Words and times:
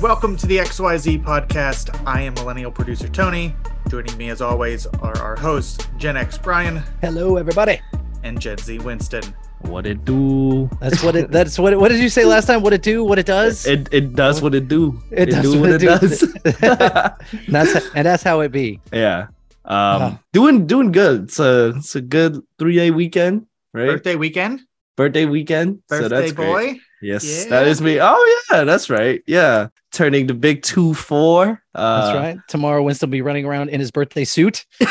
Welcome 0.00 0.36
to 0.38 0.46
the 0.46 0.58
XYZ 0.58 1.22
podcast. 1.24 1.98
I 2.06 2.20
am 2.22 2.34
millennial 2.34 2.70
producer 2.70 3.08
Tony. 3.08 3.54
Joining 3.88 4.16
me, 4.18 4.28
as 4.30 4.42
always, 4.42 4.86
are 4.86 5.16
our 5.18 5.36
hosts, 5.36 5.86
Gen 5.96 6.16
X 6.16 6.36
Brian 6.38 6.82
Hello, 7.00 7.36
everybody. 7.36 7.80
and 8.22 8.40
Gen 8.40 8.58
Z 8.58 8.78
Winston. 8.80 9.22
What 9.60 9.86
it 9.86 10.04
do? 10.04 10.68
That's 10.80 11.02
what 11.02 11.16
it. 11.16 11.30
That's 11.30 11.58
what. 11.58 11.72
It, 11.72 11.80
what 11.80 11.88
did 11.90 12.00
you 12.02 12.08
say 12.08 12.24
last 12.24 12.46
time? 12.46 12.62
What 12.62 12.72
it 12.72 12.82
do? 12.82 13.04
What 13.04 13.18
it 13.18 13.26
does? 13.26 13.66
It 13.66 13.88
it 13.92 14.14
does 14.14 14.42
what 14.42 14.54
it 14.54 14.68
do. 14.68 15.00
It 15.10 15.26
does 15.26 15.42
do 15.42 15.60
what 15.60 15.70
it 15.70 15.78
do. 15.78 15.86
does. 15.86 16.22
And 16.44 17.48
that's 17.48 17.86
and 17.94 18.06
that's 18.06 18.22
how 18.22 18.40
it 18.40 18.52
be. 18.52 18.80
yeah. 18.92 19.28
Um 19.64 20.02
Uh. 20.02 20.16
doing 20.32 20.66
doing 20.66 20.92
good. 20.92 21.24
It's 21.24 21.38
a 21.40 21.72
it's 21.76 21.96
a 21.96 22.00
good 22.02 22.40
three 22.58 22.74
day 22.76 22.90
weekend, 22.90 23.46
right? 23.72 23.86
Birthday 23.96 24.16
weekend, 24.16 24.60
Birthday 24.96 25.24
weekend. 25.24 25.82
so 25.88 26.08
birthday 26.08 26.32
boy. 26.32 26.52
great. 26.52 26.80
Boy. 27.00 27.06
Yes, 27.06 27.24
Yeah. 27.44 27.50
that 27.50 27.66
is 27.68 27.80
me. 27.80 27.98
Oh 28.00 28.44
yeah, 28.50 28.64
that's 28.64 28.88
right. 28.90 29.22
Yeah. 29.26 29.68
Turning 29.92 30.26
the 30.26 30.34
big 30.34 30.62
two 30.62 30.92
four. 30.94 31.62
Uh 31.74 32.00
That's 32.06 32.16
right. 32.18 32.38
Tomorrow, 32.48 32.82
Winston 32.82 33.08
will 33.08 33.12
be 33.12 33.22
running 33.22 33.44
around 33.46 33.70
in 33.70 33.80
his 33.80 33.90
birthday 33.90 34.24
suit. 34.24 34.66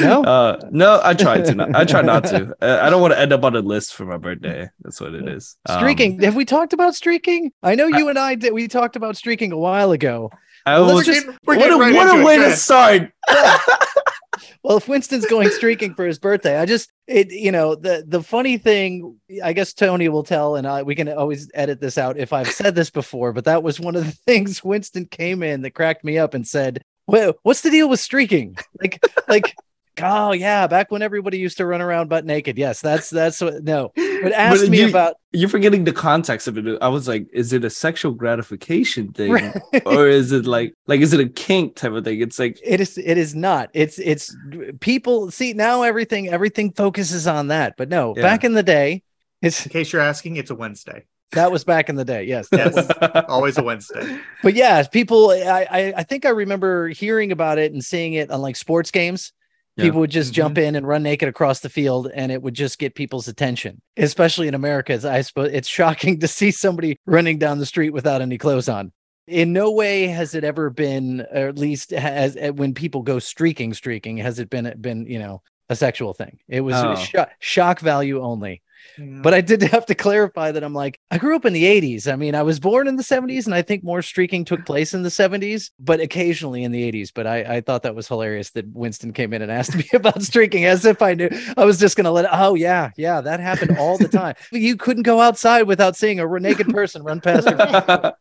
No? 0.00 0.22
Uh, 0.22 0.60
no, 0.70 1.00
I 1.02 1.14
try 1.14 1.40
to. 1.40 1.52
Not, 1.54 1.74
I 1.74 1.84
try 1.84 2.00
not 2.00 2.22
to. 2.26 2.54
Uh, 2.62 2.78
I 2.80 2.90
don't 2.90 3.00
want 3.02 3.12
to 3.12 3.18
end 3.18 3.32
up 3.32 3.42
on 3.42 3.56
a 3.56 3.60
list 3.60 3.94
for 3.94 4.04
my 4.04 4.16
birthday. 4.16 4.68
That's 4.82 5.00
what 5.00 5.14
it 5.14 5.26
is. 5.28 5.56
Um, 5.68 5.78
Streaking. 5.80 6.20
Have 6.22 6.36
we 6.36 6.44
talked 6.44 6.72
about 6.72 6.94
streaking? 6.94 7.50
I 7.60 7.74
know 7.74 7.88
you 7.88 8.08
and 8.08 8.16
I 8.16 8.36
did. 8.36 8.52
We 8.52 8.68
talked 8.68 8.94
about 8.94 9.16
streaking 9.16 9.50
a 9.50 9.58
while 9.58 9.90
ago. 9.90 10.30
I 10.64 10.78
Let's 10.78 10.94
was, 10.94 11.06
just- 11.06 11.26
We're 11.44 11.56
what 11.56 11.58
getting 11.58 11.74
a, 11.74 11.78
right 11.78 11.92
what 11.94 12.08
into 12.08 12.22
a 12.22 12.24
way 12.24 12.36
Go 12.36 12.50
to 12.50 12.56
start. 12.56 13.10
Well, 14.62 14.76
if 14.76 14.88
Winston's 14.88 15.26
going 15.26 15.50
streaking 15.50 15.94
for 15.94 16.06
his 16.06 16.18
birthday, 16.18 16.58
I 16.58 16.66
just 16.66 16.90
it 17.06 17.30
you 17.30 17.52
know 17.52 17.74
the 17.74 18.04
the 18.06 18.22
funny 18.22 18.58
thing, 18.58 19.18
I 19.42 19.52
guess 19.52 19.72
Tony 19.72 20.08
will 20.08 20.22
tell, 20.22 20.56
and 20.56 20.66
I 20.66 20.82
we 20.82 20.94
can 20.94 21.08
always 21.08 21.50
edit 21.54 21.80
this 21.80 21.98
out 21.98 22.16
if 22.18 22.32
I've 22.32 22.50
said 22.50 22.74
this 22.74 22.90
before, 22.90 23.32
but 23.32 23.44
that 23.44 23.62
was 23.62 23.80
one 23.80 23.96
of 23.96 24.04
the 24.04 24.12
things 24.26 24.64
Winston 24.64 25.06
came 25.06 25.42
in 25.42 25.62
that 25.62 25.72
cracked 25.72 26.04
me 26.04 26.18
up 26.18 26.34
and 26.34 26.46
said, 26.46 26.82
"Well, 27.06 27.34
what's 27.42 27.60
the 27.62 27.70
deal 27.70 27.88
with 27.88 28.00
streaking?" 28.00 28.56
Like 28.80 29.00
like. 29.28 29.54
Oh 30.02 30.32
yeah, 30.32 30.66
back 30.66 30.90
when 30.90 31.02
everybody 31.02 31.38
used 31.38 31.56
to 31.58 31.66
run 31.66 31.80
around 31.80 32.08
butt 32.08 32.24
naked. 32.24 32.58
Yes, 32.58 32.80
that's 32.80 33.10
that's 33.10 33.40
what. 33.40 33.62
No, 33.62 33.92
but 34.22 34.32
ask 34.32 34.68
me 34.68 34.80
you- 34.80 34.88
about 34.88 35.14
You're 35.32 35.48
forgetting 35.48 35.84
the 35.84 35.92
context 35.92 36.48
of 36.48 36.58
it. 36.58 36.78
I 36.82 36.88
was 36.88 37.06
like, 37.06 37.26
is 37.32 37.52
it 37.52 37.64
a 37.64 37.70
sexual 37.70 38.12
gratification 38.12 39.12
thing, 39.12 39.30
Right. 39.32 39.54
or 39.86 40.08
is 40.08 40.32
it 40.32 40.46
like 40.46 40.74
like 40.86 41.00
is 41.00 41.12
it 41.12 41.20
a 41.20 41.28
kink 41.28 41.76
type 41.76 41.92
of 41.92 42.04
thing? 42.04 42.20
It's 42.20 42.38
like 42.38 42.58
it 42.64 42.80
is 42.80 42.98
it 42.98 43.18
is 43.18 43.34
not 43.34 43.70
it's 43.72 43.98
it's 44.00 44.34
people 44.80 45.30
see 45.30 45.52
now 45.52 45.82
everything 45.82 46.28
everything 46.28 46.72
focuses 46.72 47.26
on 47.26 47.48
that 47.48 47.74
but 47.76 47.88
no 47.88 48.14
Yeah. 48.16 48.22
back 48.22 48.42
in 48.44 48.54
the 48.54 48.62
day 48.62 49.02
it's 49.42 49.64
In 49.66 49.70
case 49.72 49.92
you're 49.92 50.02
asking, 50.02 50.36
it's 50.36 50.50
a 50.50 50.54
Wednesday. 50.54 51.04
that 51.32 51.52
was 51.52 51.64
back 51.64 51.88
in 51.88 51.96
the 51.96 52.04
day 52.04 52.24
yes 52.24 52.48
that 52.50 52.72
Yes, 52.74 52.88
was- 52.88 53.24
always 53.28 53.58
a 53.58 53.62
Wednesday. 53.62 54.18
but 54.42 54.54
yeah 54.54 54.82
people 54.86 55.30
I, 55.30 55.66
I 55.70 55.92
i 55.98 56.02
think 56.02 56.24
i 56.24 56.30
remember 56.30 56.88
hearing 56.88 57.30
about 57.32 57.58
it 57.58 57.72
and 57.72 57.84
seeing 57.84 58.14
it 58.14 58.30
on 58.30 58.40
like 58.40 58.56
sports 58.56 58.90
games 58.90 59.32
Yeah. 59.76 59.84
people 59.86 60.00
would 60.00 60.10
just 60.10 60.30
Mhm. 60.32 60.36
jump 60.36 60.58
in 60.58 60.76
and 60.76 60.86
run 60.86 61.02
naked 61.02 61.28
across 61.28 61.60
the 61.60 61.68
field 61.68 62.08
and 62.14 62.30
it 62.30 62.40
would 62.42 62.54
just 62.54 62.78
get 62.78 62.94
people's 62.94 63.26
attention 63.28 63.80
especially 63.96 64.46
in 64.48 64.54
america 64.54 65.00
i 65.10 65.20
suppose 65.20 65.50
it's 65.52 65.66
shocking 65.68 66.20
to 66.20 66.28
see 66.28 66.50
somebody 66.52 66.96
running 67.06 67.38
down 67.38 67.58
the 67.58 67.66
street 67.66 67.90
without 67.90 68.22
any 68.22 68.38
clothes 68.38 68.68
on 68.68 68.92
in 69.26 69.52
no 69.52 69.70
way 69.72 70.06
has 70.06 70.34
it 70.34 70.44
ever 70.44 70.70
been 70.70 71.22
or 71.32 71.48
at 71.48 71.58
least 71.58 71.90
has 71.90 72.36
uh, 72.36 72.52
when 72.52 72.72
people 72.74 73.02
go 73.02 73.18
streaking 73.18 73.74
streaking 73.74 74.16
has 74.18 74.38
it 74.38 74.48
been 74.50 74.72
been 74.80 75.06
you 75.06 75.18
know 75.18 75.42
a 75.70 75.74
sexual 75.76 76.12
thing 76.14 76.38
it 76.46 76.60
was 76.60 76.74
Oh. 76.76 76.94
sho- 76.94 77.26
shock 77.40 77.80
value 77.80 78.20
only 78.22 78.62
Yeah. 78.98 79.20
but 79.22 79.34
I 79.34 79.40
did 79.40 79.62
have 79.74 79.86
to 79.86 79.94
clarify 79.94 80.52
that 80.52 80.62
I'm 80.62 80.74
like, 80.74 80.98
I 81.10 81.18
grew 81.18 81.34
up 81.36 81.44
in 81.44 81.52
the 81.52 81.64
80s. 81.64 82.10
I 82.12 82.16
mean, 82.16 82.34
I 82.34 82.42
was 82.42 82.60
born 82.60 82.86
in 82.88 82.96
the 82.96 83.02
70s, 83.02 83.46
and 83.46 83.54
I 83.54 83.62
think 83.62 83.82
more 83.84 84.02
streaking 84.02 84.44
took 84.44 84.64
place 84.64 84.94
in 84.94 85.02
the 85.02 85.08
70s, 85.08 85.70
but 85.78 86.00
occasionally 86.00 86.64
in 86.64 86.72
the 86.72 86.92
80s. 86.92 87.10
But 87.14 87.26
I, 87.26 87.56
I 87.56 87.60
thought 87.60 87.82
that 87.82 87.94
was 87.94 88.08
hilarious 88.08 88.50
that 88.50 88.66
Winston 88.68 89.12
came 89.12 89.32
in 89.32 89.42
and 89.42 89.50
asked 89.50 89.74
me 89.76 89.84
about 89.92 90.22
streaking 90.22 90.64
as 90.64 90.84
if 90.84 91.02
I 91.02 91.14
knew 91.14 91.28
I 91.56 91.64
was 91.64 91.78
just 91.78 91.96
going 91.96 92.04
to 92.04 92.10
let 92.10 92.24
it. 92.26 92.30
Oh, 92.32 92.54
yeah, 92.54 92.90
yeah, 92.96 93.20
that 93.20 93.40
happened 93.40 93.78
all 93.78 93.98
the 93.98 94.08
time. 94.08 94.34
you 94.52 94.76
couldn't 94.76 95.02
go 95.02 95.20
outside 95.20 95.62
without 95.62 95.96
seeing 95.96 96.20
a 96.20 96.40
naked 96.40 96.68
person 96.68 97.02
run 97.02 97.20
past 97.20 97.48
your 97.48 98.14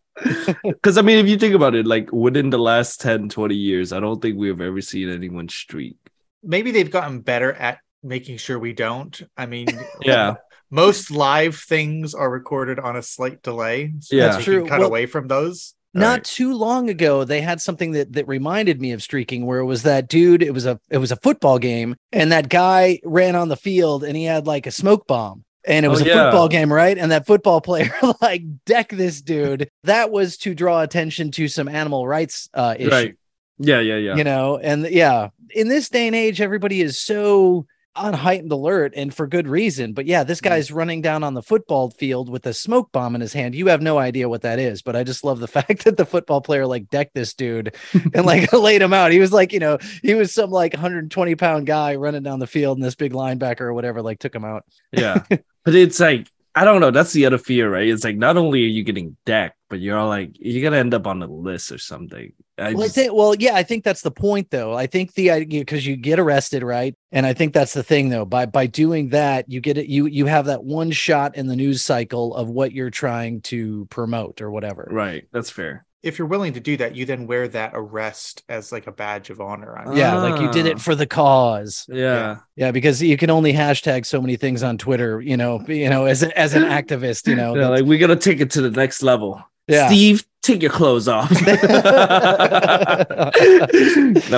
because 0.63 0.97
I 0.97 1.01
mean, 1.01 1.17
if 1.17 1.27
you 1.27 1.37
think 1.37 1.55
about 1.55 1.75
it, 1.75 1.87
like 1.87 2.11
within 2.11 2.49
the 2.51 2.59
last 2.59 3.01
10, 3.01 3.29
20 3.29 3.55
years, 3.55 3.91
I 3.91 3.99
don't 3.99 4.21
think 4.21 4.37
we've 4.37 4.59
ever 4.61 4.81
seen 4.81 5.09
anyone 5.09 5.49
streak. 5.49 5.97
maybe 6.43 6.71
they've 6.71 6.91
gotten 6.91 7.21
better 7.21 7.53
at 7.53 7.79
making 8.03 8.37
sure 8.37 8.59
we 8.59 8.73
don't. 8.73 9.21
I 9.37 9.45
mean, 9.45 9.67
Yeah. 10.01 10.35
Most 10.73 11.11
live 11.11 11.55
things 11.55 12.13
are 12.13 12.29
recorded 12.29 12.79
on 12.79 12.95
a 12.95 13.03
slight 13.03 13.41
delay. 13.43 13.93
So 13.99 14.15
Yeah. 14.15 14.29
That's 14.29 14.43
true. 14.43 14.65
cut 14.65 14.79
Well- 14.79 14.87
away 14.89 15.05
from 15.05 15.27
those. 15.27 15.75
not 15.95 16.11
Right. 16.13 16.23
too 16.23 16.53
long 16.55 16.89
ago 16.89 17.23
they 17.23 17.41
had 17.41 17.61
something 17.61 17.91
that 17.91 18.13
that 18.13 18.27
reminded 18.27 18.81
me 18.81 18.93
of 18.93 19.03
streaking 19.03 19.45
where 19.45 19.59
it 19.59 19.65
was 19.65 19.83
that 19.83 20.07
dude 20.09 20.41
it 20.41 20.51
was 20.51 20.65
a 20.65 20.79
it 20.89 20.97
was 20.97 21.11
a 21.11 21.15
football 21.17 21.59
game 21.59 21.95
and 22.11 22.31
that 22.31 22.49
guy 22.49 22.99
ran 23.03 23.35
on 23.35 23.47
the 23.49 23.55
field 23.55 24.03
and 24.03 24.17
he 24.17 24.23
had 24.23 24.47
like 24.47 24.65
a 24.65 24.71
smoke 24.71 25.05
bomb 25.05 25.43
and 25.67 25.85
it 25.85 25.89
Oh, 25.89 25.91
was 25.91 26.01
a 26.01 26.05
yeah. 26.07 26.15
football 26.23 26.47
game 26.47 26.73
right 26.73 26.97
and 26.97 27.11
that 27.11 27.27
football 27.27 27.61
player 27.61 27.93
like 28.21 28.41
deck 28.65 28.89
this 28.89 29.21
dude 29.21 29.69
that 29.83 30.09
was 30.09 30.35
to 30.37 30.55
draw 30.55 30.81
attention 30.81 31.29
to 31.29 31.47
some 31.47 31.67
animal 31.67 32.07
rights 32.07 32.49
uh 32.55 32.73
issue 32.79 32.89
Right. 32.89 33.13
Yeah, 33.59 33.79
yeah, 33.79 33.97
yeah. 33.97 34.15
you 34.15 34.23
know 34.23 34.57
and 34.57 34.87
yeah 34.89 35.29
in 35.51 35.67
this 35.67 35.89
day 35.89 36.07
and 36.07 36.15
age 36.15 36.41
everybody 36.41 36.81
is 36.81 36.99
so 36.99 37.67
on 37.95 38.13
heightened 38.13 38.51
alert 38.51 38.93
and 38.95 39.13
for 39.13 39.27
good 39.27 39.47
reason 39.47 39.93
but 39.93 40.05
yeah 40.05 40.23
this 40.23 40.39
Mm-hmm. 40.39 40.49
guy's 40.55 40.71
running 40.71 41.01
down 41.01 41.23
on 41.23 41.33
the 41.33 41.43
football 41.43 41.89
field 41.91 42.27
with 42.29 42.45
a 42.47 42.53
smoke 42.53 42.91
bomb 42.91 43.13
in 43.15 43.21
his 43.21 43.33
hand 43.33 43.53
you 43.53 43.67
have 43.67 43.81
no 43.81 43.97
idea 43.99 44.27
what 44.27 44.41
that 44.41 44.57
is 44.59 44.81
but 44.81 44.95
i 44.95 45.03
just 45.03 45.23
love 45.23 45.39
the 45.39 45.47
fact 45.59 45.83
that 45.83 45.97
the 45.97 46.05
football 46.05 46.41
player 46.41 46.65
like 46.65 46.89
decked 46.89 47.13
this 47.13 47.33
dude 47.33 47.75
and 48.13 48.25
like 48.25 48.51
laid 48.53 48.81
him 48.81 48.93
out 48.93 49.11
he 49.11 49.19
was 49.19 49.31
like 49.31 49.53
you 49.53 49.59
know 49.59 49.77
he 50.01 50.15
was 50.15 50.33
some 50.33 50.49
like 50.49 50.73
120 50.73 51.35
pound 51.35 51.67
guy 51.67 51.95
running 51.95 52.23
down 52.23 52.39
the 52.39 52.47
field 52.47 52.77
and 52.77 52.85
this 52.85 52.95
big 52.95 53.13
linebacker 53.13 53.61
or 53.61 53.73
whatever 53.73 54.01
like 54.01 54.19
took 54.19 54.33
him 54.33 54.45
out 54.45 54.63
yeah. 54.91 55.23
But 55.65 55.75
it's 55.75 55.99
like 55.99 56.27
I 56.55 56.65
don't 56.65 56.81
know. 56.81 56.91
That's 56.91 57.13
the 57.13 57.25
other 57.25 57.37
fear, 57.39 57.71
right? 57.71 57.87
It's 57.87 58.03
like 58.03 58.15
not 58.15 58.37
only 58.37 58.63
are 58.63 58.67
you 58.67 58.83
getting 58.83 59.17
decked, 59.25 59.57
but 59.69 59.79
you're 59.79 59.97
all 59.97 60.07
like 60.07 60.31
you're 60.39 60.63
gonna 60.63 60.77
end 60.77 60.93
up 60.93 61.07
on 61.07 61.21
a 61.23 61.27
list 61.27 61.71
or 61.71 61.79
something. 61.79 62.31
I 62.59 62.73
well, 62.73 62.85
I 62.85 62.89
think, 62.89 63.13
well, 63.13 63.33
yeah, 63.35 63.55
I 63.55 63.63
think 63.63 63.83
that's 63.83 64.01
the 64.01 64.11
point, 64.11 64.51
though. 64.51 64.75
I 64.75 64.85
think 64.85 65.13
the 65.15 65.31
idea 65.31 65.61
because 65.61 65.87
you 65.87 65.95
get 65.95 66.19
arrested, 66.19 66.61
right? 66.61 66.95
And 67.11 67.25
I 67.25 67.33
think 67.33 67.53
that's 67.53 67.73
the 67.73 67.81
thing, 67.81 68.09
though. 68.09 68.25
By 68.25 68.45
by 68.45 68.67
doing 68.67 69.09
that, 69.09 69.49
you 69.49 69.61
get 69.61 69.77
it. 69.79 69.87
You 69.87 70.05
you 70.05 70.27
have 70.27 70.45
that 70.45 70.63
one 70.63 70.91
shot 70.91 71.35
in 71.35 71.47
the 71.47 71.55
news 71.55 71.83
cycle 71.83 72.35
of 72.35 72.49
what 72.49 72.71
you're 72.71 72.91
trying 72.91 73.41
to 73.41 73.85
promote 73.89 74.41
or 74.41 74.51
whatever. 74.51 74.87
right. 74.91 75.27
That's 75.31 75.49
fair. 75.49 75.85
If 76.03 76.19
you're 76.19 76.27
willing 76.27 76.53
to 76.53 76.59
do 76.59 76.75
that, 76.77 76.95
you 76.95 77.05
then 77.05 77.27
wear 77.27 77.47
that 77.47 77.71
arrest 77.73 78.43
as 78.49 78.71
like 78.73 78.87
a 78.87 78.91
badge 78.91 79.29
of 79.29 79.39
honor. 79.39 79.77
on 79.77 79.95
Yeah, 79.95 80.17
like 80.17 80.39
you 80.41 80.51
did 80.51 80.67
Ah. 80.67 80.71
it 80.71 80.81
for 80.81 80.95
the 80.95 81.07
cause. 81.07 81.85
Yeah. 81.89 82.39
Yeah, 82.57 82.71
because 82.71 83.01
you 83.01 83.15
can 83.17 83.29
only 83.29 83.53
hashtag 83.53 84.05
so 84.05 84.19
many 84.21 84.35
things 84.35 84.63
on 84.63 84.77
Twitter. 84.77 85.21
You 85.21 85.37
know, 85.37 85.61
you 85.67 85.89
know, 85.89 86.05
as 86.05 86.21
a, 86.21 86.37
as 86.37 86.53
an 86.55 86.63
activist, 86.79 87.25
you 87.27 87.35
know. 87.35 87.55
Yeah, 87.55 87.69
like 87.69 87.85
we 87.85 87.97
gotta 87.97 88.17
take 88.17 88.41
it 88.41 88.51
to 88.51 88.61
the 88.61 88.69
next 88.71 89.01
level. 89.01 89.41
Yeah. 89.67 89.87
Steve, 89.87 90.25
take 90.41 90.61
your 90.61 90.71
clothes 90.71 91.07
off. 91.07 91.31
now 91.31 91.39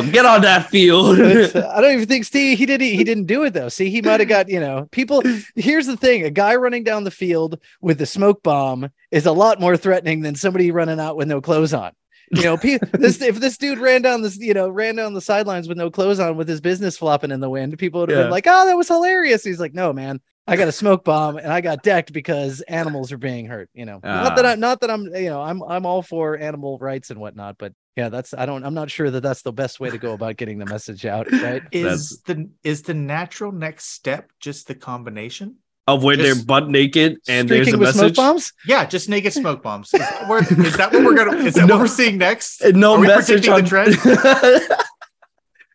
get 0.03 0.25
on 0.25 0.41
that 0.41 0.67
field. 0.69 1.19
I 1.19 1.81
don't 1.81 1.93
even 1.93 2.07
think 2.07 2.25
Steve 2.25 2.57
he 2.57 2.65
did 2.65 2.79
he 2.79 3.03
didn't 3.03 3.25
do 3.25 3.43
it 3.43 3.53
though. 3.53 3.69
See, 3.69 3.89
he 3.89 4.01
might 4.01 4.19
have 4.19 4.29
got, 4.29 4.47
you 4.49 4.59
know, 4.59 4.87
people 4.91 5.23
here's 5.55 5.87
the 5.87 5.97
thing, 5.97 6.23
a 6.23 6.29
guy 6.29 6.55
running 6.55 6.83
down 6.83 7.03
the 7.03 7.11
field 7.11 7.59
with 7.81 7.99
a 8.01 8.05
smoke 8.05 8.43
bomb 8.43 8.89
is 9.11 9.25
a 9.25 9.31
lot 9.31 9.59
more 9.59 9.75
threatening 9.75 10.21
than 10.21 10.35
somebody 10.35 10.71
running 10.71 10.99
out 10.99 11.17
with 11.17 11.27
no 11.27 11.41
clothes 11.41 11.73
on. 11.73 11.91
You 12.31 12.43
know, 12.43 12.57
this 12.93 13.21
if 13.21 13.39
this 13.39 13.57
dude 13.57 13.79
ran 13.79 14.01
down 14.01 14.21
this, 14.21 14.37
you 14.37 14.53
know, 14.53 14.69
ran 14.69 14.95
down 14.95 15.13
the 15.13 15.21
sidelines 15.21 15.67
with 15.67 15.77
no 15.77 15.89
clothes 15.91 16.19
on 16.19 16.37
with 16.37 16.47
his 16.47 16.61
business 16.61 16.97
flopping 16.97 17.31
in 17.31 17.39
the 17.39 17.49
wind, 17.49 17.77
people 17.77 17.99
would 18.01 18.09
have 18.09 18.17
Yeah. 18.17 18.23
been 18.23 18.31
like, 18.31 18.45
"Oh, 18.47 18.65
that 18.65 18.75
was 18.77 18.87
hilarious." 18.87 19.43
He's 19.43 19.59
like, 19.59 19.73
"No, 19.73 19.93
man. 19.93 20.19
I 20.47 20.57
got 20.57 20.67
a 20.67 20.71
smoke 20.71 21.03
bomb 21.03 21.37
and 21.37 21.51
I 21.51 21.59
got 21.61 21.81
decked 21.81 22.13
because 22.13 22.61
animals 22.61 23.11
are 23.11 23.17
being 23.17 23.47
hurt, 23.47 23.67
you 23.73 23.83
know. 23.83 23.99
not 24.03 24.35
that 24.35 24.45
Ah. 24.45 24.49
I 24.51 24.55
not 24.55 24.79
that 24.81 24.91
I'm, 24.91 25.05
you 25.15 25.29
know, 25.29 25.41
I'm 25.41 25.63
I'm 25.63 25.87
all 25.87 26.03
for 26.03 26.37
animal 26.37 26.77
rights 26.79 27.09
and 27.09 27.19
whatnot, 27.19 27.57
but 27.57 27.73
yeah, 27.95 28.09
that's 28.09 28.31
I 28.33 28.45
don't 28.45 28.63
I'm 28.63 28.75
not 28.75 28.91
sure 28.91 29.09
that 29.09 29.21
that's 29.21 29.41
the 29.41 29.51
best 29.53 29.79
way 29.79 29.89
to 29.89 29.97
go 29.97 30.13
about 30.13 30.37
getting 30.37 30.59
the 30.59 30.65
message 30.67 31.03
out, 31.05 31.25
right? 31.31 31.63
Is 31.71 32.21
the 32.27 32.47
is 32.63 32.83
the 32.83 32.93
natural 32.93 33.51
next 33.51 33.85
step 33.85 34.29
just 34.39 34.67
the 34.67 34.75
combination? 34.75 35.55
Of 35.87 36.03
when 36.03 36.17
they're 36.19 36.35
butt 36.35 36.67
naked 36.69 37.17
and 37.27 37.47
there's 37.47 37.61
a 37.67 37.71
Streaking 37.71 37.79
with 37.79 37.89
smoke 37.93 38.01
message. 38.03 38.15
bombs? 38.15 38.53
Yeah, 38.67 38.85
just 38.85 39.07
naked 39.09 39.33
smoke 39.33 39.61
bombs. 39.61 39.93
Is 39.93 39.99
that, 39.99 40.27
where, 40.27 40.39
is 40.39 40.77
that 40.77 40.91
what 40.91 41.03
we're 41.03 41.13
gonna? 41.15 41.37
Is 41.37 41.53
that 41.55 41.65
No. 41.67 41.75
what 41.75 41.81
we're 41.81 41.87
seeing 41.87 42.17
next? 42.17 42.63
No 42.73 42.93
Are 42.95 42.99
we 42.99 43.07
message 43.07 43.45
predicting 43.45 43.53
on 43.53 43.85
the 43.93 44.59
trend? 44.59 44.71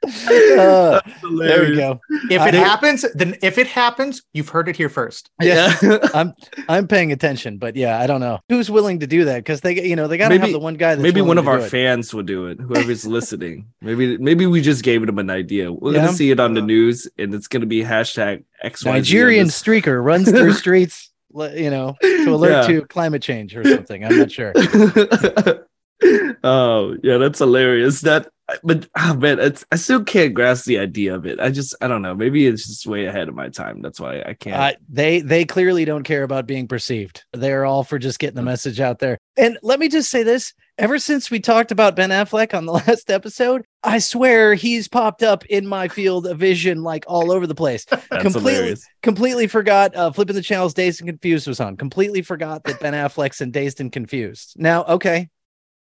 Uh, 0.03 1.01
there 1.39 1.69
we 1.69 1.77
go. 1.77 2.01
If 2.31 2.41
I- 2.41 2.49
it 2.49 2.55
happens, 2.55 3.05
then 3.15 3.37
if 3.43 3.59
it 3.59 3.67
happens, 3.67 4.23
you've 4.33 4.49
heard 4.49 4.69
it 4.69 4.77
here 4.77 4.89
first. 4.89 5.31
Yeah. 5.41 5.75
Yeah. 5.83 5.99
I'm 6.15 6.35
I'm 6.69 6.89
paying 6.89 7.13
attention, 7.13 7.59
but 7.59 7.77
yeah, 7.77 7.99
I 8.01 8.07
don't 8.07 8.21
know 8.21 8.39
who's 8.49 8.71
willing 8.71 9.01
to 9.01 9.07
do 9.07 9.27
that 9.27 9.37
because 9.39 9.61
they 9.61 9.83
you 9.87 9.97
know 9.97 10.09
they 10.09 10.17
gotta 10.17 10.39
have 10.39 10.53
the 10.53 10.59
one 10.59 10.75
guy 10.75 10.95
that's 10.95 11.03
maybe 11.03 11.21
one 11.21 11.37
of 11.39 11.47
our 11.49 11.59
it. 11.59 11.69
fans 11.69 12.15
will 12.15 12.23
do 12.23 12.47
it. 12.47 12.59
Whoever's 12.61 13.07
listening, 13.07 13.67
maybe 13.83 14.17
maybe 14.19 14.47
we 14.47 14.61
just 14.63 14.83
gave 14.83 15.05
them 15.05 15.19
an 15.19 15.29
idea. 15.31 15.71
We're 15.73 15.93
Yeah. 15.93 16.01
gonna 16.07 16.13
see 16.15 16.31
it 16.31 16.41
on 16.41 16.55
the 16.55 16.63
news, 16.63 17.07
and 17.19 17.35
it's 17.35 17.47
gonna 17.49 17.67
be 17.67 17.83
hashtag 17.83 18.45
X 18.63 18.85
Nigerian 18.85 19.49
streaker 19.49 20.03
runs 20.03 20.31
through 20.31 20.53
streets. 20.65 21.09
you 21.35 21.71
know, 21.71 21.95
to 22.03 22.35
alert 22.35 22.51
Yeah. 22.51 22.81
to 22.81 22.87
climate 22.87 23.23
change 23.23 23.55
or 23.55 23.63
something. 23.65 24.05
I'm 24.05 24.19
not 24.19 24.33
sure. 24.33 24.53
oh 26.45 26.97
yeah, 27.03 27.19
that's 27.19 27.39
hilarious. 27.39 28.01
That 28.01 28.29
but 28.63 28.89
ah 28.97 29.15
man, 29.19 29.39
it's 29.39 29.65
I 29.71 29.77
still 29.77 30.03
can't 30.05 30.35
grasp 30.35 30.65
the 30.65 30.79
idea 30.79 31.15
of 31.15 31.27
it. 31.27 31.41
I 31.41 31.51
just 31.51 31.75
I 31.81 31.89
don't 31.89 32.03
know. 32.03 32.15
Maybe 32.15 32.47
it's 32.47 32.67
just 32.67 32.87
way 32.87 33.07
ahead 33.07 33.29
of 33.29 33.35
my 33.35 33.49
time. 33.49 33.83
That's 33.83 34.01
why 34.01 34.23
I 34.23 34.35
can't. 34.35 34.57
Uh, 34.57 34.79
they 34.89 35.21
they 35.21 35.45
clearly 35.45 35.85
don't 35.85 36.05
care 36.05 36.23
about 36.23 36.47
being 36.47 36.69
perceived. 36.69 37.25
They're 37.33 37.65
all 37.65 37.85
for 37.85 37.99
just 37.99 38.19
getting 38.19 38.37
the 38.37 38.43
message 38.43 38.81
out 38.81 38.99
there. 38.99 39.19
And 39.37 39.59
let 39.63 39.79
me 39.81 39.89
just 39.89 40.11
say 40.11 40.23
this: 40.23 40.55
ever 40.79 40.99
since 40.99 41.31
we 41.31 41.41
talked 41.41 41.71
about 41.71 41.95
Ben 41.97 42.11
Affleck 42.11 42.55
on 42.55 42.67
the 42.67 42.73
last 42.87 43.11
episode, 43.11 43.65
I 43.83 43.99
swear 43.99 44.55
he's 44.55 44.89
popped 44.89 45.23
up 45.23 45.45
in 45.47 45.67
my 45.67 45.89
field 45.89 46.27
of 46.27 46.39
vision 46.39 46.83
like 46.83 47.05
all 47.07 47.31
over 47.31 47.47
the 47.47 47.55
place. 47.55 47.85
completely- 48.11 48.53
hilarious. 48.53 48.87
Completely 49.03 49.47
forgot. 49.47 49.95
Uh, 49.95 50.11
flipping 50.11 50.37
the 50.37 50.43
channels, 50.43 50.75
Dazed 50.75 51.01
and 51.01 51.09
Confused 51.09 51.47
was 51.47 51.61
on. 51.61 51.77
Completely 51.77 52.23
forgot 52.23 52.65
that 52.65 52.81
Ben 52.81 52.93
Affleck's 52.95 53.41
in 53.41 53.51
Dazed 53.51 53.81
and 53.81 53.93
Confused. 53.93 54.55
Now, 54.57 54.85
okay, 54.85 55.29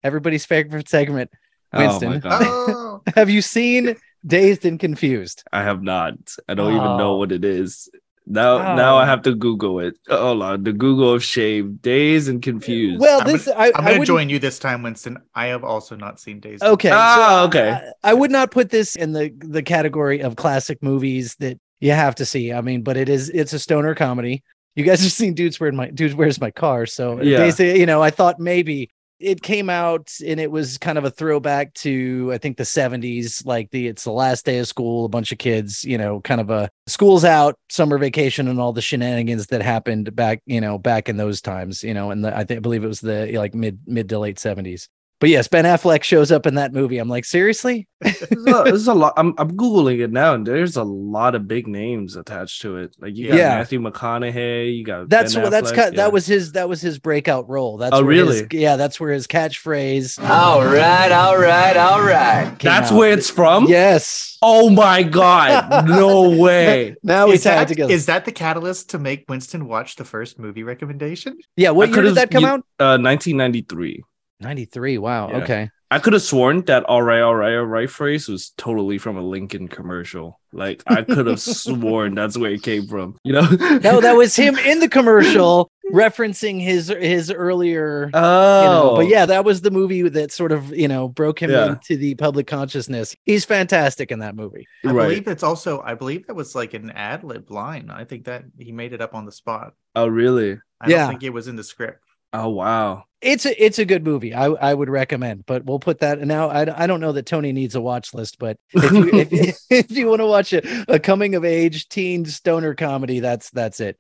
everybody's 0.04 0.46
favorite 0.46 0.88
segment. 0.90 1.32
Oh 1.74 1.78
my 1.78 1.88
Winston. 1.88 2.22
Oh, 2.26 3.02
Have 3.16 3.30
you 3.30 3.42
seen 3.42 3.96
Dazed 4.26 4.66
and 4.66 4.80
Confused? 4.80 5.44
I 5.54 5.64
have 5.64 5.82
not. 5.84 6.16
I 6.48 6.54
don't 6.54 6.72
even 6.74 6.98
know 6.98 7.14
Oh. 7.14 7.18
what 7.18 7.32
it 7.32 7.46
is. 7.46 7.90
Now 8.26 8.76
now 8.76 8.98
I 8.98 9.04
Oh. 9.04 9.06
have 9.06 9.24
to 9.24 9.34
Google 9.34 9.80
it. 9.80 9.98
Hold 10.08 10.44
on. 10.44 10.64
The 10.64 10.74
Google 10.74 11.14
of 11.14 11.24
shame. 11.24 11.80
dazed 11.82 12.30
and 12.30 12.42
confused. 12.42 13.00
Well, 13.02 13.22
I'm 13.22 13.28
this 13.28 13.48
I, 13.48 13.52
I'm 13.52 13.58
I 13.68 13.72
gonna 13.72 13.86
wouldn't- 13.92 14.08
join 14.08 14.30
you 14.30 14.38
this 14.40 14.60
time, 14.60 14.84
Winston. 14.84 15.18
I 15.34 15.48
have 15.48 15.64
also 15.64 15.96
not 15.96 16.20
seen 16.20 16.40
dazed. 16.40 16.64
Okay. 16.64 16.92
Ah, 16.92 17.42
so 17.42 17.48
okay. 17.48 17.72
I, 18.04 18.12
I 18.12 18.14
would 18.14 18.30
not 18.32 18.52
put 18.52 18.70
this 18.70 18.96
in 18.96 19.14
the 19.14 19.32
the 19.40 19.64
category 19.64 20.22
of 20.22 20.36
classic 20.36 20.84
movies 20.84 21.36
that 21.40 21.58
you 21.80 21.92
have 21.92 22.14
to 22.16 22.26
see. 22.26 22.52
I 22.54 22.62
mean, 22.62 22.84
but 22.84 22.98
it 22.98 23.10
is 23.10 23.30
it's 23.30 23.54
a 23.54 23.60
stoner 23.60 23.96
comedy. 23.96 24.44
You 24.76 24.84
guys 24.86 25.02
have 25.02 25.12
seen 25.12 25.34
Dudes 25.34 25.60
Where 25.60 25.72
My 25.72 25.90
Dudes 25.90 26.14
Where's 26.14 26.40
My 26.40 26.52
Car? 26.52 26.86
So 26.86 27.20
Yeah. 27.22 27.38
basically, 27.38 27.80
you 27.80 27.86
know, 27.88 28.02
I 28.04 28.12
thought 28.12 28.40
maybe 28.40 28.92
it 29.20 29.42
came 29.42 29.70
out 29.70 30.12
and 30.26 30.40
it 30.40 30.50
was 30.50 30.78
kind 30.78 30.98
of 30.98 31.04
a 31.04 31.12
throwback 31.12 31.74
to 31.76 32.32
I 32.34 32.38
think 32.38 32.58
the 32.58 32.64
70s, 32.64 33.46
like 33.46 33.70
the 33.72 33.88
it's 33.88 34.06
the 34.06 34.12
last 34.12 34.46
day 34.46 34.60
of 34.60 34.68
school, 34.68 35.06
a 35.06 35.10
bunch 35.10 35.32
of 35.32 35.38
kids, 35.38 35.84
you 35.84 35.98
know, 35.98 36.22
kind 36.22 36.40
of 36.40 36.50
a 36.50 36.70
school's 36.88 37.26
out, 37.26 37.56
summer 37.70 37.98
vacation, 37.98 38.48
and 38.48 38.60
all 38.60 38.74
the 38.74 38.82
shenanigans 38.82 39.48
that 39.48 39.62
happened 39.62 40.16
back, 40.16 40.42
you 40.46 40.62
know, 40.62 40.78
back 40.78 41.10
in 41.10 41.18
those 41.18 41.42
times, 41.42 41.84
you 41.84 41.94
know, 41.94 42.12
and 42.12 42.26
I 42.26 42.44
think 42.44 42.58
I 42.58 42.62
believe 42.62 42.84
it 42.84 42.88
was 42.88 43.02
the 43.02 43.32
like 43.38 43.54
mid 43.54 43.80
mid 43.86 44.10
to 44.10 44.20
late 44.20 44.38
70s. 44.38 44.88
But 45.20 45.30
yes, 45.30 45.50
Ben 45.50 45.66
Affleck 45.66 46.04
shows 46.04 46.32
up 46.32 46.46
in 46.48 46.56
that 46.56 46.72
movie. 46.72 46.98
I'm 46.98 47.10
like, 47.10 47.26
seriously? 47.26 47.88
there's, 48.00 48.22
a, 48.22 48.62
there's 48.64 48.88
a 48.88 48.94
lot. 48.94 49.12
I'm 49.18 49.34
I'm 49.38 49.52
googling 49.52 50.00
it 50.00 50.12
now, 50.14 50.34
and 50.34 50.48
there's 50.48 50.78
a 50.78 50.84
lot 50.84 51.36
of 51.36 51.46
big 51.46 51.68
names 51.68 52.16
attached 52.16 52.62
to 52.62 52.78
it. 52.78 52.96
Like 53.02 53.18
you 53.18 53.28
got 53.28 53.38
Yeah. 53.38 53.50
Matthew 53.58 53.82
McConaughey. 53.82 54.78
You 54.78 54.86
got 54.86 55.10
That's 55.10 55.34
Ben 55.34 55.44
what 55.44 55.50
that's 55.50 55.72
Affleck, 55.72 55.76
kind 55.76 55.94
yeah. 55.96 56.04
that 56.04 56.14
was 56.14 56.26
his 56.26 56.54
that 56.54 56.70
was 56.70 56.80
his 56.80 57.00
breakout 57.00 57.50
role. 57.50 57.76
That's 57.78 57.94
Oh, 57.94 58.06
where 58.06 58.16
his- 58.16 58.42
really? 58.44 58.48
yeah, 58.62 58.78
that's 58.78 58.98
where 59.00 59.12
his 59.12 59.28
catchphrase. 59.28 60.18
All 60.24 60.64
right, 60.64 61.12
all 61.12 61.38
right, 61.38 61.76
all 61.76 62.02
right. 62.02 62.56
That's 62.60 62.90
out. 62.92 62.98
where 62.98 63.12
it's 63.12 63.30
from. 63.30 63.66
Yes. 63.68 64.38
Oh 64.42 64.70
my 64.70 65.04
god! 65.04 65.86
No 65.90 66.30
way. 66.40 66.96
Now 67.04 67.28
we 67.28 67.34
is 67.34 67.44
that, 67.44 67.68
together. 67.68 67.92
is 67.92 68.06
that 68.06 68.24
the 68.24 68.32
catalyst 68.32 68.92
to 68.92 69.00
make 69.00 69.26
Winston 69.28 69.68
watch 69.68 69.98
the 69.98 70.06
first 70.06 70.40
movie 70.40 70.64
recommendation? 70.64 71.38
yeah. 71.58 71.72
What 71.72 71.90
I 71.90 71.92
year 71.92 72.04
did 72.04 72.16
that 72.16 72.32
come 72.32 72.44
you- 72.44 72.48
out? 72.48 72.60
Uh, 72.80 72.96
1993. 72.98 74.02
93. 74.40 74.98
Wow. 74.98 75.30
Yeah. 75.30 75.38
Okay. 75.38 75.70
I 75.92 75.98
could 75.98 76.14
have 76.14 76.22
sworn 76.22 76.62
that 76.66 76.84
"all 76.84 77.02
right, 77.02 77.22
all 77.22 77.34
right, 77.36 77.56
all 77.56 77.66
right" 77.66 77.90
phrase 77.90 78.28
was 78.28 78.52
totally 78.58 79.00
from 79.00 79.18
a 79.18 79.22
Lincoln 79.24 79.68
commercial. 79.68 80.40
Like 80.54 80.84
I 80.86 81.02
could 81.02 81.26
have 81.26 81.42
sworn 81.42 82.14
that's 82.14 82.38
where 82.38 82.52
it 82.52 82.62
came 82.62 82.86
from. 82.86 83.18
You 83.24 83.34
know? 83.34 83.42
No, 83.50 84.00
that 84.00 84.16
was 84.16 84.36
him 84.36 84.56
in 84.60 84.82
the 84.82 84.88
commercial 84.88 85.72
referencing 85.92 86.62
his 86.62 86.90
his 86.90 87.32
earlier 87.32 88.12
Oh, 88.14 88.62
you 88.62 88.68
know, 88.70 88.90
oh. 88.92 88.96
but 88.98 89.08
yeah, 89.08 89.26
that 89.26 89.44
was 89.46 89.62
the 89.62 89.72
movie 89.72 90.08
that 90.08 90.32
sort 90.32 90.52
of, 90.52 90.70
you 90.76 90.88
know, 90.88 91.08
broke 91.08 91.42
him 91.42 91.50
Yeah. 91.50 91.70
into 91.70 91.98
the 91.98 92.14
public 92.14 92.46
consciousness. 92.46 93.16
He's 93.26 93.44
fantastic 93.44 94.12
in 94.12 94.20
that 94.20 94.36
movie. 94.36 94.68
I 94.86 94.92
right. 94.92 95.04
believe 95.08 95.28
it's 95.28 95.42
also. 95.42 95.82
I 95.82 95.96
believe 95.96 96.28
that 96.28 96.36
was 96.36 96.54
like 96.54 96.76
an 96.76 96.92
ad 96.92 97.24
lib 97.24 97.50
line. 97.50 97.90
I 97.90 98.04
think 98.04 98.26
that 98.26 98.44
he 98.60 98.72
made 98.72 98.94
it 98.94 99.02
up 99.02 99.16
on 99.16 99.26
the 99.26 99.32
spot. 99.32 99.74
Oh, 99.96 100.06
really? 100.08 100.60
I 100.80 100.90
Yeah. 100.90 100.98
don't 101.00 101.10
think 101.10 101.24
it 101.24 101.34
was 101.34 101.48
in 101.48 101.56
the 101.56 101.64
script. 101.64 102.04
Oh, 102.34 102.50
wow. 102.50 103.06
It's 103.22 103.46
a 103.46 103.64
it's 103.66 103.80
a 103.80 103.86
good 103.86 104.06
movie. 104.06 104.34
I 104.34 104.46
I 104.46 104.74
would 104.74 104.90
recommend, 104.90 105.46
but 105.46 105.66
we'll 105.66 105.80
put 105.80 106.00
that 106.00 106.20
now. 106.22 106.48
I, 106.50 106.84
I 106.84 106.88
don't 106.88 107.02
know 107.02 107.12
that 107.12 107.26
Tony 107.26 107.52
needs 107.52 107.76
a 107.76 107.82
watch 107.82 108.14
list, 108.14 108.40
but 108.40 108.56
if 108.74 108.92
you 108.94 109.10
if, 109.14 109.58
if 109.70 109.92
you 109.92 110.08
want 110.08 110.22
to 110.22 110.26
watch 110.26 110.54
a, 110.54 110.86
a 110.88 111.00
coming 111.00 111.36
of 111.36 111.44
age 111.44 111.90
teen 111.90 112.24
stoner 112.26 112.76
comedy, 112.76 113.20
that's 113.20 113.50
that's 113.50 113.82
it. 113.82 114.00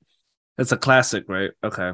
It's 0.57 0.71
a 0.71 0.77
classic, 0.77 1.25
right? 1.27 1.51
Okay. 1.63 1.91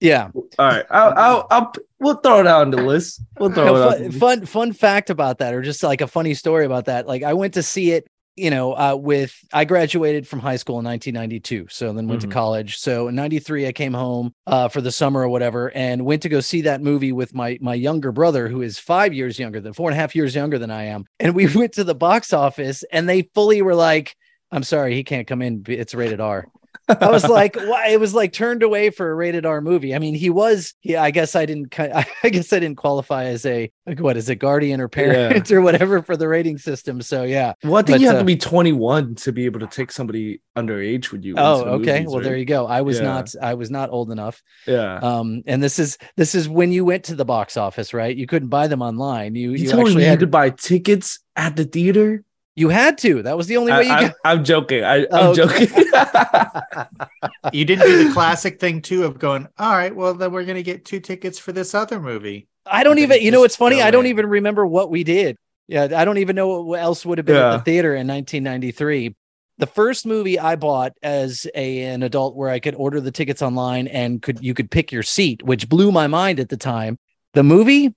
Yeah. 0.00 0.28
All 0.34 0.44
right. 0.58 0.84
I'll, 0.90 1.14
I'll, 1.16 1.46
I'll, 1.50 1.72
we'll 1.98 2.14
throw 2.16 2.40
it 2.40 2.46
out 2.46 2.60
on 2.62 2.70
the 2.70 2.82
list. 2.82 3.22
We'll 3.38 3.50
throw 3.50 3.64
No, 3.64 3.88
it 3.88 3.96
fun, 3.98 4.04
out. 4.06 4.12
fun 4.14 4.46
fun 4.46 4.72
fact 4.74 5.08
about 5.08 5.38
that, 5.38 5.54
or 5.54 5.62
just 5.62 5.82
like 5.82 6.02
a 6.02 6.06
funny 6.06 6.34
story 6.34 6.66
about 6.66 6.84
that. 6.86 7.06
Like 7.06 7.22
I 7.22 7.32
went 7.32 7.54
to 7.54 7.62
see 7.62 7.92
it, 7.92 8.06
you 8.36 8.50
know, 8.50 8.74
uh, 8.76 8.94
with 8.94 9.34
I 9.52 9.64
graduated 9.64 10.28
from 10.28 10.40
high 10.40 10.56
school 10.56 10.78
in 10.78 10.84
1992, 10.84 11.66
so 11.70 11.92
then 11.92 12.06
went 12.06 12.20
Mhm. 12.22 12.28
to 12.28 12.32
college. 12.34 12.76
So 12.76 13.08
in 13.08 13.14
'93, 13.14 13.66
I 13.66 13.72
came 13.72 13.94
home 13.94 14.34
uh, 14.46 14.68
for 14.68 14.80
the 14.80 14.92
summer 14.92 15.22
or 15.22 15.28
whatever, 15.28 15.70
and 15.74 16.04
went 16.04 16.22
to 16.22 16.28
go 16.28 16.40
see 16.40 16.60
that 16.62 16.82
movie 16.82 17.12
with 17.12 17.34
my 17.34 17.58
my 17.60 17.74
younger 17.74 18.12
brother, 18.12 18.48
who 18.48 18.62
is 18.62 18.78
five 18.78 19.14
years 19.14 19.38
younger 19.38 19.60
than 19.60 19.72
four 19.72 19.88
and 19.88 19.96
a 19.96 20.00
half 20.00 20.14
years 20.14 20.34
younger 20.34 20.58
than 20.58 20.70
I 20.70 20.84
am. 20.84 21.04
And 21.18 21.34
we 21.34 21.46
went 21.54 21.72
to 21.74 21.84
the 21.84 21.94
box 21.94 22.32
office, 22.32 22.84
and 22.92 23.08
they 23.08 23.22
fully 23.34 23.62
were 23.62 23.74
like, 23.74 24.14
"I'm 24.52 24.62
sorry, 24.62 24.94
he 24.94 25.02
can't 25.02 25.26
come 25.26 25.40
in. 25.42 25.64
It's 25.66 25.94
rated 25.94 26.20
R." 26.20 26.46
I 26.88 27.10
was 27.10 27.28
like, 27.28 27.56
why? 27.56 27.88
It 27.88 28.00
was 28.00 28.14
like 28.14 28.32
turned 28.32 28.62
away 28.62 28.90
for 28.90 29.10
a 29.10 29.14
rated 29.14 29.44
R 29.44 29.60
movie. 29.60 29.94
I 29.94 29.98
mean, 29.98 30.14
he 30.14 30.30
was. 30.30 30.74
Yeah, 30.82 31.02
I 31.02 31.10
guess 31.10 31.34
I 31.34 31.46
didn't. 31.46 31.78
I 31.80 32.06
guess 32.30 32.52
I 32.52 32.60
didn't 32.60 32.76
qualify 32.76 33.24
as 33.24 33.44
a 33.44 33.70
like, 33.86 34.00
what 34.00 34.16
is 34.16 34.28
it, 34.28 34.36
guardian 34.36 34.80
or 34.80 34.88
parent 34.88 35.50
or 35.52 35.60
whatever 35.60 36.02
for 36.02 36.16
the 36.16 36.28
rating 36.28 36.58
system. 36.58 37.02
So 37.02 37.24
yeah. 37.24 37.54
Well, 37.64 37.76
I 37.76 37.82
think 37.82 37.96
But, 37.96 38.00
you 38.00 38.06
have 38.08 38.16
uh, 38.16 38.20
to 38.20 38.24
be 38.24 38.36
21 38.36 39.16
to 39.16 39.32
be 39.32 39.44
able 39.46 39.60
to 39.60 39.66
take 39.66 39.90
somebody 39.90 40.40
underage 40.56 41.10
with 41.10 41.24
you. 41.24 41.34
Oh, 41.36 41.62
okay. 41.62 42.00
movies, 42.00 42.12
well, 42.12 42.22
there 42.22 42.36
you 42.36 42.44
go. 42.44 42.66
I 42.66 42.82
was 42.82 42.98
Yeah. 42.98 43.04
not. 43.04 43.34
I 43.40 43.54
was 43.54 43.70
not 43.70 43.90
old 43.90 44.10
enough. 44.10 44.42
Yeah. 44.66 44.98
Um, 44.98 45.42
and 45.46 45.62
this 45.62 45.78
is 45.78 45.98
this 46.16 46.34
is 46.34 46.48
when 46.48 46.72
you 46.72 46.84
went 46.84 47.04
to 47.04 47.14
the 47.14 47.24
box 47.24 47.56
office, 47.56 47.92
right? 47.94 48.16
You 48.16 48.26
couldn't 48.26 48.48
buy 48.48 48.68
them 48.68 48.82
online. 48.82 49.34
You 49.34 49.52
you 49.52 49.70
you, 49.70 49.80
actually 49.80 50.04
had 50.04 50.20
to 50.20 50.26
buy 50.26 50.50
tickets 50.50 51.18
at 51.34 51.56
the 51.56 51.64
theater. 51.64 52.22
You 52.56 52.68
had 52.70 52.98
to. 52.98 53.22
That 53.22 53.36
was 53.36 53.46
the 53.46 53.56
only 53.58 53.70
way 53.72 53.84
you 53.84 53.92
I, 53.92 54.04
could. 54.04 54.14
am 54.24 54.44
joking. 54.44 54.82
I, 54.82 55.02
I'm 55.02 55.06
Oh, 55.12 55.30
okay. 55.38 55.66
joking. 55.66 55.86
You 57.52 57.64
didn't 57.64 57.86
do 57.86 58.08
the 58.08 58.12
classic 58.12 58.58
thing 58.58 58.82
too 58.82 59.04
of 59.04 59.18
going. 59.18 59.46
All 59.58 59.72
right, 59.72 59.94
well 59.94 60.14
then 60.14 60.32
we're 60.32 60.44
gonna 60.44 60.62
get 60.62 60.84
two 60.84 61.00
tickets 61.00 61.38
for 61.38 61.52
this 61.52 61.74
other 61.74 62.00
movie. 62.00 62.48
I 62.66 62.82
don't 62.82 62.98
even. 62.98 63.20
You 63.22 63.30
know, 63.30 63.36
just 63.36 63.42
what's 63.44 63.56
funny? 63.56 63.80
I 63.82 63.90
don't 63.90 64.06
even 64.06 64.26
remember 64.26 64.66
what 64.66 64.90
we 64.90 65.04
did. 65.04 65.36
Yeah, 65.68 65.88
I 65.96 66.04
don't 66.04 66.18
even 66.18 66.34
know 66.36 66.62
what 66.62 66.80
else 66.80 67.04
would 67.06 67.18
have 67.18 67.26
been 67.26 67.36
at 67.36 67.56
the 67.58 67.62
theater 67.62 67.94
in 67.94 68.06
1993. 68.06 69.14
The 69.58 69.66
first 69.66 70.04
movie 70.06 70.38
I 70.38 70.56
bought 70.56 70.92
as 71.02 71.46
a 71.54 71.82
an 71.84 72.02
adult, 72.02 72.36
where 72.36 72.50
I 72.50 72.58
could 72.58 72.74
order 72.74 73.00
the 73.00 73.10
tickets 73.12 73.42
online 73.42 73.86
and 73.88 74.20
could 74.20 74.40
you 74.42 74.54
could 74.54 74.70
pick 74.70 74.92
your 74.92 75.02
seat, 75.02 75.42
which 75.42 75.68
blew 75.68 75.92
my 75.92 76.06
mind 76.08 76.40
at 76.40 76.48
the 76.48 76.56
time. 76.56 76.98
The 77.34 77.42
movie 77.42 77.94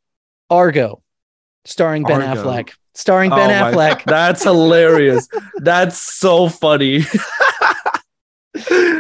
Argo, 0.49 1.01
starring 1.65 2.03
Ben 2.03 2.21
Argo. 2.21 2.43
Affleck, 2.43 2.73
starring 2.99 3.29
Ben 3.29 3.49
Oh 3.51 3.71
my- 3.71 3.71
Affleck. 3.71 4.03
That's 4.05 4.43
hilarious. 4.43 5.27
That's 5.57 5.97
so 5.97 6.49
funny. 6.49 7.01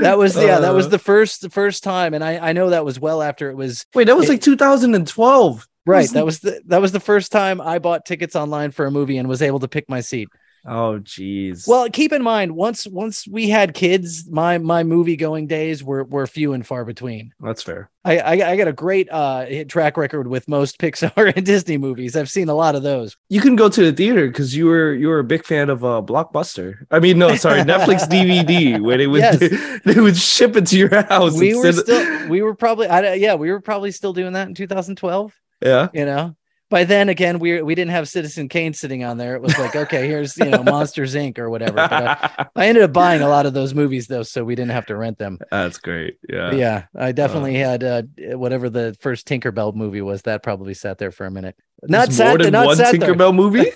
That 0.01 0.17
was 0.17 0.35
yeah, 0.37 0.59
that 0.59 0.73
was 0.73 0.85
Uh, 0.85 0.89
the 0.89 0.99
first 0.99 1.41
the 1.41 1.49
first 1.49 1.83
time, 1.83 2.13
and 2.13 2.23
I 2.23 2.49
I 2.49 2.53
know 2.53 2.69
that 2.69 2.85
was 2.85 2.99
well 2.99 3.21
after 3.21 3.49
it 3.49 3.55
was 3.57 3.85
wait. 3.95 4.05
That 4.05 4.15
was 4.15 4.27
it- 4.27 4.33
like 4.33 4.41
2012. 4.41 5.67
right. 5.85 6.01
Was 6.03 6.11
That 6.11 6.25
was 6.25 6.39
the 6.39 6.61
that 6.67 6.79
was 6.81 6.91
the 6.91 6.99
first 6.99 7.31
time 7.31 7.59
I 7.59 7.79
bought 7.79 8.05
tickets 8.05 8.35
online 8.35 8.71
for 8.71 8.85
a 8.85 8.91
movie 8.91 9.17
and 9.17 9.27
was 9.27 9.41
able 9.41 9.59
to 9.59 9.67
pick 9.67 9.89
my 9.89 10.01
seat. 10.01 10.29
Oh, 10.65 10.99
jeez. 11.01 11.67
Well, 11.67 11.89
keep 11.89 12.11
in 12.11 12.21
mind 12.21 12.55
once 12.55 12.85
once 12.85 13.27
we 13.27 13.49
had 13.49 13.73
kids, 13.73 14.29
my 14.29 14.57
my 14.57 14.83
movie 14.83 15.15
going 15.15 15.47
days 15.47 15.83
were 15.83 16.03
were 16.03 16.27
few 16.27 16.53
and 16.53 16.65
far 16.65 16.85
between. 16.85 17.33
that's 17.39 17.63
fair. 17.63 17.89
I 18.03 18.17
I, 18.19 18.31
I 18.51 18.55
got 18.57 18.67
a 18.67 18.73
great 18.73 19.09
uh 19.11 19.45
hit 19.45 19.69
track 19.69 19.95
record 19.97 20.27
with 20.27 20.47
most 20.47 20.77
Pixar 20.79 21.33
and 21.35 21.45
Disney 21.45 21.77
movies. 21.77 22.15
I've 22.15 22.29
seen 22.29 22.49
a 22.49 22.53
lot 22.53 22.75
of 22.75 22.83
those. 22.83 23.15
You 23.29 23.41
can 23.41 23.55
go 23.55 23.69
to 23.69 23.81
the 23.85 23.93
theater 23.93 24.27
because 24.27 24.55
you 24.55 24.65
were 24.65 24.93
you 24.93 25.07
were 25.07 25.19
a 25.19 25.23
big 25.23 25.45
fan 25.45 25.69
of 25.69 25.83
uh, 25.85 26.01
Blockbuster. 26.05 26.85
I 26.91 26.99
mean, 26.99 27.17
no, 27.19 27.35
sorry, 27.35 27.61
Netflix 27.61 28.07
DVD, 28.09 28.81
where 28.81 28.97
they 28.97 29.07
would 29.07 29.19
Yes. 29.21 29.81
they 29.85 29.99
would 30.01 30.17
ship 30.17 30.55
it 30.55 30.67
to 30.67 30.77
your 30.77 31.03
house. 31.03 31.37
We 31.39 31.55
were 31.55 31.69
of- 31.69 31.75
still 31.75 32.27
we 32.29 32.41
were 32.41 32.55
probably 32.55 32.87
I, 32.87 33.13
yeah 33.15 33.35
we 33.35 33.51
were 33.51 33.61
probably 33.61 33.91
still 33.91 34.13
doing 34.13 34.33
that 34.33 34.47
in 34.47 34.55
2012. 34.55 35.33
yeah. 35.61 35.87
You 35.93 36.05
know. 36.05 36.35
By 36.69 36.83
then, 36.83 37.09
again, 37.09 37.39
we 37.39 37.61
we 37.61 37.73
didn't 37.73 37.91
have 37.91 38.07
Citizen 38.07 38.47
Kane 38.47 38.73
sitting 38.73 39.03
on 39.03 39.17
there. 39.17 39.35
It 39.35 39.41
was 39.41 39.57
like, 39.57 39.75
okay, 39.75 40.07
here's 40.07 40.37
you 40.37 40.45
know 40.45 40.63
Monsters 40.63 41.15
Inc. 41.15 41.39
or 41.39 41.49
whatever. 41.49 41.73
But 41.75 41.91
I, 41.93 42.45
I 42.55 42.67
ended 42.67 42.83
up 42.83 42.93
buying 42.93 43.21
a 43.21 43.27
lot 43.27 43.45
of 43.47 43.53
those 43.53 43.73
movies 43.73 44.07
though, 44.07 44.23
so 44.23 44.43
we 44.43 44.53
didn't 44.55 44.71
have 44.71 44.85
to 44.87 44.95
rent 44.95 45.17
them. 45.17 45.39
That's 45.49 45.79
great. 45.79 46.17
Yeah. 46.29 46.51
yeah, 46.53 46.83
I 46.95 47.11
definitely 47.11 47.55
had 47.55 47.83
uh, 47.83 48.03
whatever 48.37 48.69
the 48.69 48.95
first 48.99 49.27
Tinkerbell 49.27 49.73
movie 49.73 50.01
was. 50.01 50.21
That 50.23 50.43
probably 50.43 50.75
sat 50.75 50.99
there 50.99 51.11
for 51.11 51.25
a 51.25 51.31
minute. 51.31 51.55
Not 51.83 52.13
sat 52.13 52.27
more 52.29 52.37
there. 52.37 52.45
than 52.45 52.53
Not 52.53 52.65
one 52.67 52.77
sat 52.77 52.99
there. 52.99 53.13
Tinkerbell 53.15 53.33
movie. 53.35 53.71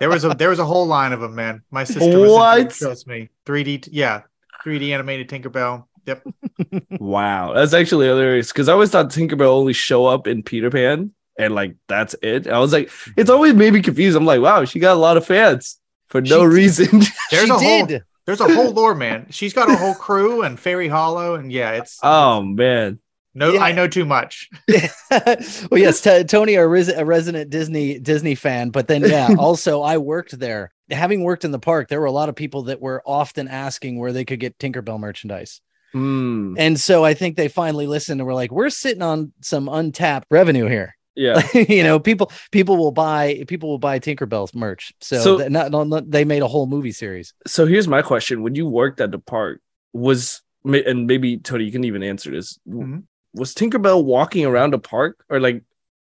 There 0.00 0.08
was 0.08 0.24
a 0.24 0.30
there 0.30 0.48
was 0.48 0.58
a 0.58 0.64
whole 0.64 0.86
line 0.86 1.12
of 1.12 1.20
them, 1.20 1.34
man. 1.34 1.62
My 1.70 1.84
sister 1.84 2.18
was 2.18 2.30
What? 2.30 2.70
trust 2.70 3.06
me. 3.06 3.28
3D, 3.44 3.88
yeah, 3.92 4.22
3D 4.64 4.90
animated 4.94 5.28
Tinkerbell. 5.28 5.84
Yep. 6.06 6.26
Wow, 6.98 7.52
that's 7.54 7.74
actually 7.74 8.06
hilarious 8.06 8.50
because 8.52 8.68
I 8.70 8.72
always 8.72 8.90
thought 8.90 9.10
Tinkerbell 9.10 9.48
only 9.48 9.72
show 9.74 10.06
up 10.06 10.26
in 10.26 10.42
Peter 10.42 10.70
Pan 10.70 11.12
and 11.38 11.54
like 11.54 11.76
that's 11.88 12.14
it. 12.22 12.46
I 12.46 12.58
was 12.58 12.72
like, 12.72 12.90
it's 13.16 13.30
always 13.30 13.54
made 13.54 13.72
me 13.72 13.82
confused. 13.82 14.16
I'm 14.16 14.26
like, 14.26 14.40
wow, 14.40 14.64
she 14.64 14.78
got 14.78 14.94
a 14.96 15.00
lot 15.00 15.16
of 15.16 15.26
fans 15.26 15.78
for 16.08 16.20
no 16.20 16.40
She- 16.42 16.54
reason. 16.56 17.00
There's 17.30 17.44
she 17.46 17.50
a 17.50 17.54
whole 17.54 17.88
there's 18.24 18.40
a 18.40 18.54
whole 18.54 18.70
lore, 18.70 18.94
man. 18.94 19.26
She's 19.30 19.52
got 19.52 19.68
a 19.70 19.74
whole 19.76 19.94
crew 19.94 20.42
and 20.42 20.58
Fairy 20.58 20.86
Hollow, 20.88 21.34
and 21.34 21.50
yeah, 21.50 21.72
it's 21.72 21.98
oh 22.02 22.42
man, 22.42 23.00
no, 23.34 23.52
yeah. 23.54 23.60
I 23.60 23.72
know 23.72 23.88
too 23.88 24.04
much. 24.04 24.48
well, 25.10 25.36
yes, 25.80 26.00
T- 26.00 26.24
Tony, 26.24 26.54
a, 26.54 26.66
res- 26.66 26.88
a 26.88 27.04
resident 27.04 27.50
Disney 27.50 27.98
Disney 27.98 28.34
fan, 28.34 28.70
but 28.70 28.86
then 28.88 29.02
yeah, 29.02 29.34
also 29.38 29.82
I 29.82 29.98
worked 29.98 30.38
there. 30.38 30.72
Having 30.90 31.24
worked 31.24 31.44
in 31.44 31.50
the 31.52 31.58
park, 31.58 31.88
there 31.88 32.00
were 32.00 32.06
a 32.06 32.12
lot 32.12 32.28
of 32.28 32.36
people 32.36 32.64
that 32.64 32.80
were 32.80 33.02
often 33.06 33.48
asking 33.48 33.98
where 33.98 34.12
they 34.12 34.24
could 34.26 34.38
get 34.40 34.58
Tinkerbell 34.58 35.00
merchandise, 35.00 35.60
Hmm. 35.92 36.54
and 36.58 36.78
so 36.78 37.04
I 37.04 37.14
think 37.14 37.36
they 37.36 37.48
finally 37.48 37.86
listened 37.86 38.20
and 38.20 38.26
were 38.26 38.34
like, 38.34 38.52
"We're 38.52 38.70
sitting 38.70 39.02
on 39.02 39.32
some 39.40 39.68
untapped 39.68 40.26
revenue 40.30 40.66
here." 40.68 40.94
Yeah. 41.14 41.42
you 41.54 41.82
know, 41.82 41.98
people 41.98 42.30
people 42.50 42.76
will 42.76 42.92
buy 42.92 43.44
people 43.46 43.68
will 43.68 43.78
buy 43.78 43.98
Tinkerbell's 43.98 44.54
merch. 44.54 44.92
So, 45.00 45.18
So- 45.18 45.36
that 45.38 45.52
not, 45.52 45.70
not, 45.70 45.88
not- 45.88 46.10
they 46.10 46.24
made 46.24 46.42
a 46.42 46.48
whole 46.48 46.66
movie 46.66 46.92
series. 46.92 47.34
So 47.46 47.66
here's 47.66 47.88
my 47.88 48.02
question: 48.02 48.42
When 48.42 48.54
you 48.54 48.66
worked 48.66 49.00
at 49.00 49.10
the 49.10 49.18
park, 49.18 49.60
was 49.92 50.42
and 50.64 51.06
maybe 51.06 51.38
Tony, 51.38 51.64
you 51.64 51.72
can 51.72 51.84
even 51.84 52.02
answer 52.02 52.30
this. 52.30 52.58
Mhm. 52.68 53.04
Was 53.34 53.54
Tinkerbell 53.54 54.04
walking 54.04 54.44
around 54.44 54.72
the 54.72 54.78
park, 54.78 55.24
or 55.28 55.40
like 55.40 55.62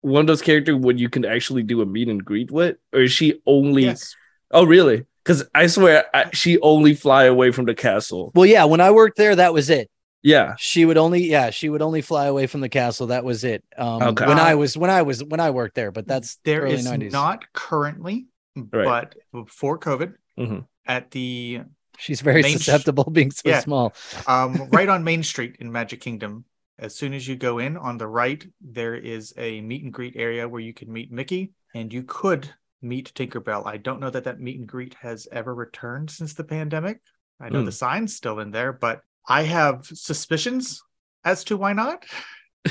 one 0.02 0.22
of 0.22 0.28
those 0.28 0.42
characters 0.42 0.76
when 0.76 0.98
you 0.98 1.08
can 1.10 1.24
actually 1.26 1.64
do 1.64 1.82
a 1.82 1.86
meet 1.86 2.08
and 2.10 2.24
greet 2.26 2.52
with, 2.52 2.78
or 2.94 3.02
is 3.02 3.12
she 3.12 3.42
only? 3.46 3.84
Yes. 3.84 4.16
Oh, 4.52 4.66
really? 4.66 5.06
Because 5.24 5.44
I 5.54 5.68
swear 5.68 6.06
I, 6.14 6.32
she 6.34 6.60
only 6.62 6.96
fly 6.96 7.26
away 7.26 7.52
from 7.52 7.66
the 7.66 7.76
castle. 7.76 8.32
Well, 8.34 8.48
yeah, 8.48 8.66
when 8.66 8.82
I 8.82 8.90
worked 8.92 9.18
there, 9.18 9.36
that 9.36 9.54
was 9.54 9.70
it. 9.70 9.90
Yeah. 10.24 10.56
She 10.60 10.86
would 10.86 10.98
only, 10.98 11.28
yeah, 11.30 11.50
she 11.50 11.70
would 11.70 11.82
only 11.82 12.02
fly 12.02 12.26
away 12.28 12.46
from 12.48 12.62
the 12.62 12.70
castle. 12.70 13.08
That 13.08 13.24
was 13.24 13.44
it. 13.44 13.64
Um, 13.78 14.02
Okay. 14.04 14.26
when 14.28 14.40
I 14.40 14.56
was 14.56 14.78
when 14.78 14.90
I 14.92 15.02
was 15.02 15.24
when 15.24 15.40
I 15.40 15.50
worked 15.50 15.76
there, 15.76 15.92
but 15.92 16.08
that's 16.08 16.36
There 16.44 16.62
early 16.62 16.76
is 16.76 16.86
90s. 16.86 17.12
not 17.12 17.52
currently, 17.54 18.28
Right. 18.56 18.86
but 18.86 19.16
before 19.32 19.80
COVID, 19.80 20.14
Mhm. 20.38 20.66
at 20.86 21.12
the 21.12 21.62
She's 21.98 22.22
very 22.22 22.42
Main 22.42 22.56
Sh- 22.58 22.66
susceptible 22.66 23.04
being 23.12 23.32
so 23.32 23.42
Yeah. 23.50 23.60
small. 23.62 23.94
um, 24.28 24.70
right 24.72 24.90
on 24.90 25.04
Main 25.04 25.24
Street 25.24 25.58
in 25.60 25.72
Magic 25.72 26.02
Kingdom. 26.02 26.46
As 26.80 26.96
soon 26.96 27.14
as 27.14 27.28
you 27.28 27.36
go 27.36 27.60
in 27.60 27.78
on 27.78 27.98
the 28.00 28.08
right, 28.08 28.44
there 28.60 28.96
is 28.96 29.34
a 29.38 29.62
meet 29.62 29.84
and 29.84 29.94
greet 29.94 30.16
area 30.16 30.48
where 30.50 30.62
you 30.62 30.74
can 30.74 30.92
meet 30.92 31.12
Mickey 31.12 31.52
and 31.76 31.94
you 31.94 32.02
could 32.04 32.50
meet 32.82 33.14
Tinkerbell. 33.14 33.68
I 33.68 33.78
don't 33.78 34.00
know 34.00 34.10
that 34.10 34.24
that 34.24 34.40
meet 34.40 34.58
and 34.58 34.68
greet 34.68 34.96
has 34.96 35.28
ever 35.32 35.54
returned 35.54 36.10
since 36.10 36.34
the 36.34 36.44
pandemic. 36.44 37.00
I 37.40 37.50
know 37.50 37.60
Hmm. 37.60 37.66
the 37.66 37.72
sign's 37.72 38.16
still 38.16 38.40
in 38.40 38.50
there, 38.50 38.74
but 38.74 39.02
I 39.28 39.44
have 39.44 39.86
suspicions 39.86 40.84
as 41.24 41.44
to 41.46 41.58
why 41.58 41.74
not. 41.74 42.06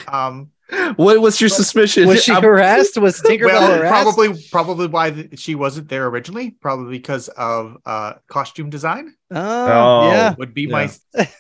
Um, 0.09 0.51
What 0.95 1.21
was 1.21 1.41
your 1.41 1.51
suspicion? 1.51 2.07
Was 2.07 2.23
she 2.23 2.31
I'm- 2.33 2.43
harassed? 2.45 2.97
Was 2.99 3.21
Tinkerbell 3.21 3.47
well, 3.47 3.77
harassed? 3.77 3.91
probably, 4.17 4.45
probably 4.53 4.87
why 4.87 5.11
th- 5.11 5.39
she 5.39 5.57
wasn't 5.57 5.89
there 5.89 6.07
originally. 6.07 6.53
Probably 6.53 6.93
because 6.93 7.27
of 7.29 7.77
uh, 7.85 8.15
costume 8.29 8.71
design. 8.71 9.15
Oh, 9.33 9.37
Oh. 10.07 10.11
yeah. 10.13 10.35
would 10.39 10.55
be 10.55 10.67
my 10.69 10.89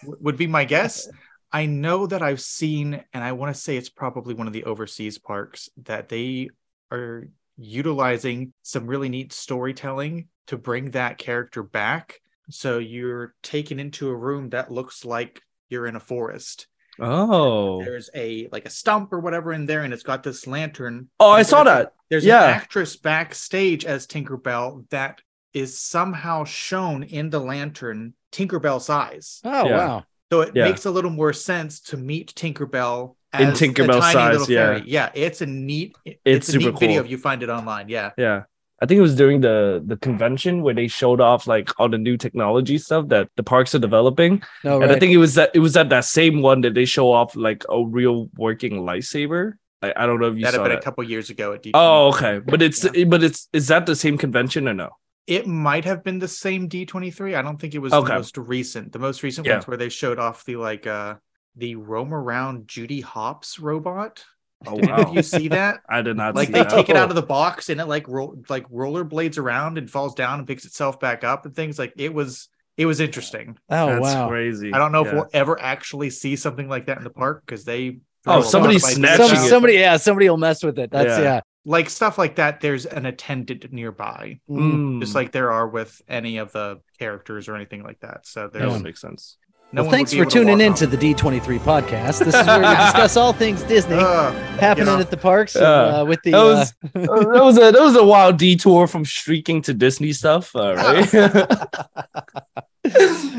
would 0.04 0.36
be 0.36 0.48
my 0.48 0.64
guess. 0.64 1.08
I 1.52 1.66
know 1.66 2.06
that 2.08 2.22
I've 2.22 2.40
seen, 2.40 3.04
and 3.12 3.22
I 3.24 3.32
want 3.32 3.54
to 3.54 3.60
say 3.60 3.76
it's 3.76 3.88
probably 3.88 4.34
one 4.34 4.46
of 4.48 4.52
the 4.52 4.64
overseas 4.64 5.18
parks 5.18 5.68
that 5.84 6.08
they 6.08 6.50
are 6.92 7.28
utilizing 7.56 8.52
some 8.62 8.86
really 8.86 9.08
neat 9.08 9.32
storytelling 9.32 10.26
to 10.48 10.56
bring 10.56 10.90
that 10.92 11.18
character 11.18 11.62
back. 11.62 12.20
So 12.50 12.78
you're 12.78 13.35
taken 13.42 13.80
into 13.80 14.09
a 14.09 14.14
room 14.16 14.50
that 14.50 14.71
looks 14.71 15.04
like 15.04 15.42
you're 15.69 15.87
in 15.87 15.97
a 15.97 16.00
forest. 16.00 16.66
Oh. 16.99 17.83
There's 17.83 18.11
a 18.14 18.49
like 18.52 18.66
a 18.66 18.71
stump 18.71 19.12
or 19.12 19.21
whatever 19.21 19.52
in 19.52 19.66
there, 19.66 19.83
and 19.83 19.92
it's 19.95 20.02
got 20.02 20.23
this 20.23 20.47
lantern. 20.47 21.09
Oh, 21.19 21.30
I 21.30 21.42
saw 21.42 21.64
that. 21.64 21.95
There's 22.11 22.25
Yeah. 22.25 22.45
an 22.45 22.50
actress 22.54 22.97
backstage 22.97 23.85
as 23.85 24.07
Tinkerbell 24.07 24.88
that 24.90 25.21
is 25.54 25.78
somehow 25.78 26.45
shown 26.45 27.02
in 27.04 27.30
the 27.30 27.40
lantern 27.40 28.14
Tinkerbell 28.33 28.80
size. 28.80 29.40
Oh, 29.45 29.66
Yeah. 29.69 29.76
wow. 29.76 30.04
So 30.33 30.42
it 30.42 30.54
Yeah. 30.54 30.64
makes 30.64 30.85
a 30.85 30.90
little 30.90 31.11
more 31.11 31.33
sense 31.33 31.80
to 31.80 31.97
meet 31.97 32.35
Tinkerbell 32.35 33.16
In 33.35 33.49
as 33.49 33.61
a 33.61 33.64
Tinkerbell 33.64 34.00
tiny 34.00 34.12
size, 34.12 34.38
little 34.40 34.54
yeah. 34.54 34.66
fairy. 34.66 34.83
Yeah, 34.87 35.11
it's 35.14 35.40
a 35.40 35.47
neat 35.47 35.97
it's, 36.04 36.21
It's 36.25 36.49
a 36.49 36.52
super 36.52 36.71
neat 36.73 36.78
video 36.80 36.97
cool. 36.99 37.04
if 37.07 37.11
you 37.11 37.19
find 37.19 37.42
it 37.42 37.49
online. 37.49 37.88
Yeah. 37.88 38.11
Yeah. 38.19 38.42
I 38.82 38.87
think 38.87 38.99
it 38.99 39.02
was 39.02 39.14
during 39.14 39.40
the 39.42 39.82
the 39.84 39.96
convention 39.99 40.62
where 40.62 40.75
they 40.75 40.88
showed 40.88 41.20
off 41.20 41.46
like 41.46 41.68
all 41.78 41.88
the 41.88 41.99
new 41.99 42.16
technology 42.16 42.78
stuff 42.78 43.08
that 43.08 43.28
the 43.37 43.42
parks 43.42 43.75
are 43.75 43.78
developing. 43.78 44.42
No, 44.64 44.80
And 44.80 44.90
I 44.90 44.99
think 44.99 45.12
it 45.12 45.18
was 45.18 45.34
that 45.34 45.50
it 45.54 45.58
was 45.60 45.76
at 45.76 45.90
that 45.90 46.04
same 46.06 46.40
one 46.40 46.62
that 46.62 46.75
they 46.75 46.87
show 46.87 47.12
off 47.12 47.37
like 47.37 47.64
a 47.68 47.84
real 47.84 48.30
working 48.37 48.82
lightsaber. 48.82 49.54
I, 49.82 49.92
I 49.96 50.06
don't 50.06 50.18
know 50.20 50.28
if 50.28 50.37
you 50.37 50.44
That 50.44 50.52
had 50.54 50.58
saw 50.58 50.62
been 50.64 50.72
that. 50.72 50.78
a 50.78 50.82
couple 50.82 51.04
years 51.04 51.28
ago 51.30 51.52
at 51.52 51.62
D23. 51.62 51.70
Oh, 51.75 52.08
okay. 52.08 52.38
But 52.38 52.62
it's 52.62 52.84
Yeah. 52.94 53.04
but 53.04 53.22
it's 53.22 53.49
is 53.52 53.68
that 53.68 53.84
the 53.87 53.96
same 53.96 54.16
convention 54.18 54.66
or 54.68 54.75
no? 54.75 54.90
It 55.26 55.46
might 55.46 55.84
have 55.84 56.02
been 56.02 56.18
the 56.18 56.26
same 56.28 56.68
D23. 56.68 57.37
I 57.37 57.42
don't 57.42 57.60
think 57.60 57.75
it 57.75 57.78
was 57.78 57.92
Okay. 57.92 58.08
the 58.08 58.14
most 58.18 58.37
recent. 58.38 58.92
The 58.92 58.99
most 58.99 59.22
recent 59.22 59.46
Yeah. 59.46 59.54
ones 59.56 59.66
where 59.68 59.76
they 59.76 59.88
showed 59.90 60.18
off 60.18 60.44
the 60.44 60.56
like 60.56 60.87
uh 60.87 61.16
the 61.56 61.75
roam 61.76 62.14
around 62.14 62.66
Judy 62.68 63.00
Hopps 63.02 63.58
robot. 63.58 64.25
Oh 64.66 64.78
Did 64.78 64.88
wow. 64.88 65.12
you 65.12 65.22
see 65.22 65.48
that? 65.48 65.80
I 65.88 66.02
did 66.02 66.16
not 66.16 66.34
like 66.34 66.48
see 66.48 66.52
they 66.52 66.64
that. 66.64 66.70
take 66.70 66.88
it 66.90 66.96
out 66.96 67.08
of 67.10 67.14
the 67.16 67.22
box 67.22 67.68
and 67.70 67.80
it 67.80 67.86
like 67.86 68.06
roll 68.08 68.42
like 68.48 68.68
rollerblades 68.68 69.38
around 69.38 69.78
and 69.78 69.90
falls 69.90 70.14
down 70.14 70.38
and 70.38 70.46
picks 70.46 70.64
itself 70.66 71.00
back 71.00 71.24
up 71.24 71.46
and 71.46 71.54
things 71.54 71.78
like 71.78 71.94
it 71.96 72.12
was 72.12 72.48
it 72.76 72.86
was 72.86 73.00
interesting. 73.00 73.58
oh, 73.70 74.00
That's 74.00 74.14
wow. 74.14 74.28
crazy. 74.28 74.72
I 74.72 74.78
don't 74.78 74.92
know 74.92 75.02
if 75.02 75.12
we'll 75.12 75.28
ever 75.32 75.60
actually 75.60 76.10
see 76.10 76.36
something 76.36 76.68
like 76.68 76.86
that 76.86 76.98
in 76.98 77.04
the 77.04 77.10
park 77.10 77.42
because 77.46 77.64
they 77.64 78.00
oh 78.26 78.40
a 78.40 78.40
lot 78.40 78.44
somebody's 78.44 78.82
of 78.82 78.90
ideas 78.90 79.16
snatching 79.16 79.36
Some, 79.36 79.48
somebody, 79.48 79.74
yeah, 79.74 79.96
somebody 79.96 80.28
will 80.28 80.36
mess 80.36 80.62
with 80.62 80.78
it. 80.78 80.90
That's 80.90 81.18
Yeah. 81.18 81.22
yeah. 81.22 81.40
like 81.64 81.90
stuff 81.90 82.18
like 82.18 82.36
that. 82.36 82.60
There's 82.60 82.86
an 82.86 83.06
attendant 83.06 83.72
nearby, 83.72 84.40
Mm. 84.48 85.00
just 85.00 85.12
Mm, 85.12 85.14
like 85.14 85.32
there 85.32 85.52
are 85.52 85.68
with 85.68 86.00
any 86.08 86.38
of 86.38 86.52
the 86.52 86.80
characters 86.98 87.48
or 87.48 87.56
anything 87.56 87.82
like 87.82 88.00
that. 88.00 88.26
So 88.26 88.48
that 88.52 88.52
there's 88.52 88.72
would 88.72 88.82
make 88.82 88.96
sense. 88.96 89.36
No 89.72 89.82
well, 89.82 89.90
thanks 89.90 90.10
for 90.12 90.22
able 90.22 90.30
to 90.30 90.38
tuning 90.38 90.60
in 90.60 90.74
to 90.74 90.86
the 90.86 90.96
D23 90.96 91.58
podcast. 91.60 92.24
This 92.24 92.34
is 92.34 92.46
where 92.46 92.58
we 92.58 92.64
discuss 92.84 93.16
all 93.16 93.32
things 93.32 93.62
Disney 93.64 93.94
Ugh, 93.96 94.34
happening 94.58 94.88
off. 94.88 95.00
at 95.00 95.10
the 95.10 95.16
parks 95.16 95.54
and, 95.54 95.62
Yeah. 95.62 96.00
uh, 96.00 96.04
with 96.04 96.20
the 96.24 96.32
That 96.32 96.40
uh, 96.40 96.44
was 96.44 96.74
uh, 96.82 96.88
that 97.32 97.42
was 97.44 97.56
a 97.58 97.70
that 97.72 97.80
was 97.80 97.96
a 97.96 98.04
wild 98.04 98.36
detour 98.36 98.86
from 98.88 99.04
streaking 99.04 99.62
to 99.62 99.74
Disney 99.74 100.12
stuff. 100.12 100.54
All 100.56 100.74
right. 100.74 101.08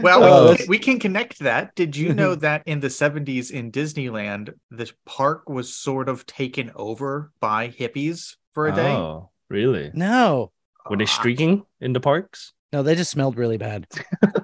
Well, 0.02 0.24
Uh, 0.24 0.52
we, 0.52 0.58
can, 0.58 0.68
we 0.68 0.80
can 0.80 1.00
connect 1.00 1.40
that. 1.40 1.76
Did 1.76 1.96
you 1.96 2.14
know 2.14 2.36
that 2.36 2.64
in 2.66 2.80
the 2.80 2.88
70s 2.88 3.52
in 3.52 3.72
Disneyland, 3.72 4.54
the 4.70 4.90
park 5.06 5.50
was 5.50 5.74
sort 5.74 6.10
of 6.10 6.26
taken 6.26 6.72
over 6.76 7.32
by 7.40 7.68
hippies 7.70 8.36
for 8.54 8.68
a 8.68 8.72
day? 8.76 8.92
Oh, 8.92 9.30
really? 9.50 9.92
no, 9.94 10.52
Were 10.90 10.98
they 10.98 11.06
streaking 11.06 11.66
in 11.82 11.94
the 11.94 12.00
parks? 12.00 12.54
No, 12.74 12.84
they 12.84 12.96
just 12.96 13.12
smelled 13.12 13.38
really 13.38 13.58
bad. 13.58 13.88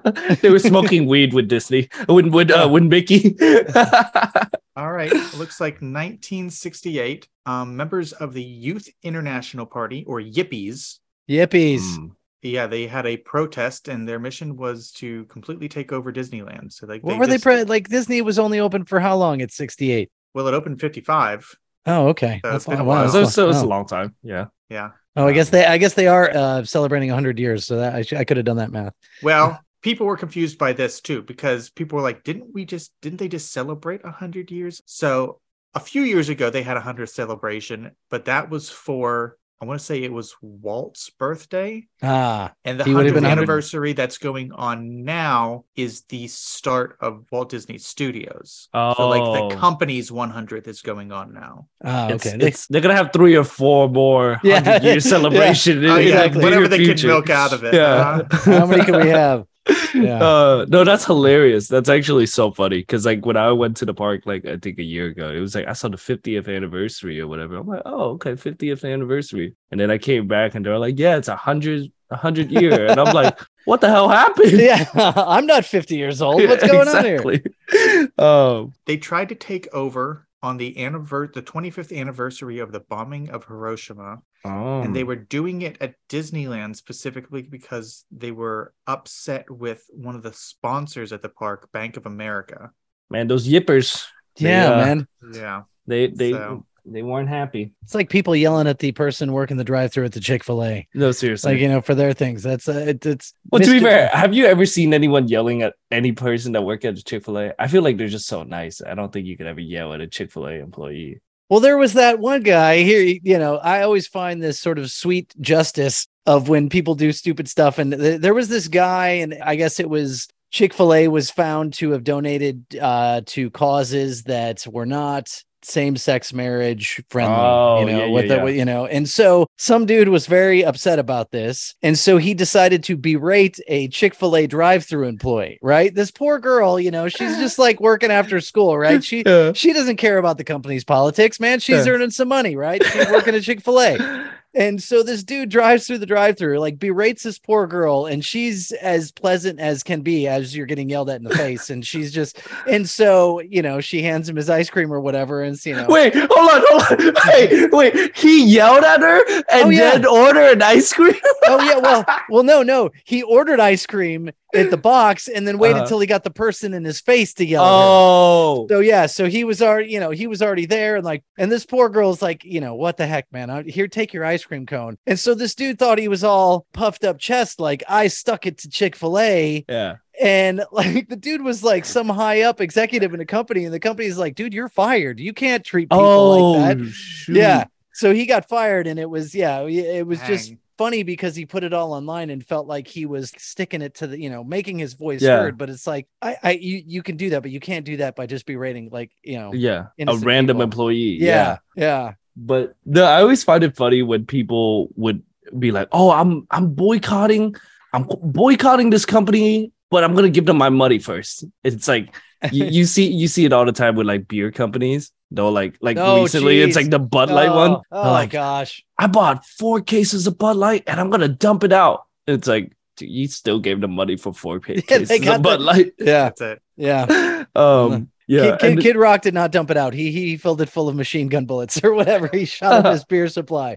they 0.42 0.50
were 0.50 0.58
smoking 0.58 1.06
weed 1.08 1.32
with 1.34 1.48
Disney, 1.48 1.88
with 2.08 2.26
with 2.28 2.50
uh, 2.50 2.68
with 2.70 2.84
Mickey. 2.84 3.36
All 4.76 4.92
right. 4.92 5.10
It 5.12 5.34
looks 5.38 5.60
like 5.60 5.80
1968. 5.82 7.28
Um, 7.46 7.76
members 7.76 8.12
of 8.12 8.32
the 8.34 8.42
Youth 8.42 8.88
International 9.02 9.66
Party, 9.66 10.04
or 10.06 10.20
Yippies, 10.20 10.98
Yippies. 11.28 11.80
Hmm. 11.96 12.06
yeah, 12.42 12.66
they 12.66 12.86
had 12.86 13.06
a 13.06 13.16
protest, 13.16 13.88
and 13.88 14.06
their 14.08 14.18
mission 14.18 14.56
was 14.56 14.92
to 14.92 15.24
completely 15.26 15.68
take 15.68 15.92
over 15.92 16.12
Disneyland. 16.12 16.72
So, 16.72 16.86
like, 16.86 17.02
What 17.02 17.18
were 17.18 17.26
they 17.26 17.38
pre- 17.38 17.64
like? 17.64 17.88
Disney 17.88 18.20
was 18.22 18.38
only 18.38 18.60
open 18.60 18.84
for 18.84 19.00
how 19.00 19.16
long? 19.16 19.40
At 19.42 19.50
68. 19.50 20.10
Well, 20.34 20.46
it 20.46 20.54
opened 20.54 20.80
55. 20.80 21.56
Oh, 21.86 22.08
okay. 22.08 22.40
So 22.44 22.50
That's 22.50 22.64
it's 22.64 22.66
been 22.66 22.74
a 22.80 22.84
long. 22.84 22.86
while. 22.86 23.08
So, 23.08 23.24
so 23.24 23.44
long. 23.46 23.50
it's 23.54 23.62
a 23.62 23.64
Oh. 23.64 23.68
long 23.68 23.86
time. 23.86 24.14
Yeah. 24.22 24.46
Yeah. 24.68 24.90
Oh, 25.18 25.26
I 25.26 25.32
guess 25.32 25.50
they. 25.50 25.66
I 25.66 25.78
guess 25.78 25.94
they 25.94 26.06
are 26.06 26.30
uh, 26.30 26.64
celebrating 26.64 27.08
100 27.08 27.40
years. 27.40 27.66
So 27.66 27.78
that 27.78 27.94
I, 27.94 28.02
sh- 28.02 28.12
I 28.12 28.22
could 28.22 28.36
have 28.36 28.46
done 28.46 28.58
that 28.58 28.70
math. 28.70 28.94
Well, 29.20 29.60
people 29.82 30.06
were 30.06 30.16
confused 30.16 30.58
by 30.58 30.72
this 30.72 31.00
too 31.00 31.22
because 31.22 31.70
people 31.70 31.96
were 31.96 32.02
like, 32.02 32.22
"Didn't 32.22 32.54
we 32.54 32.64
just? 32.64 32.92
Didn't 33.02 33.18
they 33.18 33.28
just 33.28 33.52
celebrate 33.52 34.04
hundred 34.06 34.52
years?" 34.52 34.80
So 34.86 35.40
a 35.74 35.80
few 35.80 36.02
years 36.02 36.28
ago, 36.28 36.50
they 36.50 36.62
had 36.62 36.76
a 36.76 36.80
hundredth 36.80 37.10
celebration, 37.10 37.90
but 38.10 38.26
that 38.26 38.48
was 38.48 38.70
for 38.70 39.36
I 39.60 39.64
want 39.64 39.80
to 39.80 39.84
say 39.84 40.04
it 40.04 40.12
was 40.12 40.36
Walt's 40.40 41.10
birthday, 41.10 41.88
Ah, 42.00 42.52
and 42.64 42.78
the 42.78 42.84
He 42.84 42.94
would 42.94 43.06
have 43.06 43.14
hundredth 43.16 43.32
anniversary 43.38 43.92
that's 43.92 44.16
going 44.18 44.52
on 44.52 45.02
now 45.02 45.64
is 45.74 46.02
the 46.02 46.28
start 46.28 46.96
of 47.00 47.24
Walt 47.32 47.48
Disney 47.50 47.78
Studios. 47.78 48.68
Oh, 48.72 48.94
So 48.96 49.08
like 49.08 49.50
the 49.50 49.56
company's 49.56 50.10
100th 50.12 50.68
is 50.68 50.80
going 50.82 51.10
on 51.10 51.32
now. 51.34 51.66
ah, 51.84 52.06
It's, 52.08 52.24
okay. 52.24 52.36
They- 52.36 52.46
it's, 52.48 52.68
they're 52.68 52.80
gonna 52.80 52.94
have 52.94 53.10
three 53.12 53.34
or 53.36 53.42
four 53.44 53.88
more 53.88 54.38
Yeah. 54.44 54.62
hundred 54.62 54.84
year 54.84 55.00
celebration. 55.14 55.82
in- 55.84 55.90
Oh, 55.90 55.96
yeah, 55.96 56.22
exactly. 56.22 56.42
whatever 56.44 56.68
they 56.68 56.84
can 56.84 57.06
milk 57.06 57.28
out 57.30 57.52
of 57.52 57.64
it. 57.64 57.74
Yeah. 57.74 58.22
huh? 58.30 58.58
how 58.60 58.66
many 58.66 58.84
can 58.84 59.00
we 59.00 59.08
have? 59.08 59.44
Yeah. 59.94 60.18
Uh, 60.22 60.66
no, 60.68 60.84
that's 60.84 61.04
hilarious. 61.04 61.68
That's 61.68 61.88
actually 61.88 62.26
so 62.26 62.52
funny 62.52 62.78
because 62.78 63.04
like 63.06 63.24
when 63.24 63.36
I 63.36 63.52
went 63.52 63.76
to 63.78 63.84
the 63.86 63.94
park, 63.94 64.22
like 64.26 64.44
I 64.46 64.56
think 64.56 64.78
a 64.78 64.82
year 64.82 65.06
ago, 65.06 65.30
it 65.30 65.40
was 65.40 65.54
like 65.54 65.66
I 65.66 65.72
saw 65.72 65.88
the 65.88 65.96
50th 65.96 66.54
anniversary 66.54 67.20
or 67.20 67.26
whatever. 67.26 67.56
I'm 67.56 67.66
like, 67.66 67.82
oh, 67.84 68.10
okay, 68.12 68.32
50th 68.32 68.90
anniversary. 68.90 69.54
And 69.70 69.80
then 69.80 69.90
I 69.90 69.98
came 69.98 70.26
back 70.28 70.54
and 70.54 70.64
they're 70.64 70.78
like, 70.78 70.98
yeah, 70.98 71.16
it's 71.16 71.28
a 71.28 71.36
hundred, 71.36 71.90
a 72.10 72.16
hundred 72.16 72.50
year, 72.50 72.86
and 72.86 73.00
I'm 73.00 73.14
like, 73.14 73.38
what 73.64 73.80
the 73.80 73.88
hell 73.88 74.08
happened? 74.08 74.52
yeah, 74.52 74.86
I'm 74.94 75.46
not 75.46 75.64
50 75.64 75.96
years 75.96 76.22
old. 76.22 76.42
What's 76.42 76.66
going 76.66 76.88
on 76.88 77.04
here? 77.04 77.22
here? 77.22 78.08
Um, 78.18 78.72
They 78.86 78.96
tried 78.96 79.28
to 79.30 79.34
take 79.34 79.68
over 79.74 80.26
on 80.42 80.56
the 80.56 80.74
anniver- 80.74 81.32
the 81.32 81.42
25th 81.42 81.96
anniversary 81.96 82.60
of 82.60 82.72
the 82.72 82.80
bombing 82.80 83.28
of 83.30 83.44
Hiroshima, 83.44 84.22
oh, 84.44 84.82
and 84.82 84.94
they 84.94 85.04
were 85.04 85.16
doing 85.16 85.62
it 85.62 85.76
at 85.80 85.94
Disneyland 86.08 86.76
specifically 86.76 87.42
because 87.42 88.04
they 88.10 88.30
were 88.30 88.72
upset 88.86 89.50
with 89.50 89.84
one 89.92 90.14
of 90.14 90.22
the 90.22 90.32
sponsors 90.32 91.12
at 91.12 91.22
the 91.22 91.28
park, 91.28 91.68
Bank 91.72 91.96
of 91.96 92.06
America. 92.06 92.70
man, 93.10 93.26
those 93.28 93.48
yippers. 93.48 94.04
They, 94.36 94.50
Yeah, 94.50 94.72
uh, 94.72 94.76
man. 94.84 95.08
Yeah. 95.32 95.62
They 95.86 96.08
they 96.08 96.32
So- 96.32 96.64
they 96.90 97.02
weren't 97.02 97.28
happy. 97.28 97.74
It's 97.82 97.94
like 97.94 98.08
people 98.08 98.34
yelling 98.34 98.66
at 98.66 98.78
the 98.78 98.92
person 98.92 99.32
working 99.32 99.58
the 99.58 99.64
drive-through 99.64 100.06
at 100.06 100.12
the 100.12 100.20
Chick-fil-A. 100.20 100.88
No, 100.94 101.12
seriously. 101.12 101.52
like, 101.52 101.60
you 101.60 101.68
know, 101.68 101.82
for 101.82 101.94
their 101.94 102.14
things. 102.14 102.42
That's 102.42 102.66
uh, 102.66 102.72
it, 102.88 103.04
it's 103.04 103.34
well, 103.50 103.60
to 103.60 103.70
be 103.70 103.80
fair, 103.80 104.08
have 104.14 104.32
you 104.32 104.46
ever 104.46 104.64
seen 104.64 104.94
anyone 104.94 105.28
yelling 105.28 105.60
at 105.60 105.74
any 105.90 106.12
person 106.12 106.52
that 106.52 106.62
work 106.62 106.86
at 106.86 106.96
a 106.98 107.02
Chick 107.04 107.24
Fil 107.26 107.38
A? 107.40 107.52
I 107.58 107.66
feel 107.68 107.82
like 107.82 107.98
they're 107.98 108.08
just 108.08 108.26
so 108.26 108.42
nice. 108.42 108.80
I 108.80 108.94
don't 108.94 109.12
think 109.12 109.26
you 109.26 109.36
could 109.36 109.46
ever 109.46 109.60
yell 109.60 109.92
at 109.92 110.00
a 110.00 110.06
Chick 110.06 110.32
Fil 110.32 110.46
A 110.46 110.52
employee. 110.52 111.20
Well, 111.48 111.60
there 111.60 111.78
was 111.78 111.94
that 111.94 112.18
one 112.18 112.42
guy 112.42 112.82
here. 112.82 113.18
You 113.22 113.38
know, 113.38 113.56
I 113.56 113.82
always 113.82 114.06
find 114.06 114.42
this 114.42 114.60
sort 114.60 114.78
of 114.78 114.90
sweet 114.90 115.34
justice 115.40 116.06
of 116.26 116.48
when 116.48 116.68
people 116.68 116.94
do 116.94 117.10
stupid 117.12 117.48
stuff. 117.48 117.78
And 117.78 117.92
th- 117.92 118.20
there 118.20 118.34
was 118.34 118.48
this 118.48 118.68
guy, 118.68 119.08
and 119.08 119.34
I 119.42 119.56
guess 119.56 119.80
it 119.80 119.88
was 119.88 120.28
Chick 120.50 120.74
fil 120.74 120.92
A 120.94 121.08
was 121.08 121.30
found 121.30 121.74
to 121.74 121.92
have 121.92 122.04
donated 122.04 122.64
uh, 122.80 123.22
to 123.26 123.50
causes 123.50 124.24
that 124.24 124.66
were 124.70 124.86
not 124.86 125.42
same 125.62 125.96
sex 125.96 126.32
marriage 126.32 127.02
friendly. 127.08 127.36
Oh, 127.36 127.80
you 127.80 127.86
know, 127.86 128.06
yeah, 128.06 128.10
with 128.10 128.26
yeah, 128.26 128.36
the, 128.36 128.44
yeah. 128.44 128.58
you 128.58 128.64
know, 128.64 128.86
and 128.86 129.08
so 129.08 129.46
some 129.56 129.86
dude 129.86 130.08
was 130.08 130.26
very 130.26 130.64
upset 130.64 130.98
about 130.98 131.30
this. 131.30 131.74
And 131.82 131.98
so 131.98 132.16
he 132.16 132.34
decided 132.34 132.82
to 132.84 132.96
berate 132.96 133.58
a 133.68 133.88
Chick 133.88 134.14
fil 134.14 134.36
A 134.36 134.46
drive 134.46 134.84
through 134.84 135.08
employee, 135.08 135.58
right? 135.62 135.94
This 135.94 136.10
poor 136.10 136.38
girl, 136.38 136.78
you 136.78 136.90
know, 136.90 137.08
she's 137.08 137.36
just 137.38 137.58
like 137.58 137.80
working 137.80 138.10
after 138.10 138.40
school, 138.40 138.76
right? 138.78 139.02
She, 139.02 139.22
she 139.54 139.72
doesn't 139.72 139.96
care 139.96 140.18
about 140.18 140.38
the 140.38 140.44
company's 140.44 140.84
politics, 140.84 141.40
man. 141.40 141.60
She's 141.60 141.86
earning 141.86 142.10
some 142.10 142.28
money, 142.28 142.56
right? 142.56 142.84
She's 142.84 143.08
working 143.10 143.34
at 143.34 143.42
Chick 143.42 143.60
fil 143.60 143.80
A. 143.80 144.30
And 144.58 144.82
so 144.82 145.04
this 145.04 145.22
dude 145.22 145.50
drives 145.50 145.86
through 145.86 145.98
the 145.98 146.06
drive 146.06 146.36
through, 146.36 146.58
like 146.58 146.80
berates 146.80 147.22
this 147.22 147.38
poor 147.38 147.68
girl, 147.68 148.06
and 148.06 148.24
she's 148.24 148.72
as 148.72 149.12
pleasant 149.12 149.60
as 149.60 149.84
can 149.84 150.00
be 150.00 150.26
as 150.26 150.54
you're 150.56 150.66
getting 150.66 150.90
yelled 150.90 151.08
at 151.10 151.20
in 151.20 151.24
the 151.24 151.34
face. 151.36 151.70
And 151.70 151.86
she's 151.86 152.12
just, 152.12 152.40
and 152.68 152.88
so, 152.88 153.38
you 153.40 153.62
know, 153.62 153.80
she 153.80 154.02
hands 154.02 154.28
him 154.28 154.34
his 154.34 154.50
ice 154.50 154.68
cream 154.68 154.92
or 154.92 155.00
whatever. 155.00 155.42
And, 155.44 155.64
you 155.64 155.74
know, 155.76 155.86
Wait, 155.88 156.12
hold 156.14 156.30
on, 156.32 156.62
hold 156.68 157.00
on. 157.00 157.14
Wait, 157.32 157.72
wait. 157.72 158.16
He 158.16 158.44
yelled 158.46 158.82
at 158.82 159.00
her 159.00 159.24
and 159.48 159.66
Oh, 159.66 159.68
yeah. 159.70 159.92
then 159.92 160.06
ordered 160.06 160.52
an 160.54 160.62
ice 160.62 160.92
cream. 160.92 161.14
oh, 161.46 161.62
yeah, 161.62 161.78
well, 161.78 162.04
well, 162.28 162.42
no, 162.42 162.62
no. 162.64 162.90
He 163.04 163.22
ordered 163.22 163.60
ice 163.60 163.86
cream 163.86 164.30
at 164.54 164.70
the 164.70 164.76
box 164.78 165.28
and 165.28 165.46
then 165.46 165.58
waited 165.58 165.76
Uh-huh. 165.78 165.86
till 165.86 166.00
he 166.00 166.06
got 166.06 166.24
the 166.24 166.30
person 166.30 166.72
in 166.74 166.84
his 166.84 167.00
face 167.00 167.34
to 167.34 167.44
yell. 167.44 167.64
Oh, 167.64 168.66
So 168.68 168.80
yeah, 168.80 169.06
so 169.06 169.26
he 169.26 169.44
was 169.44 169.60
already, 169.60 169.90
you 169.92 170.00
know, 170.00 170.10
he 170.10 170.26
was 170.26 170.40
already 170.42 170.64
there, 170.66 170.96
and 170.96 171.04
like, 171.04 171.22
and 171.36 171.52
this 171.52 171.66
poor 171.66 171.88
girl's 171.88 172.22
like, 172.22 172.44
you 172.44 172.60
know, 172.60 172.74
what 172.74 172.96
the 172.96 173.06
heck, 173.06 173.26
man? 173.32 173.50
I, 173.50 173.62
here, 173.64 173.88
take 173.88 174.12
your 174.12 174.24
ice 174.24 174.44
cream 174.44 174.64
cone. 174.66 174.96
And 175.06 175.18
so 175.18 175.34
this 175.34 175.54
dude 175.54 175.78
thought 175.78 175.98
he 175.98 176.08
was 176.08 176.24
all 176.24 176.66
puffed 176.72 177.04
up 177.04 177.18
chest, 177.18 177.60
like 177.60 177.82
I 177.88 178.08
stuck 178.08 178.46
it 178.46 178.58
to 178.58 178.70
Chick 178.70 178.96
Fil 178.96 179.18
A, 179.18 179.64
yeah. 179.68 179.96
and 180.20 180.62
like 180.72 181.08
the 181.08 181.16
dude 181.16 181.42
was 181.42 181.62
like 181.62 181.84
some 181.84 182.08
high 182.08 182.42
up 182.42 182.60
executive 182.60 183.12
in 183.14 183.20
a 183.20 183.26
company, 183.26 183.64
and 183.64 183.74
the 183.74 183.80
company's 183.80 184.16
like, 184.18 184.34
dude, 184.34 184.54
you're 184.54 184.68
fired. 184.68 185.20
You 185.20 185.32
can't 185.34 185.64
treat 185.64 185.90
people 185.90 186.04
Oh, 186.04 186.52
like 186.52 186.78
that. 186.78 186.86
shoot. 186.88 187.36
Yeah. 187.36 187.64
So 187.92 188.14
he 188.14 188.26
got 188.26 188.48
fired, 188.48 188.86
and 188.86 188.98
it 188.98 189.10
was 189.10 189.34
yeah, 189.34 189.60
it 189.66 190.06
was 190.06 190.20
just 190.22 190.48
Dang. 190.50 190.58
Funny 190.78 191.02
because 191.02 191.34
he 191.36 191.44
put 191.44 191.64
it 191.64 191.72
all 191.74 191.92
online 191.92 192.30
and 192.30 192.46
felt 192.46 192.66
like 192.66 192.86
he 192.86 193.04
was 193.04 193.32
sticking 193.36 193.82
it 193.82 193.94
to 193.96 194.06
the 194.06 194.18
you 194.20 194.30
know 194.30 194.42
making 194.44 194.78
his 194.78 194.94
voice 194.94 195.20
Yeah. 195.20 195.38
heard. 195.38 195.58
But 195.58 195.68
it's 195.70 195.86
like 195.86 196.06
I, 196.22 196.36
I 196.42 196.50
you 196.52 196.82
you 196.86 197.02
can 197.02 197.16
do 197.16 197.30
that, 197.30 197.42
but 197.42 197.50
you 197.50 197.60
can't 197.60 197.84
do 197.84 197.98
that 197.98 198.16
by 198.16 198.26
just 198.26 198.46
berating 198.46 198.88
like 198.90 199.10
you 199.22 199.38
know 199.38 199.52
Yeah. 199.52 199.86
A 200.06 200.16
random 200.16 200.56
people. 200.56 200.62
employee. 200.62 201.18
yeah 201.20 201.58
yeah 201.76 202.14
but 202.36 202.74
the 202.86 203.02
I 203.02 203.20
always 203.20 203.42
find 203.42 203.64
it 203.64 203.74
funny 203.76 204.02
when 204.02 204.24
people 204.24 204.88
would 204.94 205.22
be 205.58 205.72
like, 205.72 205.88
"Oh, 205.90 206.10
I'm 206.10 206.46
I'm 206.52 206.72
boycotting, 206.74 207.56
I'm 207.92 208.06
boycotting 208.22 208.90
this 208.90 209.04
company, 209.04 209.72
but 209.90 210.04
I'm 210.04 210.14
gonna 210.14 210.30
give 210.30 210.46
them 210.46 210.56
my 210.58 210.68
money 210.68 210.98
first. 211.00 211.44
It's 211.64 211.88
like 211.88 212.14
you, 212.52 212.64
you 212.76 212.84
see 212.84 213.10
you 213.10 213.26
see 213.26 213.44
it 213.44 213.52
all 213.52 213.64
the 213.64 213.72
time 213.72 213.96
with 213.96 214.06
like 214.06 214.28
beer 214.28 214.52
companies. 214.52 215.10
Though, 215.30 215.50
like 215.50 215.76
like 215.80 215.96
Oh, 215.98 216.22
recently, 216.22 216.60
it's 216.62 216.76
like 216.76 216.88
the 216.90 216.98
Bud 216.98 217.30
Light 217.30 217.50
one. 217.50 217.72
Oh, 217.72 217.84
oh 217.92 218.12
like, 218.12 218.30
gosh. 218.30 218.82
I 218.96 219.06
bought 219.08 219.44
four 219.44 219.80
cases 219.82 220.26
of 220.26 220.38
Bud 220.38 220.56
Light 220.56 220.84
and 220.86 220.98
I'm 220.98 221.10
gonna 221.10 221.28
dump 221.28 221.64
it 221.64 221.72
out. 221.72 222.06
It's 222.26 222.48
like 222.48 222.72
dude, 222.96 223.10
you 223.10 223.28
still 223.28 223.60
gave 223.60 223.80
them 223.80 223.92
money 223.92 224.16
for 224.16 224.32
four 224.32 224.58
ca- 224.64 224.74
they 224.74 224.82
cases 224.82 225.20
got 225.20 225.36
of 225.36 225.42
Bud 225.42 225.60
the- 225.60 225.64
Light. 225.64 225.92
Yeah, 225.98 226.30
That's 226.30 226.40
it. 226.52 226.62
yeah. 226.76 227.44
um, 227.54 228.08
yeah, 228.26 228.50
Kid, 228.52 228.58
Kid, 228.60 228.72
and- 228.72 228.80
Kid 228.80 228.96
Rock 228.96 229.22
did 229.22 229.34
not 229.34 229.52
dump 229.52 229.70
it 229.70 229.76
out. 229.76 229.92
He 229.94 230.10
he 230.12 230.36
filled 230.38 230.60
it 230.62 230.68
full 230.70 230.88
of 230.88 230.96
machine 230.96 231.28
gun 231.28 231.44
bullets 231.44 231.82
or 231.84 231.92
whatever. 231.94 232.28
He 232.32 232.44
shot 232.46 232.84
up 232.86 232.92
his 232.92 233.04
beer 233.04 233.28
supply. 233.28 233.74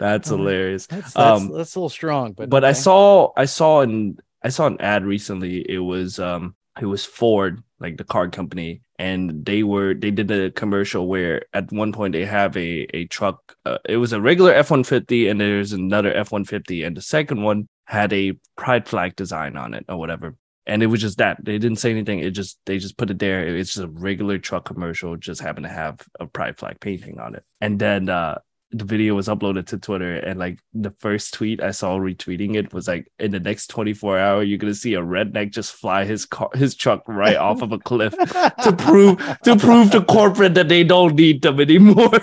that's 0.00 0.30
Uh, 0.30 0.36
hilarious. 0.36 0.86
That's 0.86 1.12
that's, 1.12 1.16
Um, 1.42 1.52
that's 1.52 1.74
a 1.74 1.78
little 1.78 1.88
strong, 1.90 2.32
but 2.32 2.48
but 2.48 2.64
I 2.64 2.72
saw 2.72 3.32
I 3.36 3.44
saw 3.44 3.80
an 3.82 4.18
I 4.42 4.48
saw 4.48 4.66
an 4.66 4.80
ad 4.80 5.04
recently. 5.04 5.64
It 5.70 5.78
was 5.80 6.18
um 6.18 6.54
it 6.80 6.86
was 6.86 7.04
Ford, 7.04 7.62
like 7.78 7.96
the 7.98 8.04
car 8.04 8.28
company, 8.28 8.80
and 8.98 9.44
they 9.44 9.62
were 9.62 9.94
they 9.94 10.10
did 10.10 10.30
a 10.30 10.50
commercial 10.50 11.08
where 11.08 11.42
at 11.52 11.72
one 11.72 11.92
point 11.92 12.12
they 12.12 12.24
have 12.24 12.56
a 12.56 12.86
a 12.94 13.06
truck. 13.06 13.56
Uh, 13.64 13.78
it 13.84 13.96
was 13.96 14.12
a 14.12 14.20
regular 14.20 14.52
F 14.52 14.70
one 14.70 14.84
fifty, 14.84 15.28
and 15.28 15.40
there's 15.40 15.72
another 15.72 16.12
F 16.14 16.32
one 16.32 16.44
fifty, 16.44 16.82
and 16.82 16.96
the 16.96 17.02
second 17.02 17.42
one 17.42 17.68
had 17.86 18.12
a 18.12 18.32
pride 18.56 18.88
flag 18.88 19.16
design 19.16 19.56
on 19.56 19.74
it 19.74 19.84
or 19.88 19.96
whatever. 19.96 20.36
And 20.66 20.82
it 20.82 20.86
was 20.86 21.00
just 21.02 21.18
that 21.18 21.44
they 21.44 21.58
didn't 21.58 21.78
say 21.78 21.90
anything. 21.90 22.20
It 22.20 22.30
just 22.30 22.58
they 22.64 22.78
just 22.78 22.96
put 22.96 23.10
it 23.10 23.18
there. 23.18 23.46
It's 23.56 23.74
just 23.74 23.84
a 23.84 23.88
regular 23.88 24.38
truck 24.38 24.64
commercial. 24.64 25.16
Just 25.16 25.42
happened 25.42 25.64
to 25.64 25.72
have 25.72 26.00
a 26.18 26.26
pride 26.26 26.58
flag 26.58 26.80
painting 26.80 27.20
on 27.20 27.34
it. 27.34 27.44
And 27.60 27.78
then 27.78 28.08
uh 28.08 28.38
the 28.76 28.84
video 28.84 29.14
was 29.14 29.28
uploaded 29.28 29.66
to 29.68 29.78
Twitter, 29.78 30.16
and 30.16 30.38
like 30.38 30.58
the 30.72 30.90
first 30.98 31.32
tweet 31.34 31.62
I 31.62 31.70
saw 31.70 31.96
retweeting 31.96 32.56
it 32.56 32.72
was 32.74 32.88
like, 32.88 33.06
"In 33.18 33.30
the 33.30 33.38
next 33.40 33.68
24 33.68 34.18
hour, 34.18 34.42
you're 34.42 34.58
gonna 34.58 34.74
see 34.74 34.94
a 34.94 35.00
redneck 35.00 35.52
just 35.52 35.72
fly 35.72 36.04
his 36.04 36.26
car, 36.26 36.50
his 36.54 36.74
truck 36.74 37.02
right 37.06 37.36
off 37.36 37.62
of 37.62 37.70
a 37.72 37.78
cliff 37.78 38.14
to 38.16 38.74
prove 38.76 39.18
to 39.44 39.56
prove 39.56 39.90
to 39.92 40.02
corporate 40.02 40.54
that 40.54 40.68
they 40.68 40.82
don't 40.84 41.14
need 41.14 41.42
them 41.42 41.60
anymore." 41.60 42.10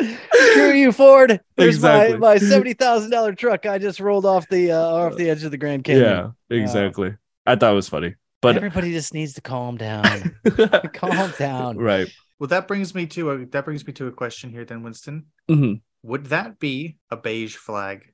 Screw 0.00 0.72
you, 0.74 0.92
Ford. 0.92 1.40
There's 1.56 1.76
Exactly. 1.76 2.18
my 2.18 2.34
my 2.34 2.38
seventy 2.38 2.72
thousand 2.74 3.10
dollar 3.10 3.34
truck. 3.34 3.66
I 3.66 3.78
just 3.78 3.98
rolled 4.00 4.26
off 4.26 4.48
the 4.48 4.72
uh, 4.72 4.78
off 4.80 5.16
the 5.16 5.28
edge 5.30 5.42
of 5.44 5.50
the 5.50 5.56
Grand 5.56 5.82
Canyon. 5.84 6.34
yeah, 6.50 6.56
exactly. 6.56 7.14
I 7.46 7.56
thought 7.56 7.72
it 7.72 7.74
was 7.74 7.88
funny, 7.88 8.14
but 8.40 8.56
everybody 8.56 8.92
just 8.92 9.12
needs 9.14 9.32
to 9.34 9.40
calm 9.40 9.76
down. 9.76 10.36
calm 10.92 11.32
down. 11.38 11.78
right. 11.78 12.08
Well, 12.38 12.48
that 12.48 12.68
brings 12.68 12.94
me 12.94 13.06
to 13.06 13.30
a 13.30 13.46
that 13.46 13.64
brings 13.64 13.86
me 13.86 13.92
to 13.94 14.06
a 14.06 14.12
question 14.12 14.50
here, 14.50 14.64
then, 14.64 14.82
Winston. 14.82 15.26
Mhm. 15.50 15.80
Would 16.04 16.26
that 16.26 16.58
be 16.58 16.96
a 17.10 17.16
beige 17.16 17.56
flag? 17.56 18.12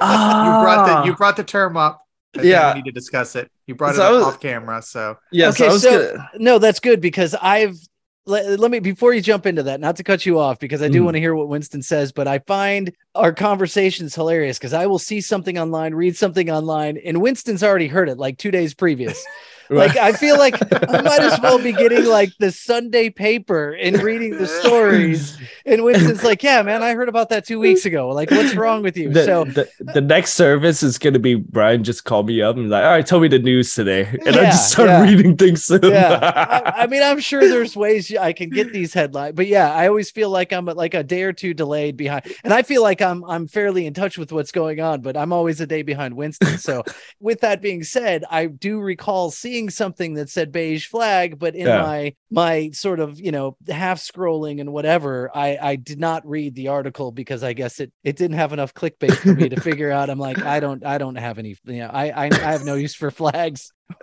Ah, 0.00 0.44
You 0.58 0.62
brought 0.64 0.86
the 1.02 1.06
you 1.10 1.16
brought 1.16 1.36
the 1.36 1.44
term 1.44 1.76
up. 1.76 2.02
I 2.38 2.42
Yeah. 2.42 2.72
we 2.74 2.80
need 2.80 2.86
to 2.86 2.92
discuss 2.92 3.36
it. 3.36 3.50
You 3.66 3.74
brought 3.74 3.94
So 3.96 4.02
it 4.02 4.06
up 4.06 4.12
was- 4.14 4.22
off 4.34 4.40
camera, 4.40 4.80
so 4.82 5.16
yeah. 5.32 5.48
Okay, 5.50 5.68
so 5.70 5.78
so- 5.78 6.12
gonna, 6.12 6.30
No, 6.38 6.58
that's 6.58 6.80
good 6.80 7.00
because 7.00 7.34
I've 7.34 7.76
let, 8.26 8.60
let 8.60 8.70
me 8.70 8.78
before 8.78 9.14
you 9.14 9.22
jump 9.22 9.46
into 9.46 9.62
that, 9.64 9.80
not 9.80 9.96
to 9.96 10.04
cut 10.04 10.26
you 10.26 10.38
off 10.38 10.58
because 10.58 10.82
I 10.82 10.88
do 10.88 11.00
Mhm. 11.00 11.04
want 11.06 11.14
to 11.14 11.20
hear 11.20 11.34
what 11.34 11.48
Winston 11.48 11.80
says, 11.82 12.12
but 12.12 12.28
I 12.28 12.40
find 12.40 12.92
our 13.18 13.32
conversations 13.32 14.14
hilarious 14.14 14.58
because 14.58 14.72
I 14.72 14.86
will 14.86 14.98
see 14.98 15.20
something 15.20 15.58
online, 15.58 15.94
read 15.94 16.16
something 16.16 16.50
online, 16.50 16.98
and 16.98 17.20
Winston's 17.20 17.62
already 17.62 17.88
heard 17.88 18.08
it 18.08 18.18
like 18.18 18.38
two 18.38 18.50
days 18.50 18.74
previous. 18.74 19.24
Like 19.70 19.98
I 19.98 20.12
feel 20.12 20.38
like 20.38 20.54
I 20.72 21.02
might 21.02 21.20
as 21.20 21.38
well 21.40 21.58
be 21.58 21.72
getting 21.72 22.04
like 22.06 22.32
the 22.38 22.50
Sunday 22.50 23.10
paper 23.10 23.72
and 23.72 24.02
reading 24.02 24.38
the 24.38 24.46
stories. 24.46 25.36
And 25.66 25.84
Winston's 25.84 26.24
like, 26.24 26.42
"Yeah, 26.42 26.62
man, 26.62 26.82
I 26.82 26.94
heard 26.94 27.10
about 27.10 27.28
that 27.28 27.44
two 27.44 27.60
weeks 27.60 27.84
ago. 27.84 28.08
Like, 28.08 28.30
what's 28.30 28.54
wrong 28.54 28.82
with 28.82 28.96
you?" 28.96 29.12
the, 29.12 29.24
so 29.26 29.44
the, 29.44 29.68
the 29.80 30.00
next 30.00 30.32
service 30.32 30.82
is 30.82 30.96
gonna 30.96 31.18
be 31.18 31.34
Brian 31.34 31.84
just 31.84 32.04
called 32.04 32.28
me 32.28 32.40
up 32.40 32.56
and 32.56 32.70
like, 32.70 32.82
all 32.82 32.92
right, 32.92 33.06
tell 33.06 33.20
me 33.20 33.28
the 33.28 33.38
news 33.38 33.74
today. 33.74 34.06
And 34.24 34.36
I 34.36 34.44
just 34.44 34.72
start 34.72 34.88
yeah. 34.88 35.02
reading 35.02 35.36
things 35.36 35.64
soon. 35.64 35.80
yeah 35.82 36.18
I, 36.76 36.82
I 36.82 36.86
mean 36.86 37.02
i'm 37.02 37.20
sure 37.20 37.40
there's 37.40 37.76
ways 37.76 38.14
I 38.14 38.32
can 38.32 38.50
get 38.50 38.72
these 38.72 38.92
headlines 38.92 39.34
but 39.34 39.46
yeah 39.46 39.72
i 39.72 39.88
always 39.88 40.10
feel 40.10 40.30
like 40.30 40.52
i'm 40.52 40.66
like 40.66 40.94
a 40.94 41.02
day 41.02 41.22
or 41.22 41.32
two 41.32 41.54
delayed 41.54 41.96
behind 41.96 42.24
and 42.44 42.52
i 42.52 42.62
feel 42.62 42.82
like 42.82 43.00
i'm 43.10 43.24
i'm 43.24 43.46
fairly 43.48 43.86
in 43.86 43.94
touch 43.94 44.16
with 44.18 44.30
what's 44.32 44.52
going 44.52 44.80
on 44.80 45.00
but 45.00 45.16
i'm 45.16 45.32
always 45.32 45.60
a 45.60 45.66
day 45.66 45.82
behind 45.82 46.14
winston 46.14 46.58
so 46.58 46.82
with 47.20 47.40
that 47.40 47.60
being 47.62 47.82
said 47.82 48.24
i 48.30 48.46
do 48.46 48.78
recall 48.78 49.30
seeing 49.30 49.70
something 49.70 50.14
that 50.14 50.28
said 50.30 50.52
beige 50.52 50.86
flag 50.86 51.38
but 51.38 51.54
in 51.54 51.66
Yeah. 51.66 51.82
my 51.82 52.14
my 52.30 52.70
sort 52.72 53.00
of 53.00 53.18
you 53.20 53.32
know 53.32 53.56
half 53.68 53.98
scrolling 53.98 54.60
and 54.60 54.72
whatever 54.72 55.30
i 55.34 55.58
i 55.60 55.76
did 55.76 55.98
not 55.98 56.26
read 56.26 56.54
the 56.54 56.68
article 56.68 57.10
because 57.12 57.42
i 57.42 57.52
guess 57.52 57.80
it 57.80 57.92
it 58.04 58.16
didn't 58.16 58.36
have 58.36 58.52
enough 58.52 58.74
clickbait 58.74 59.14
for 59.16 59.34
me 59.34 59.48
to 59.48 59.60
figure 59.68 59.90
out 59.90 60.10
i'm 60.10 60.18
like 60.18 60.42
i 60.42 60.60
don't 60.60 60.84
i 60.84 60.98
don't 60.98 61.16
have 61.16 61.38
any 61.38 61.56
you 61.64 61.78
know 61.78 61.90
i 61.92 62.10
i, 62.10 62.24
I 62.26 62.34
have 62.52 62.64
no 62.64 62.74
use 62.74 62.94
for 62.94 63.10
flags 63.10 63.72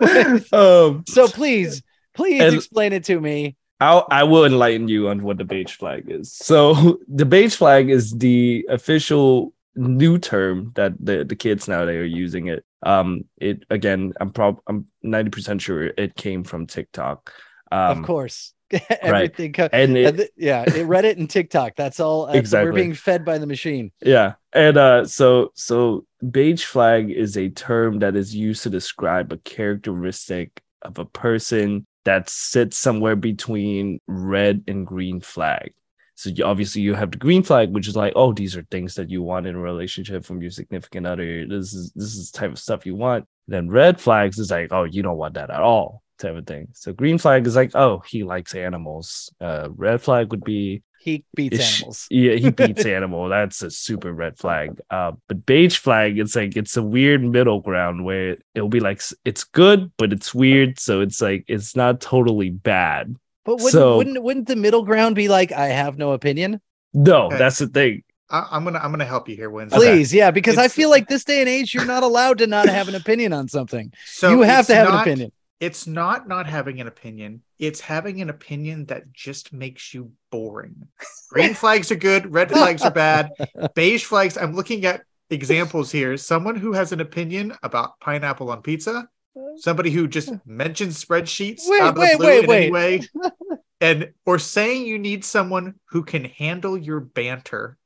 um, 0.52 1.04
so 1.06 1.28
please, 1.28 1.80
please 2.14 2.42
And- 2.42 2.54
explain 2.56 2.92
it 2.92 3.04
to 3.04 3.20
me. 3.20 3.56
I'll, 3.80 4.06
I 4.10 4.24
will 4.24 4.44
enlighten 4.44 4.88
you 4.88 5.08
on 5.08 5.22
what 5.22 5.38
the 5.38 5.44
beige 5.44 5.74
flag 5.74 6.04
is. 6.08 6.32
So 6.32 7.00
the 7.08 7.26
beige 7.26 7.54
flag 7.54 7.90
is 7.90 8.12
the 8.12 8.66
official 8.68 9.52
new 9.74 10.18
term 10.18 10.72
that 10.74 10.92
the 10.98 11.24
the 11.24 11.36
kids 11.36 11.68
nowadays 11.68 11.96
are 11.96 12.06
using 12.06 12.48
it. 12.48 12.64
Um, 12.82 13.24
it 13.36 13.64
again, 13.70 14.14
I'm 14.20 14.30
prob 14.30 14.60
I'm 14.66 14.86
ninety 15.02 15.30
percent 15.30 15.60
sure 15.62 15.84
it 15.84 16.16
came 16.16 16.44
from 16.44 16.66
TikTok. 16.66 17.32
Um, 17.70 17.98
of 17.98 18.04
course. 18.04 18.52
Everything 19.00 19.52
co- 19.52 19.68
and 19.72 19.96
it, 19.96 20.32
yeah, 20.36 20.62
it 20.62 20.88
Reddit 20.88 21.18
and 21.18 21.30
TikTok. 21.30 21.76
That's 21.76 22.00
all. 22.00 22.26
That's, 22.26 22.38
Exactly. 22.38 22.70
We're 22.70 22.76
being 22.76 22.94
fed 22.94 23.24
by 23.24 23.38
the 23.38 23.46
machine. 23.46 23.92
Yeah. 24.00 24.34
And 24.52 24.76
uh 24.76 25.04
so 25.06 25.52
so 25.54 26.04
beige 26.28 26.64
flag 26.64 27.10
is 27.10 27.36
a 27.36 27.48
term 27.50 28.00
that 28.00 28.16
is 28.16 28.34
used 28.34 28.64
to 28.64 28.70
describe 28.70 29.32
a 29.32 29.36
characteristic 29.38 30.60
of 30.82 30.98
a 30.98 31.04
person 31.04 31.86
that 32.06 32.30
sits 32.30 32.78
somewhere 32.78 33.16
between 33.16 34.00
red 34.06 34.62
and 34.68 34.86
green 34.86 35.20
flag. 35.20 35.74
So 36.14 36.30
you, 36.30 36.44
obviously 36.44 36.80
you 36.80 36.94
have 36.94 37.10
the 37.10 37.18
green 37.18 37.42
flag, 37.42 37.70
which 37.70 37.88
is 37.88 37.96
like, 37.96 38.12
oh, 38.16 38.32
these 38.32 38.56
are 38.56 38.62
things 38.70 38.94
that 38.94 39.10
you 39.10 39.22
want 39.22 39.46
in 39.46 39.56
a 39.56 39.58
relationship 39.58 40.24
from 40.24 40.40
your 40.40 40.52
significant 40.52 41.06
other. 41.06 41.46
This 41.46 41.74
is 41.74 41.92
this 41.94 42.14
is 42.14 42.30
type 42.30 42.52
of 42.52 42.58
stuff 42.60 42.86
you 42.86 42.94
want. 42.94 43.26
Then 43.48 43.68
red 43.68 44.00
flags 44.00 44.38
is 44.38 44.52
like, 44.52 44.68
oh, 44.70 44.84
you 44.84 45.02
don't 45.02 45.18
want 45.18 45.34
that 45.34 45.50
at 45.50 45.60
all, 45.60 46.02
type 46.18 46.36
of 46.36 46.46
thing. 46.46 46.68
So 46.74 46.92
green 46.92 47.18
flag 47.18 47.44
is 47.46 47.56
like, 47.56 47.74
oh, 47.74 48.02
he 48.06 48.22
likes 48.22 48.54
animals. 48.54 49.30
Uh, 49.40 49.68
red 49.74 50.00
flag 50.00 50.30
would 50.30 50.44
be 50.44 50.82
He 51.06 51.24
beats 51.36 51.58
Ish- 51.58 51.78
animals. 51.80 52.06
Yeah, 52.10 52.34
he 52.34 52.50
beats 52.50 52.84
animal. 52.98 53.28
That's 53.28 53.62
a 53.62 53.70
super 53.70 54.12
red 54.12 54.36
flag. 54.36 54.80
Uh, 54.90 55.12
but 55.28 55.46
beige 55.46 55.78
flag, 55.78 56.18
it's 56.18 56.34
like 56.34 56.56
it's 56.56 56.76
a 56.76 56.82
weird 56.82 57.22
middle 57.22 57.60
ground 57.60 58.04
where 58.04 58.38
it'll 58.56 58.68
be 58.68 58.80
like 58.80 59.00
it's 59.24 59.44
good, 59.44 59.92
but 59.98 60.12
it's 60.12 60.34
weird. 60.34 60.80
So 60.80 61.00
it's 61.00 61.22
like 61.22 61.44
it's 61.46 61.76
not 61.76 62.00
totally 62.00 62.50
bad. 62.50 63.14
But 63.44 63.54
wouldn't 63.56 63.70
So- 63.72 63.96
wouldn't 63.98 64.20
wouldn't 64.22 64.48
the 64.48 64.56
middle 64.56 64.82
ground 64.84 65.14
be 65.14 65.28
like 65.28 65.52
I 65.52 65.68
have 65.68 65.96
no 65.96 66.10
opinion? 66.10 66.60
No, 66.92 67.26
Okay. 67.26 67.38
that's 67.38 67.58
the 67.58 67.68
thing. 67.68 68.02
I, 68.28 68.44
I'm 68.50 68.64
gonna 68.64 68.80
I'm 68.80 68.90
gonna 68.90 69.04
help 69.04 69.28
you 69.28 69.36
here, 69.36 69.48
Winston. 69.48 69.78
Please, 69.80 70.12
yeah, 70.12 70.32
because 70.32 70.58
I 70.58 70.66
feel 70.66 70.90
like 70.90 71.06
this 71.06 71.22
day 71.22 71.38
and 71.38 71.48
age, 71.48 71.72
you're 71.72 71.84
not 71.84 72.02
allowed 72.02 72.38
to 72.38 72.48
not 72.48 72.68
have 72.68 72.88
an 72.88 72.96
opinion 72.96 73.32
on 73.32 73.46
something. 73.46 73.92
So 74.06 74.30
you 74.30 74.40
have 74.42 74.66
to 74.66 74.74
have 74.74 74.88
an 74.88 74.96
opinion. 74.96 75.30
It's 75.58 75.86
not 75.86 76.28
not 76.28 76.46
having 76.46 76.80
an 76.80 76.86
opinion. 76.86 77.42
It's 77.58 77.80
having 77.80 78.20
an 78.20 78.28
opinion 78.28 78.86
that 78.86 79.12
just 79.12 79.52
makes 79.52 79.94
you 79.94 80.12
boring. 80.30 80.88
Green 81.30 81.54
flags 81.62 81.90
are 81.90 81.96
good. 81.96 82.32
Red 82.32 82.50
flags 82.52 82.82
are 82.82 82.90
bad. 82.90 83.30
Beige 83.74 84.04
flags. 84.04 84.36
I'm 84.36 84.54
looking 84.54 84.84
at 84.84 85.02
examples 85.30 85.90
here. 85.90 86.16
Someone 86.18 86.56
who 86.56 86.72
has 86.72 86.92
an 86.92 87.00
opinion 87.00 87.54
about 87.62 87.98
pineapple 88.00 88.50
on 88.50 88.62
pizza. 88.62 89.08
Somebody 89.56 89.90
who 89.90 90.08
just 90.08 90.30
mentions 90.46 91.02
spreadsheets 91.02 91.62
Wait, 91.66 91.80
out 91.82 91.88
of 91.90 91.94
the 91.96 92.00
wait, 92.00 92.16
blue 92.18 92.26
wait, 92.26 92.66
in 92.66 92.72
wait. 92.72 93.08
way. 93.22 93.30
And 93.78 94.12
or 94.24 94.38
saying 94.38 94.86
you 94.86 94.98
need 94.98 95.22
someone 95.22 95.74
who 95.90 96.02
can 96.02 96.24
handle 96.24 96.78
your 96.78 96.98
banter. 97.00 97.76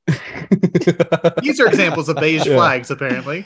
These 1.42 1.58
are 1.58 1.66
examples 1.66 2.08
of 2.08 2.14
beige 2.16 2.46
Yeah. 2.46 2.54
flags, 2.54 2.92
apparently. 2.92 3.44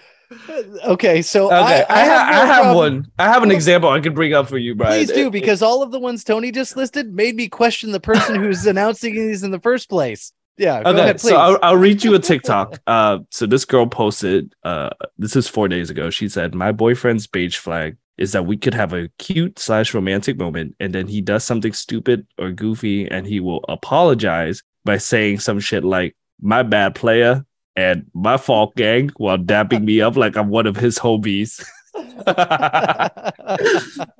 Okay, 0.85 1.23
so 1.23 1.47
Okay, 1.47 1.85
I, 1.89 2.03
I, 2.03 2.05
ha- 2.05 2.29
no 2.31 2.43
I 2.43 2.47
have 2.47 2.77
one. 2.77 3.07
I 3.19 3.25
have 3.25 3.43
an 3.43 3.51
example 3.51 3.89
I 3.91 4.01
could 4.01 4.15
bring 4.15 4.33
up 4.33 4.49
for 4.49 4.59
you, 4.59 4.75
Brian. 4.75 5.07
Please 5.07 5.13
do 5.15 5.31
because 5.31 5.63
all 5.63 5.83
of 5.83 5.91
the 5.91 5.99
ones 5.99 6.25
Tony 6.25 6.51
just 6.51 6.77
listed 6.77 7.13
made 7.15 7.37
me 7.37 7.49
question 7.49 7.93
the 7.93 8.01
person 8.01 8.37
who's 8.37 8.67
announcing 8.75 9.15
these 9.15 9.43
in 9.43 9.51
the 9.51 9.61
first 9.61 9.89
place. 9.89 10.33
Yeah, 10.57 10.83
go 10.83 10.91
okay, 10.91 11.01
ahead, 11.01 11.19
please. 11.21 11.31
so 11.31 11.37
I'll, 11.37 11.59
I'll 11.63 11.77
read 11.77 12.05
you 12.05 12.15
a 12.15 12.19
TikTok. 12.19 12.81
Uh, 12.87 13.19
so 13.31 13.47
this 13.47 13.65
girl 13.65 13.87
posted. 13.87 14.55
Uh, 14.63 14.91
this 15.19 15.35
is 15.37 15.49
four 15.49 15.69
days 15.69 15.91
ago. 15.91 16.11
She 16.11 16.29
said, 16.29 16.55
"My 16.55 16.71
boyfriend's 16.71 17.27
beige 17.27 17.57
flag 17.57 17.97
is 18.19 18.33
that 18.33 18.47
we 18.47 18.57
could 18.57 18.75
have 18.75 18.93
a 18.93 19.09
cute 19.19 19.59
slash 19.59 19.95
romantic 19.95 20.39
moment, 20.39 20.77
and 20.79 20.95
then 20.95 21.09
he 21.09 21.21
does 21.21 21.43
something 21.45 21.73
stupid 21.73 22.27
or 22.39 22.53
goofy, 22.53 23.11
and 23.11 23.27
he 23.27 23.41
will 23.41 23.65
apologize 23.69 24.63
by 24.85 24.99
saying 24.99 25.41
some 25.41 25.59
shit 25.59 25.83
like 25.83 26.15
"my 26.41 26.63
bad 26.63 26.95
player" 26.95 27.45
and 27.77 28.07
"my 28.15 28.37
fault, 28.37 28.75
gang," 28.77 29.11
while 29.17 29.39
dapping 29.39 29.85
me 29.85 30.01
up 30.01 30.17
like 30.17 30.37
I'm 30.37 30.49
one 30.49 30.67
of 30.67 30.77
his 30.77 30.99
homies. 30.99 31.65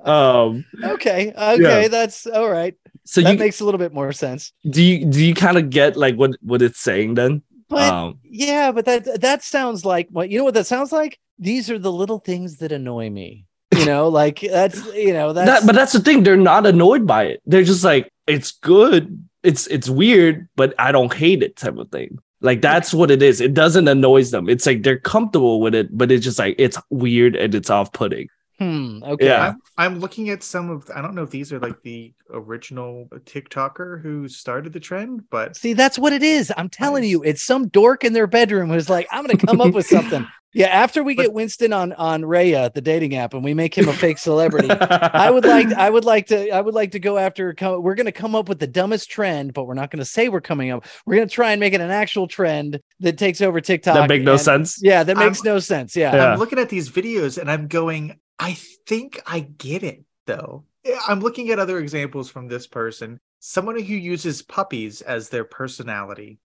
um, 0.05 0.65
okay, 0.83 1.33
okay, 1.37 1.87
that's 1.89 2.25
all 2.27 2.49
right. 2.49 2.75
so 3.03 3.21
that 3.21 3.33
you 3.33 3.37
makes 3.37 3.59
a 3.59 3.65
little 3.65 3.79
bit 3.79 3.93
more 3.93 4.13
sense. 4.13 4.53
do 4.69 4.81
you 4.81 5.05
do 5.05 5.23
you 5.23 5.33
kind 5.33 5.57
of 5.57 5.69
get 5.69 5.97
like 5.97 6.15
what 6.15 6.31
what 6.41 6.61
it's 6.61 6.79
saying 6.79 7.15
then? 7.15 7.41
But 7.67 7.93
um, 7.93 8.19
yeah, 8.23 8.71
but 8.71 8.85
that 8.85 9.21
that 9.21 9.43
sounds 9.43 9.85
like 9.85 10.07
what 10.11 10.29
you 10.29 10.37
know 10.37 10.43
what 10.43 10.53
that 10.53 10.67
sounds 10.67 10.91
like? 10.91 11.19
These 11.39 11.69
are 11.69 11.79
the 11.79 11.91
little 11.91 12.19
things 12.19 12.57
that 12.57 12.71
annoy 12.71 13.09
me. 13.09 13.45
You 13.75 13.85
know, 13.85 14.07
like 14.21 14.39
that's 14.39 14.85
you 14.93 15.13
know, 15.13 15.33
that's 15.33 15.49
that, 15.49 15.65
but 15.65 15.75
that's 15.75 15.93
the 15.93 15.99
thing. 15.99 16.23
They're 16.23 16.37
not 16.37 16.65
annoyed 16.65 17.05
by 17.07 17.23
it. 17.25 17.41
They're 17.45 17.63
just 17.63 17.83
like, 17.83 18.11
it's 18.27 18.51
good. 18.51 19.27
It's 19.43 19.67
it's 19.67 19.89
weird, 19.89 20.47
but 20.55 20.73
I 20.79 20.91
don't 20.91 21.13
hate 21.13 21.43
it 21.43 21.55
type 21.55 21.77
of 21.77 21.89
thing. 21.91 22.19
Like 22.45 22.61
that's 22.61 22.93
what 22.93 23.11
it 23.11 23.21
is. 23.21 23.41
It 23.41 23.53
doesn't 23.53 23.87
annoy 23.87 24.23
them. 24.23 24.47
It's 24.49 24.65
like 24.65 24.83
they're 24.83 24.99
comfortable 24.99 25.59
with 25.61 25.75
it, 25.75 25.95
but 25.97 26.11
it's 26.11 26.23
just 26.23 26.39
like 26.39 26.55
it's 26.57 26.77
weird 26.89 27.35
and 27.35 27.53
it's 27.55 27.69
off 27.69 27.91
putting. 27.91 28.27
hmm, 28.59 29.03
okay. 29.03 29.27
Yeah. 29.27 29.41
I'm, 29.47 29.61
I'm 29.77 29.99
looking 29.99 30.29
at 30.29 30.43
some 30.43 30.69
of 30.69 30.89
I 30.95 31.01
don't 31.01 31.15
know 31.15 31.23
if 31.23 31.29
these 31.31 31.51
are 31.51 31.59
like 31.59 31.81
the 31.83 32.13
original 32.31 33.07
TikToker 33.11 34.01
who 34.01 34.27
started 34.29 34.71
the 34.73 34.79
trend, 34.79 35.23
but 35.29 35.57
See, 35.57 35.73
that's 35.73 35.99
what 35.99 36.13
it 36.13 36.23
is. 36.23 36.53
I'm 36.55 36.69
telling 36.69 37.03
Nice. 37.03 37.11
you, 37.11 37.23
it's 37.23 37.41
some 37.43 37.67
dork 37.67 38.03
in 38.05 38.13
their 38.13 38.27
bedroom 38.27 38.69
who's 38.69 38.89
like, 38.89 39.07
I'm 39.11 39.25
gonna 39.25 39.37
come 39.37 39.59
up 39.61 39.73
with 39.73 39.87
something. 39.87 40.25
Yeah, 40.55 40.67
after 40.67 41.03
we 41.03 41.15
But- 41.15 41.23
get 41.23 41.33
Winston 41.33 41.73
on 41.73 41.91
on 41.93 42.21
Raya, 42.21 42.73
the 42.73 42.79
dating 42.79 43.13
app, 43.15 43.33
and 43.33 43.43
we 43.43 43.53
make 43.53 43.77
him 43.77 43.89
a 43.89 43.93
fake 43.93 44.17
celebrity. 44.17 44.69
I 44.71 45.29
would 45.29 45.43
like 45.43 45.67
I 45.77 45.89
would 45.89 46.05
like 46.05 46.27
to 46.27 46.49
I 46.49 46.61
would 46.61 46.73
like 46.73 46.91
to 46.91 46.99
go 46.99 47.17
after 47.17 47.53
co- 47.53 47.81
we're 47.81 47.95
going 47.95 48.05
to 48.05 48.13
come 48.13 48.35
up 48.35 48.47
with 48.47 48.59
the 48.59 48.67
dumbest 48.67 49.11
trend 49.11 49.53
but 49.53 49.65
we're 49.65 49.73
not 49.73 49.91
going 49.91 49.99
to 49.99 50.05
say 50.05 50.29
we're 50.29 50.39
coming 50.39 50.71
up. 50.71 50.85
We're 51.05 51.15
going 51.17 51.27
to 51.27 51.33
try 51.33 51.51
and 51.51 51.59
make 51.59 51.73
it 51.73 51.81
an 51.81 51.91
actual 51.91 52.27
trend 52.27 52.79
that 53.01 53.17
takes 53.17 53.41
over 53.41 53.59
TikTok. 53.59 53.95
that 53.95 54.07
make 54.07 54.23
no 54.23 54.31
and- 54.33 54.41
sense. 54.41 54.79
Yeah, 54.81 55.03
that 55.03 55.17
I'm- 55.17 55.27
makes 55.27 55.43
no 55.43 55.59
sense. 55.59 55.93
Yeah. 55.95 56.15
Yeah. 56.15 56.25
I'm 56.31 56.39
looking 56.39 56.57
at 56.59 56.69
these 56.69 56.89
videos 56.89 57.37
and 57.37 57.51
I'm 57.51 57.67
going, 57.67 58.17
I 58.39 58.53
think 58.87 59.21
I 59.27 59.41
get 59.41 59.83
it 59.83 60.05
though. 60.25 60.63
I'm 61.07 61.19
looking 61.19 61.49
at 61.49 61.59
other 61.59 61.79
examples 61.79 62.29
from 62.29 62.47
this 62.47 62.65
person. 62.65 63.19
Someone 63.41 63.75
who 63.77 63.93
uses 63.93 64.41
puppies 64.41 65.01
as 65.01 65.27
their 65.27 65.43
personality. 65.43 66.39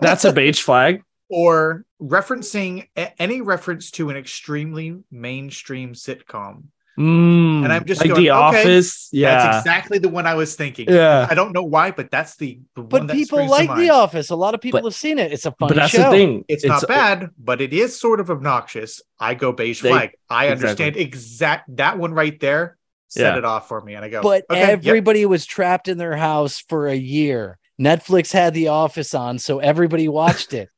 That's 0.00 0.24
a 0.24 0.32
beige 0.32 0.60
flag. 0.62 1.02
Or 1.28 1.84
referencing 2.00 2.88
a- 2.96 3.20
any 3.20 3.40
reference 3.40 3.90
to 3.92 4.10
an 4.10 4.16
extremely 4.16 4.96
mainstream 5.10 5.92
sitcom. 5.94 6.64
Mm, 6.98 7.62
And 7.64 7.70
I'm 7.72 7.84
just 7.84 8.00
like 8.00 8.08
going, 8.08 8.22
the 8.22 8.30
okay, 8.30 8.38
office. 8.62 9.10
Yeah. 9.12 9.36
That's 9.38 9.58
exactly 9.58 9.98
the 9.98 10.08
one 10.08 10.24
I 10.26 10.34
was 10.34 10.54
thinking. 10.56 10.86
yeah. 10.88 11.26
I 11.28 11.34
don't 11.34 11.52
know 11.52 11.62
why, 11.62 11.90
but 11.90 12.10
that's 12.10 12.36
the, 12.36 12.58
the 12.74 12.80
But 12.82 13.06
that 13.08 13.12
people 13.12 13.36
springs 13.38 13.50
to 13.50 13.54
like 13.54 13.68
mind. 13.68 13.82
The 13.82 13.90
Office. 13.90 14.30
A 14.30 14.36
lot 14.36 14.54
of 14.54 14.62
people 14.62 14.80
But- 14.80 14.86
have 14.86 14.94
seen 14.94 15.18
it. 15.18 15.30
It's 15.30 15.44
a 15.44 15.50
fun. 15.52 15.68
But 15.68 15.76
that's 15.76 15.92
show. 15.92 16.10
the 16.10 16.16
thing. 16.16 16.44
It's, 16.48 16.64
not 16.64 16.88
bad, 16.88 17.30
but 17.38 17.60
it 17.60 17.74
is 17.74 18.00
sort 18.00 18.18
of 18.18 18.30
obnoxious. 18.30 19.02
I 19.20 19.34
go 19.34 19.52
beige 19.52 19.82
They- 19.82 19.90
flag. 19.90 20.12
I 20.30 20.46
exactly. 20.46 20.68
understand 20.86 20.96
exact 20.96 21.76
that 21.76 21.98
one 21.98 22.14
right 22.14 22.38
there. 22.40 22.78
Set 23.08 23.34
Yeah. 23.34 23.38
it 23.38 23.44
off 23.44 23.68
for 23.68 23.80
me, 23.82 23.94
and 23.94 24.04
I 24.04 24.08
go. 24.08 24.20
But 24.22 24.46
okay, 24.50 24.60
yep. 24.60 24.80
everybody 24.84 25.26
was 25.26 25.44
trapped 25.46 25.86
in 25.88 25.96
their 25.98 26.16
house 26.16 26.64
for 26.68 26.88
a 26.88 26.96
year. 26.96 27.58
Netflix 27.80 28.32
had 28.32 28.52
The 28.54 28.68
Office 28.68 29.14
on, 29.14 29.38
so 29.38 29.58
everybody 29.58 30.08
watched 30.08 30.54
it. 30.54 30.70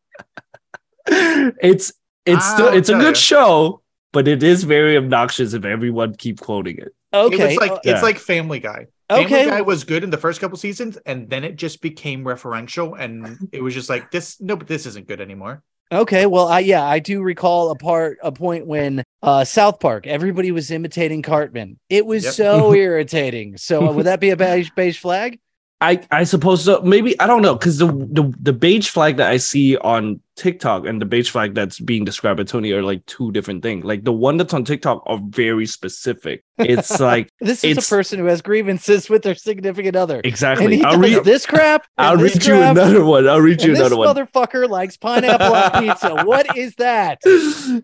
It's 1.06 1.92
it's 2.26 2.44
still 2.46 2.68
I'll 2.68 2.76
it's 2.76 2.88
a 2.88 2.94
good 2.94 3.16
ya. 3.16 3.20
show, 3.20 3.82
but 4.12 4.28
it 4.28 4.42
is 4.42 4.64
very 4.64 4.96
obnoxious 4.96 5.52
if 5.54 5.64
everyone 5.64 6.14
keep 6.14 6.40
quoting 6.40 6.78
it. 6.78 6.94
Okay. 7.14 7.54
It 7.54 7.60
like 7.60 7.70
uh, 7.72 7.78
Yeah. 7.84 7.94
it's 7.94 8.02
like 8.02 8.18
Family 8.18 8.60
Guy. 8.60 8.86
Family 9.08 9.24
okay. 9.24 9.46
Guy 9.46 9.60
was 9.62 9.84
good 9.84 10.04
in 10.04 10.10
the 10.10 10.18
first 10.18 10.40
couple 10.40 10.58
seasons, 10.58 10.98
and 11.06 11.30
then 11.30 11.42
it 11.44 11.56
just 11.56 11.80
became 11.80 12.24
referential, 12.24 12.94
and 12.98 13.48
it 13.52 13.62
was 13.62 13.72
just 13.72 13.88
like 13.88 14.10
this. 14.10 14.38
No, 14.40 14.56
but 14.56 14.66
this 14.66 14.84
isn't 14.84 15.06
good 15.08 15.20
anymore. 15.20 15.62
Okay, 15.90 16.26
well, 16.26 16.48
I 16.48 16.58
yeah, 16.60 16.84
I 16.84 16.98
do 16.98 17.22
recall 17.22 17.70
a 17.70 17.74
part, 17.74 18.18
a 18.22 18.30
point 18.30 18.66
when 18.66 19.02
uh 19.22 19.44
South 19.44 19.80
Park, 19.80 20.06
everybody 20.06 20.50
was 20.52 20.70
imitating 20.70 21.22
Cartman. 21.22 21.78
It 21.88 22.04
was 22.04 22.24
Yep. 22.24 22.34
so 22.34 22.74
irritating. 22.86 23.56
So 23.56 23.88
uh, 23.88 23.92
would 23.92 24.04
that 24.04 24.20
be 24.20 24.28
a 24.28 24.36
beige 24.36 24.68
beige 24.76 24.98
flag? 24.98 25.38
I 25.80 26.00
I 26.10 26.24
suppose 26.24 26.64
so. 26.64 26.80
Maybe 26.82 27.18
I 27.20 27.26
don't 27.26 27.42
know 27.42 27.54
because 27.54 27.78
the, 27.78 27.86
the 27.86 28.34
the 28.40 28.52
beige 28.52 28.88
flag 28.88 29.16
that 29.18 29.30
I 29.30 29.36
see 29.36 29.76
on 29.76 30.20
TikTok 30.34 30.86
and 30.86 31.00
the 31.00 31.04
beige 31.06 31.30
flag 31.30 31.54
that's 31.54 31.78
being 31.78 32.04
described 32.04 32.38
by 32.38 32.44
Tony 32.44 32.72
are 32.72 32.82
like 32.82 33.06
two 33.06 33.30
different 33.30 33.62
things. 33.62 33.84
Like 33.84 34.02
the 34.02 34.12
one 34.12 34.38
that's 34.38 34.52
on 34.52 34.64
TikTok 34.64 35.04
are 35.06 35.20
very 35.22 35.66
specific. 35.66 36.42
It's 36.58 36.98
like 37.12 37.30
This 37.40 37.62
is 37.62 37.78
a 37.78 37.88
person 37.96 38.18
who 38.18 38.24
has 38.24 38.42
grievances 38.42 39.08
with 39.08 39.22
their 39.22 39.36
significant 39.36 39.94
other, 39.94 40.16
and 40.16 40.26
exactly. 40.26 40.78
he 40.78 40.84
I'll 40.84 40.98
read. 40.98 41.22
this 41.22 41.46
crap. 41.46 41.86
I'll 41.98 42.16
this 42.16 42.34
read 42.34 42.46
you 42.46 42.54
another 42.60 43.04
one. 43.04 43.28
I'll 43.28 43.40
read 43.40 43.62
you 43.62 43.68
And 43.68 43.76
this 43.76 43.80
another 43.86 43.96
one. 43.96 44.14
This 44.16 44.26
motherfucker 44.26 44.68
likes 44.68 44.96
pineapple 44.96 45.54
on 45.54 45.84
pizza. 45.84 46.24
What 46.24 46.56
is 46.56 46.74
that? 46.76 47.20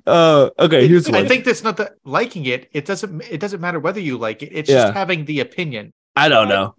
Uh, 0.05 0.51
okay, 0.59 0.89
here's 0.89 1.09
I 1.09 1.27
think 1.29 1.45
that's 1.45 1.63
not 1.63 1.77
the 1.77 1.95
liking 2.05 2.47
it. 2.47 2.69
It 2.73 2.87
doesn't. 2.87 3.23
It 3.31 3.39
doesn't 3.39 3.61
matter 3.61 3.79
whether 3.79 4.01
you 4.01 4.19
like 4.19 4.43
it. 4.43 4.51
It's 4.53 4.69
Yeah. 4.69 4.83
just 4.87 4.95
having 4.95 5.27
the 5.27 5.39
opinion. 5.41 5.93
I 6.17 6.29
don't 6.29 6.49
know. 6.49 6.75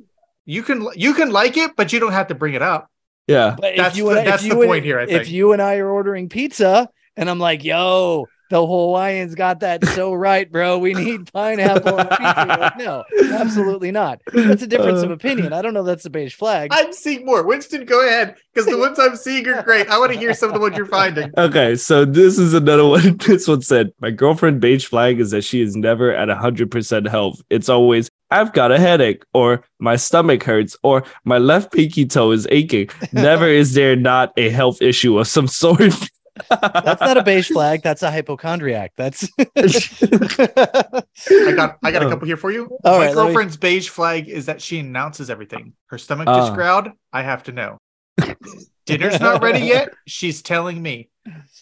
You 0.45 0.63
can 0.63 0.88
you 0.95 1.13
can 1.13 1.31
like 1.31 1.58
it, 1.58 1.71
but 1.75 1.91
you 1.93 1.99
don't 1.99 2.13
have 2.13 2.27
to 2.27 2.36
bring 2.36 2.53
it 2.53 2.62
up. 2.62 2.89
Yeah. 3.27 3.55
But 3.60 3.75
That's 3.77 3.95
if 3.95 3.97
you 3.97 4.10
the- 4.10 4.19
and, 4.19 4.27
that's 4.27 4.43
if 4.43 4.49
the 4.49 4.55
you 4.55 4.62
and- 4.62 4.69
point 4.69 4.86
here, 4.86 4.99
I 4.99 5.03
if 5.03 5.29
you 5.29 5.53
and 5.53 5.62
I 5.62 5.77
are 5.77 5.89
ordering 5.89 6.29
pizza, 6.29 6.89
and 7.17 7.29
I'm 7.29 7.39
like, 7.39 7.63
"Yo, 7.63 8.27
the 8.51 8.65
Hawaiians 8.65 9.34
got 9.34 9.62
that 9.62 9.84
so 9.86 10.13
right, 10.27 10.51
bro. 10.51 10.77
We 10.77 10.93
need 10.93 11.31
pineapple 11.34 11.95
on 11.99 12.08
pizza. 12.08 12.45
Like, 12.60 12.77
no, 12.77 13.03
absolutely 13.34 13.91
not. 13.91 14.21
That's 14.31 14.62
a 14.62 14.67
difference 14.67 15.01
of 15.01 15.10
uh. 15.10 15.13
opinion. 15.13 15.53
I 15.53 15.62
don't 15.62 15.73
know. 15.73 15.84
That's 15.84 16.05
a 16.05 16.10
beige 16.10 16.36
flag. 16.36 16.69
I'm 16.71 16.93
seeing 16.93 17.25
more. 17.25 17.43
Winston, 17.43 17.86
go 17.86 18.05
ahead, 18.05 18.36
because 18.53 18.69
the 18.69 18.77
ones 18.77 18.99
I'm 18.99 19.15
seeing 19.15 19.47
are 19.47 19.63
great. 19.63 19.89
I 19.89 19.97
want 19.97 20.13
to 20.13 20.19
hear 20.19 20.34
some 20.34 20.49
of 20.49 20.53
the 20.53 20.60
ones 20.60 20.77
you're 20.77 20.86
finding. 20.86 21.31
Okay, 21.45 21.75
so 21.75 22.05
this 22.05 22.38
is 22.39 22.53
another 22.53 22.86
one. 22.86 23.17
This 23.25 23.47
one 23.47 23.62
said, 23.62 23.91
My 23.99 24.12
girlfriend 24.12 24.62
beige 24.62 24.86
flag 24.86 25.19
is 25.19 25.31
that 25.31 25.43
she 25.43 25.62
is 25.62 25.75
never 25.75 26.13
at 26.13 26.27
100% 26.29 27.08
health. 27.08 27.41
It's 27.49 27.69
always, 27.69 28.10
I've 28.39 28.54
got 28.54 28.71
a 28.71 28.80
headache, 28.80 29.24
or 29.34 29.63
my 29.80 29.95
stomach 29.95 30.43
hurts, 30.43 30.76
or 30.84 31.04
my 31.24 31.38
left 31.38 31.71
pinky 31.74 32.06
toe 32.06 32.32
is 32.32 32.48
aching. 32.52 32.89
Never 33.13 33.48
is 33.48 33.74
there 33.74 33.95
not 33.95 34.34
a 34.38 34.50
health 34.50 34.82
issue 34.82 35.17
of 35.19 35.28
some 35.28 35.48
sort. 35.48 35.80
That's 36.50 37.02
not 37.02 37.17
a 37.17 37.24
beige 37.24 37.48
flag. 37.56 37.82
That's 37.82 38.04
a 38.04 38.12
hypochondriac. 38.12 38.93
That's 38.98 39.28
I 39.39 39.45
got 41.56 41.78
I 41.84 41.91
got 41.91 42.04
a 42.04 42.06
Oh. 42.06 42.10
couple 42.10 42.28
here 42.28 42.38
for 42.38 42.52
you. 42.52 42.78
All 42.84 43.00
My 43.00 43.08
right, 43.08 43.15
let 43.15 43.24
me- 43.24 43.28
girlfriend's 43.34 43.58
beige 43.58 43.89
flag 43.89 44.28
is 44.28 44.45
that 44.48 44.62
she 44.62 44.80
announces 44.80 45.30
everything. 45.30 45.74
Her 45.88 45.98
stomach 45.98 46.28
just 46.28 46.52
Ah. 46.52 46.56
growled. 46.56 46.89
I 47.13 47.21
have 47.24 47.43
to 47.43 47.52
know. 47.52 47.78
Dinner's 48.86 49.19
not 49.19 49.41
ready 49.41 49.60
yet. 49.76 49.89
She's 50.08 50.41
telling 50.41 50.82
me. 50.82 51.10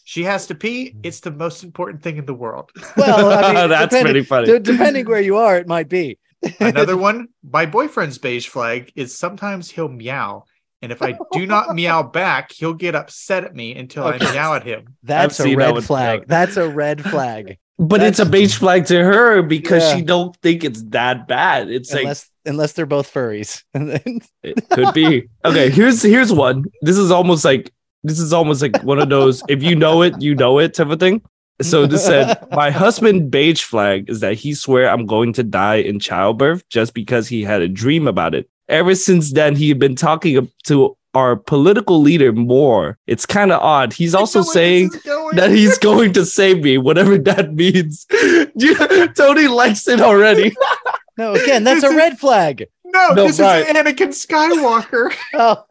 She 0.04 0.24
has 0.24 0.48
to 0.48 0.56
pee. 0.56 0.96
It's 1.04 1.22
the 1.22 1.32
most 1.32 1.64
important 1.64 2.04
thing 2.04 2.18
in 2.18 2.26
the 2.26 2.34
world. 2.34 2.72
well, 2.98 3.32
I 3.32 3.54
mean, 3.54 3.70
That's 3.70 3.84
depending, 3.92 4.14
pretty 4.14 4.26
funny. 4.26 4.46
de- 4.48 4.60
depending 4.60 5.06
where 5.06 5.22
you 5.22 5.38
are, 5.38 5.56
it 5.58 5.68
might 5.68 5.88
be. 5.88 6.18
Another 6.60 6.98
one, 7.10 7.28
my 7.44 7.66
boyfriend's 7.66 8.18
beige 8.18 8.48
flag 8.48 8.92
is 8.96 9.18
sometimes 9.18 9.70
he'll 9.72 9.90
meow. 9.90 10.46
And 10.82 10.92
if 10.92 11.02
I 11.02 11.18
do 11.32 11.46
not 11.46 11.74
meow 11.74 12.04
back, 12.22 12.52
he'll 12.52 12.74
get 12.74 12.94
upset 12.96 13.46
at 13.46 13.56
me 13.56 13.76
until 13.76 14.04
Okay. 14.06 14.26
I 14.26 14.32
meow 14.34 14.54
at 14.56 14.64
him. 14.64 14.96
That's 15.04 15.40
a 15.40 15.44
seen 15.44 15.58
that 15.60 15.66
red 15.66 15.74
one. 15.76 15.82
flag. 15.82 16.26
That's 16.28 16.58
a 16.58 16.68
red 16.68 17.04
flag. 17.04 17.58
But 17.80 18.04
it's 18.04 18.20
a 18.20 18.26
beige 18.26 18.56
flag 18.56 18.86
to 18.86 19.04
her 19.04 19.42
because 19.42 19.82
Yeah. 19.82 19.96
she 19.96 20.02
don't 20.04 20.38
think 20.44 20.64
it's 20.64 20.84
that 20.90 21.28
bad. 21.28 21.72
It's 21.72 21.92
like 21.92 22.04
unless 22.04 22.30
unless 22.46 22.74
they're 22.74 22.86
both 22.86 23.12
furries. 23.12 23.64
It 23.74 24.70
could 24.70 24.94
be. 24.94 25.28
Okay, 25.44 25.72
here's 25.72 26.04
here's 26.04 26.32
one. 26.32 26.66
This 26.84 26.98
is 27.00 27.10
almost 27.10 27.44
like 27.44 27.72
this 28.04 28.20
is 28.20 28.32
almost 28.32 28.62
like 28.62 28.80
one 28.84 29.00
of 29.00 29.10
those 29.10 29.42
if 29.50 29.64
you 29.64 29.76
know 29.76 30.04
it, 30.04 30.22
you 30.22 30.36
know 30.36 30.60
it 30.60 30.76
type 30.76 30.90
of 30.90 31.00
thing. 31.00 31.24
So 31.62 31.86
this 31.86 32.06
said, 32.06 32.38
my 32.52 32.72
husband 32.72 33.30
beige 33.32 33.63
flag 33.63 34.10
is 34.10 34.20
that 34.22 34.34
he 34.36 34.54
swear 34.54 34.89
I'm 34.89 35.06
going 35.06 35.34
to 35.34 35.44
die 35.44 35.76
in 35.76 36.00
childbirth 36.00 36.68
just 36.70 36.94
because 36.94 37.28
he 37.28 37.44
had 37.44 37.62
a 37.62 37.68
dream 37.68 38.08
about 38.08 38.34
it. 38.36 38.50
Ever 38.70 38.96
since 38.96 39.32
then, 39.34 39.56
he 39.56 39.70
had 39.70 39.80
been 39.80 39.96
talking 39.96 40.50
to 40.63 40.98
our 41.13 41.36
political 41.36 42.02
leader 42.02 42.32
more. 42.34 42.98
It's 43.06 43.26
kind 43.26 43.52
of 43.52 43.62
odd. 43.62 43.94
He's 43.94 44.16
also 44.16 44.39
I 44.39 44.42
know 44.42 44.46
where 44.46 44.54
saying 44.54 44.88
this 44.89 44.96
is 44.98 45.04
going. 45.04 45.36
that 45.36 45.52
he's 45.52 45.78
going 45.78 46.13
to 46.13 46.26
save 46.26 46.63
me, 46.63 46.78
whatever 46.80 47.18
that 47.20 47.54
means. 47.54 48.06
Tony 49.16 49.48
likes 49.48 49.88
it 49.88 50.02
already. 50.02 50.56
no, 51.18 51.34
again, 51.34 51.63
that's 51.63 51.82
This 51.82 51.92
a 51.92 51.94
is- 51.94 51.98
red 51.98 52.20
flag. 52.20 52.66
no, 52.86 53.10
No, 53.13 53.28
this 53.28 53.39
right. 53.39 53.60
is 53.60 53.68
Anakin 53.68 54.10
Skywalker. 54.10 55.13
Oh. 55.36 55.66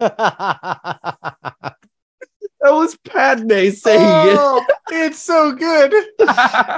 That 2.62 2.72
was 2.72 2.96
Padme 3.09 3.70
saying 3.70 4.01
oh, 4.38 4.64
it's 4.90 5.18
so 5.18 5.53
good. 5.53 5.92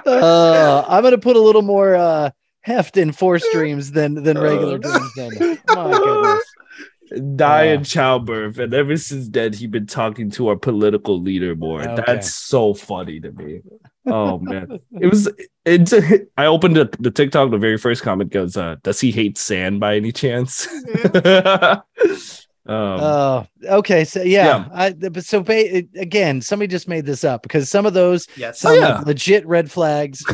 Uh, 0.06 0.84
I'm 0.88 1.02
gonna 1.02 1.18
put 1.18 1.36
a 1.36 1.40
little 1.40 1.62
more 1.62 1.94
uh, 1.94 2.30
heft 2.62 2.96
in 2.96 3.12
force 3.12 3.44
dreams 3.52 3.92
than 3.92 4.14
than 4.22 4.38
regular 4.38 4.74
Oh. 4.74 4.78
dreams. 4.78 5.12
Then, 5.16 5.58
my 5.68 5.90
goodness. 5.92 7.36
die 7.36 7.68
Uh. 7.68 7.74
in 7.74 7.84
childbirth, 7.84 8.58
and 8.58 8.72
ever 8.74 8.96
since 8.96 9.28
then 9.28 9.52
he's 9.52 9.68
been 9.68 9.86
talking 9.86 10.30
to 10.32 10.48
our 10.48 10.56
political 10.56 11.20
leader 11.20 11.54
more. 11.54 11.82
Okay. 11.82 12.02
That's 12.06 12.34
so 12.34 12.72
funny 12.74 13.20
to 13.20 13.30
me. 13.32 13.60
Oh 14.06 14.38
man, 14.38 14.78
it 15.00 15.06
was. 15.06 15.30
It's. 15.64 15.92
I 16.36 16.46
opened 16.46 16.76
the, 16.76 16.90
the 17.00 17.10
TikTok. 17.10 17.50
The 17.50 17.58
very 17.58 17.78
first 17.78 18.02
comment 18.02 18.30
goes, 18.32 18.56
uh, 18.56 18.76
"Does 18.82 19.00
he 19.00 19.10
hate 19.10 19.38
sand 19.38 19.80
by 19.80 19.96
any 19.96 20.12
chance?" 20.12 20.66
um, 22.66 23.00
Oh, 23.00 23.46
okay. 23.64 24.04
So 24.04 24.22
yeah, 24.22 24.46
Yeah. 24.46 24.68
I, 24.72 24.92
but 24.92 25.24
so 25.24 25.42
ba- 25.42 25.84
again, 25.96 26.40
somebody 26.40 26.68
just 26.68 26.88
made 26.88 27.04
this 27.06 27.24
up 27.24 27.42
because 27.42 27.68
some 27.70 27.86
of 27.86 27.94
those 27.94 28.26
Yes. 28.36 28.60
sound 28.60 28.80
yeah. 28.80 28.96
like 28.98 29.06
legit 29.06 29.46
red 29.46 29.70
flags. 29.70 30.24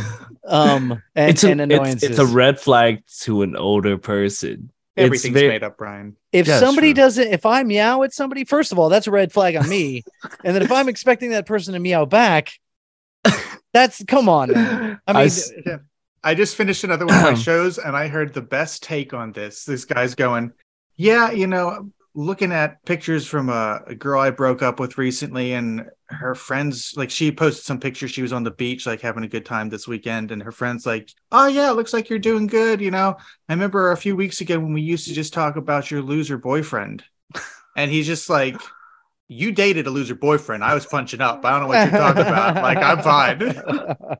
Um, 0.46 1.02
and, 1.14 1.30
it's, 1.30 1.44
a, 1.44 1.50
and 1.50 1.60
it's, 1.60 1.72
annoyances. 1.74 2.10
it's 2.10 2.18
a 2.18 2.26
red 2.26 2.60
flag 2.60 3.02
to 3.22 3.42
an 3.42 3.56
older 3.56 3.98
person. 3.98 4.70
It's 4.96 5.06
Everything's 5.06 5.34
ve- 5.40 5.48
made 5.48 5.62
up, 5.62 5.76
Brian. 5.78 6.16
if 6.32 6.46
Yeah, 6.46 6.58
somebody 6.58 6.88
sure. 6.88 6.94
doesn't, 6.94 7.28
if 7.32 7.46
I 7.46 7.62
meow 7.62 8.02
at 8.02 8.12
somebody, 8.12 8.44
first 8.44 8.70
of 8.72 8.78
all, 8.78 8.88
that's 8.88 9.06
a 9.06 9.10
red 9.10 9.32
flag 9.32 9.56
on 9.56 9.68
me. 9.68 10.02
and 10.44 10.54
then 10.54 10.62
if 10.62 10.70
I'm 10.72 10.88
expecting 10.88 11.30
that 11.30 11.46
person 11.46 11.74
to 11.74 11.80
meow 11.80 12.04
back, 12.04 12.52
that's 13.72 14.02
come 14.04 14.28
on. 14.28 14.52
Man. 14.52 15.00
I 15.06 15.10
I 15.10 15.14
mean, 15.14 15.26
s- 15.26 15.52
I 16.22 16.34
just 16.34 16.56
finished 16.56 16.84
another 16.84 17.06
one 17.06 17.14
of 17.16 17.22
my 17.22 17.34
shows 17.34 17.78
and 17.78 17.96
I 17.96 18.08
heard 18.08 18.34
the 18.34 18.42
best 18.42 18.82
take 18.82 19.14
on 19.14 19.32
this. 19.32 19.64
This 19.64 19.84
guy's 19.84 20.14
going, 20.14 20.52
Yeah, 20.96 21.30
you 21.30 21.46
know, 21.46 21.90
looking 22.14 22.52
at 22.52 22.84
pictures 22.84 23.26
from 23.26 23.48
a, 23.48 23.80
a 23.86 23.94
girl 23.94 24.20
I 24.20 24.30
broke 24.30 24.62
up 24.62 24.80
with 24.80 24.98
recently 24.98 25.52
and 25.52 25.86
her 26.06 26.34
friends, 26.34 26.94
like 26.96 27.10
she 27.10 27.30
posted 27.30 27.64
some 27.64 27.78
pictures. 27.78 28.10
She 28.10 28.22
was 28.22 28.32
on 28.32 28.42
the 28.42 28.50
beach, 28.50 28.86
like 28.86 29.00
having 29.00 29.22
a 29.24 29.28
good 29.28 29.46
time 29.46 29.68
this 29.68 29.86
weekend. 29.86 30.32
And 30.32 30.42
her 30.42 30.52
friends, 30.52 30.86
like, 30.86 31.10
Oh, 31.30 31.46
yeah, 31.46 31.70
looks 31.70 31.92
like 31.92 32.10
you're 32.10 32.18
doing 32.18 32.46
good. 32.46 32.80
You 32.80 32.90
know, 32.90 33.16
I 33.48 33.52
remember 33.52 33.92
a 33.92 33.96
few 33.96 34.16
weeks 34.16 34.40
ago 34.40 34.58
when 34.58 34.72
we 34.72 34.82
used 34.82 35.06
to 35.06 35.14
just 35.14 35.32
talk 35.32 35.56
about 35.56 35.90
your 35.90 36.02
loser 36.02 36.38
boyfriend. 36.38 37.04
And 37.76 37.88
he's 37.88 38.06
just 38.06 38.28
like, 38.28 38.60
You 39.28 39.52
dated 39.52 39.86
a 39.86 39.90
loser 39.90 40.16
boyfriend. 40.16 40.64
I 40.64 40.74
was 40.74 40.84
punching 40.84 41.20
up. 41.20 41.44
I 41.44 41.50
don't 41.52 41.60
know 41.60 41.68
what 41.68 41.88
you're 41.88 42.00
talking 42.00 42.22
about. 42.22 42.56
Like, 42.56 42.78
I'm 42.78 43.00
fine. 43.00 43.62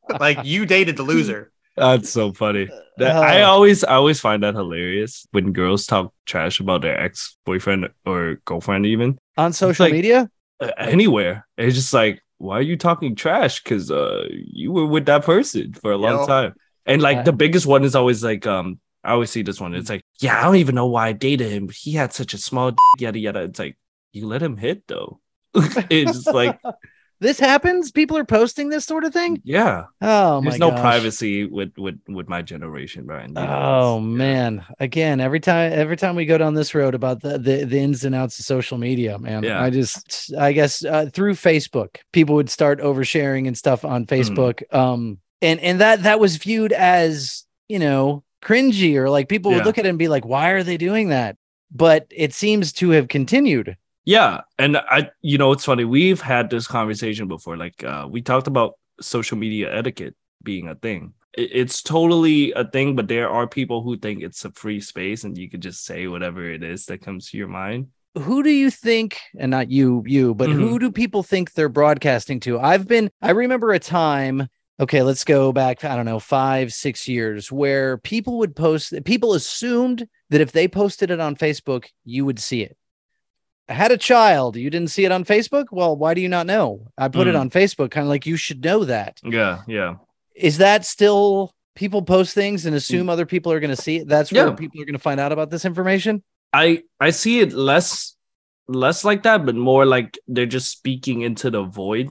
like, 0.21 0.45
you 0.45 0.67
dated 0.67 0.97
the 0.97 1.03
loser. 1.03 1.51
That's 1.81 2.11
so 2.11 2.33
funny. 2.33 2.69
That, 2.99 3.17
I 3.17 3.43
Oh. 3.43 3.51
always 3.57 3.83
I 3.85 3.95
always 3.97 4.21
find 4.21 4.43
that 4.45 4.55
hilarious 4.55 5.27
when 5.33 5.53
girls 5.53 5.87
talk 5.87 6.13
trash 6.27 6.61
about 6.61 6.83
their 6.83 7.01
ex 7.01 7.37
boyfriend 7.47 7.89
or 8.05 8.37
girlfriend, 8.45 8.85
even 8.87 9.19
on 9.37 9.53
social 9.53 9.87
like- 9.87 9.93
media. 9.97 10.29
uh, 10.61 10.73
anywhere. 10.77 11.47
It's 11.57 11.75
just 11.75 11.95
like, 11.95 12.21
why 12.37 12.59
are 12.59 12.69
you 12.73 12.77
talking 12.77 13.17
trash? 13.17 13.63
Because 13.63 13.91
uh, 13.91 14.29
you 14.31 14.73
were 14.73 14.85
with 14.87 15.07
that 15.07 15.25
person 15.25 15.73
for 15.73 15.93
a 15.93 15.97
long 15.97 16.27
time, 16.29 16.53
and 16.85 17.01
like 17.01 17.19
Uh, 17.19 17.23
the 17.23 17.33
biggest 17.33 17.65
one 17.67 17.83
is 17.85 17.95
always 17.97 18.23
like, 18.23 18.45
um, 18.47 18.79
I 19.03 19.13
always 19.17 19.31
see 19.31 19.41
this 19.43 19.59
one. 19.61 19.73
It's 19.75 19.89
like, 19.89 20.05
yeah, 20.21 20.39
I 20.39 20.43
don't 20.45 20.57
even 20.61 20.75
know 20.75 20.87
why 20.93 21.09
I 21.09 21.13
dated 21.17 21.49
him. 21.51 21.71
He 21.73 21.93
had 21.97 22.13
such 22.13 22.35
a 22.35 22.39
small 22.39 22.73
yada 22.99 23.19
yada. 23.19 23.41
It's 23.49 23.59
like 23.59 23.79
you 24.13 24.27
let 24.29 24.43
him 24.43 24.59
hit 24.61 24.85
though. 24.87 25.21
it's 25.89 26.13
just 26.25 26.35
like, 26.35 26.61
This 27.21 27.39
happens. 27.39 27.93
People 27.93 28.17
are 28.17 28.25
posting 28.25 28.71
this 28.71 28.87
sort 28.87 29.05
of 29.05 29.13
thing. 29.13 29.43
yeah, 29.45 29.85
Oh 30.01 30.41
my 30.41 30.49
there's 30.51 30.59
no 30.59 30.71
gosh. 30.71 30.81
privacy 30.81 31.45
with 31.45 31.77
with 31.77 31.99
with 32.09 32.29
my 32.29 32.41
generation, 32.43 33.05
Brian. 33.05 33.29
You 33.29 33.35
know, 33.35 33.47
Oh 33.47 33.97
it's- 33.99 34.11
yeah. 34.11 34.17
man! 34.17 34.65
Again, 34.81 35.21
every 35.21 35.41
time 35.41 35.73
every 35.75 35.97
time 35.99 36.17
we 36.17 36.25
go 36.25 36.39
down 36.39 36.55
this 36.55 36.75
road 36.75 36.95
about 36.95 37.21
the 37.21 37.39
the, 37.39 37.65
the 37.67 37.79
ins 37.79 38.05
and 38.05 38.15
outs 38.15 38.39
of 38.39 38.47
social 38.47 38.79
media, 38.79 39.19
man, 39.19 39.43
Yeah. 39.43 39.63
I 39.63 39.69
just 39.71 40.33
I 40.39 40.53
guess 40.53 40.83
uh, 40.85 41.11
through 41.13 41.35
Facebook, 41.35 41.97
people 42.13 42.37
would 42.37 42.49
start 42.51 42.81
oversharing 42.81 43.47
and 43.47 43.57
stuff 43.57 43.85
on 43.85 44.07
Mm-hmm. 44.07 44.15
Facebook. 44.35 44.75
Um, 44.75 45.19
and 45.43 45.61
and 45.61 45.81
that 45.81 46.03
that 46.05 46.21
was 46.21 46.37
viewed 46.37 46.73
as 46.73 47.45
you 47.69 47.79
know 47.79 48.25
cringy 48.43 48.97
or 48.97 49.11
like 49.11 49.29
people 49.29 49.53
would 49.53 49.67
look 49.67 49.77
at 49.77 49.85
it 49.85 49.91
and 49.91 49.99
be 49.99 50.09
like, 50.09 50.25
why 50.25 50.51
are 50.51 50.63
they 50.63 50.79
doing 50.79 51.11
that? 51.11 51.37
But 51.71 52.07
it 52.11 52.33
seems 52.33 52.73
to 52.75 52.91
have 52.91 53.09
continued. 53.09 53.77
Yeah, 54.11 54.41
and 54.59 54.77
I, 54.77 55.11
you 55.23 55.39
know, 55.39 55.53
it's 55.53 55.65
funny. 55.65 55.85
We've 55.85 56.21
had 56.21 56.51
this 56.51 56.67
conversation 56.67 57.29
before. 57.29 57.57
Like, 57.57 57.85
uh, 57.85 58.09
we 58.11 58.23
talked 58.23 58.49
about 58.49 58.75
social 59.01 59.39
media 59.39 59.73
etiquette 59.73 60.17
being 60.43 60.67
a 60.67 60.75
thing. 60.75 61.13
It, 61.39 61.51
it's 61.53 61.81
totally 61.81 62.51
a 62.51 62.65
thing, 62.65 62.97
but 62.97 63.07
there 63.07 63.31
are 63.31 63.47
people 63.47 63.83
who 63.83 63.97
think 63.97 64.21
it's 64.21 64.45
a 64.45 64.51
free 64.51 64.81
space 64.81 65.23
and 65.23 65.39
you 65.39 65.49
could 65.49 65.63
just 65.63 65.85
say 65.85 66.09
whatever 66.09 66.43
it 66.51 66.65
is 66.65 66.87
that 66.87 67.03
comes 67.03 67.31
to 67.31 67.39
your 67.39 67.47
mind. 67.47 67.87
who 68.19 68.43
do 68.43 68.51
you 68.51 68.69
think 68.69 69.21
and 69.39 69.53
not 69.53 69.71
you 69.71 70.03
you 70.05 70.35
but 70.35 70.51
who 70.51 70.81
do 70.81 70.91
people 70.91 71.23
think 71.23 71.53
they're 71.53 71.69
broadcasting 71.81 72.41
to 72.41 72.59
i've 72.59 72.89
been 72.89 73.09
i 73.23 73.31
remember 73.31 73.71
a 73.71 73.79
time 73.79 74.49
okay 74.81 75.03
let's 75.05 75.23
go 75.23 75.53
back 75.53 75.85
i 75.85 75.95
don't 75.95 76.11
know 76.11 76.19
five 76.19 76.73
six 76.73 77.07
years 77.07 77.53
where 77.53 77.99
people 77.99 78.39
would 78.39 78.57
post 78.57 78.93
people 79.05 79.35
assumed 79.35 80.09
that 80.31 80.41
if 80.41 80.51
they 80.51 80.67
posted 80.67 81.13
it 81.13 81.21
on 81.21 81.37
facebook 81.37 81.85
you 82.05 82.25
would 82.25 82.41
see 82.41 82.63
it 82.69 82.77
I 83.71 83.75
had 83.75 83.93
a 83.93 83.97
child. 83.97 84.57
You 84.57 84.69
didn't 84.69 84.91
see 84.91 85.05
it 85.05 85.13
on 85.13 85.25
facebook? 85.25 85.67
Well 85.71 85.97
why 85.97 86.13
do 86.15 86.21
you 86.21 86.29
not 86.29 86.47
know? 86.47 86.89
I 86.99 87.09
put 87.09 87.29
it 87.29 87.35
Mm. 87.35 87.41
on 87.41 87.51
facebook 87.51 87.91
kind 87.93 88.05
of 88.05 88.09
like 88.11 88.27
you 88.27 88.37
should 88.37 88.65
know 88.65 88.85
that. 88.85 89.21
Yeah, 89.25 89.63
yeah, 89.69 89.95
is 90.35 90.59
that 90.59 90.85
still 90.85 91.55
people 91.77 92.03
post 92.03 92.35
things 92.35 92.67
and 92.67 92.75
assume 92.75 93.09
other 93.09 93.27
people 93.27 93.53
are 93.53 93.61
going 93.61 93.75
to 93.77 93.83
see 93.83 93.97
it? 93.99 94.09
That's 94.09 94.33
where 94.33 94.49
Yeah. 94.49 94.55
people 94.55 94.83
are 94.83 94.85
going 94.85 94.95
to 94.95 94.99
find 95.09 95.21
out 95.21 95.33
about 95.33 95.51
this 95.51 95.65
information? 95.65 96.23
I 96.53 96.83
I 96.99 97.11
see 97.11 97.41
it 97.41 97.53
less 97.53 98.17
less 98.67 99.05
like 99.05 99.23
that, 99.23 99.47
but 99.47 99.55
more 99.55 99.87
like 99.87 100.19
they're 100.27 100.47
just 100.47 100.69
speaking 100.71 101.23
into 101.23 101.51
the 101.51 101.63
void, 101.63 102.11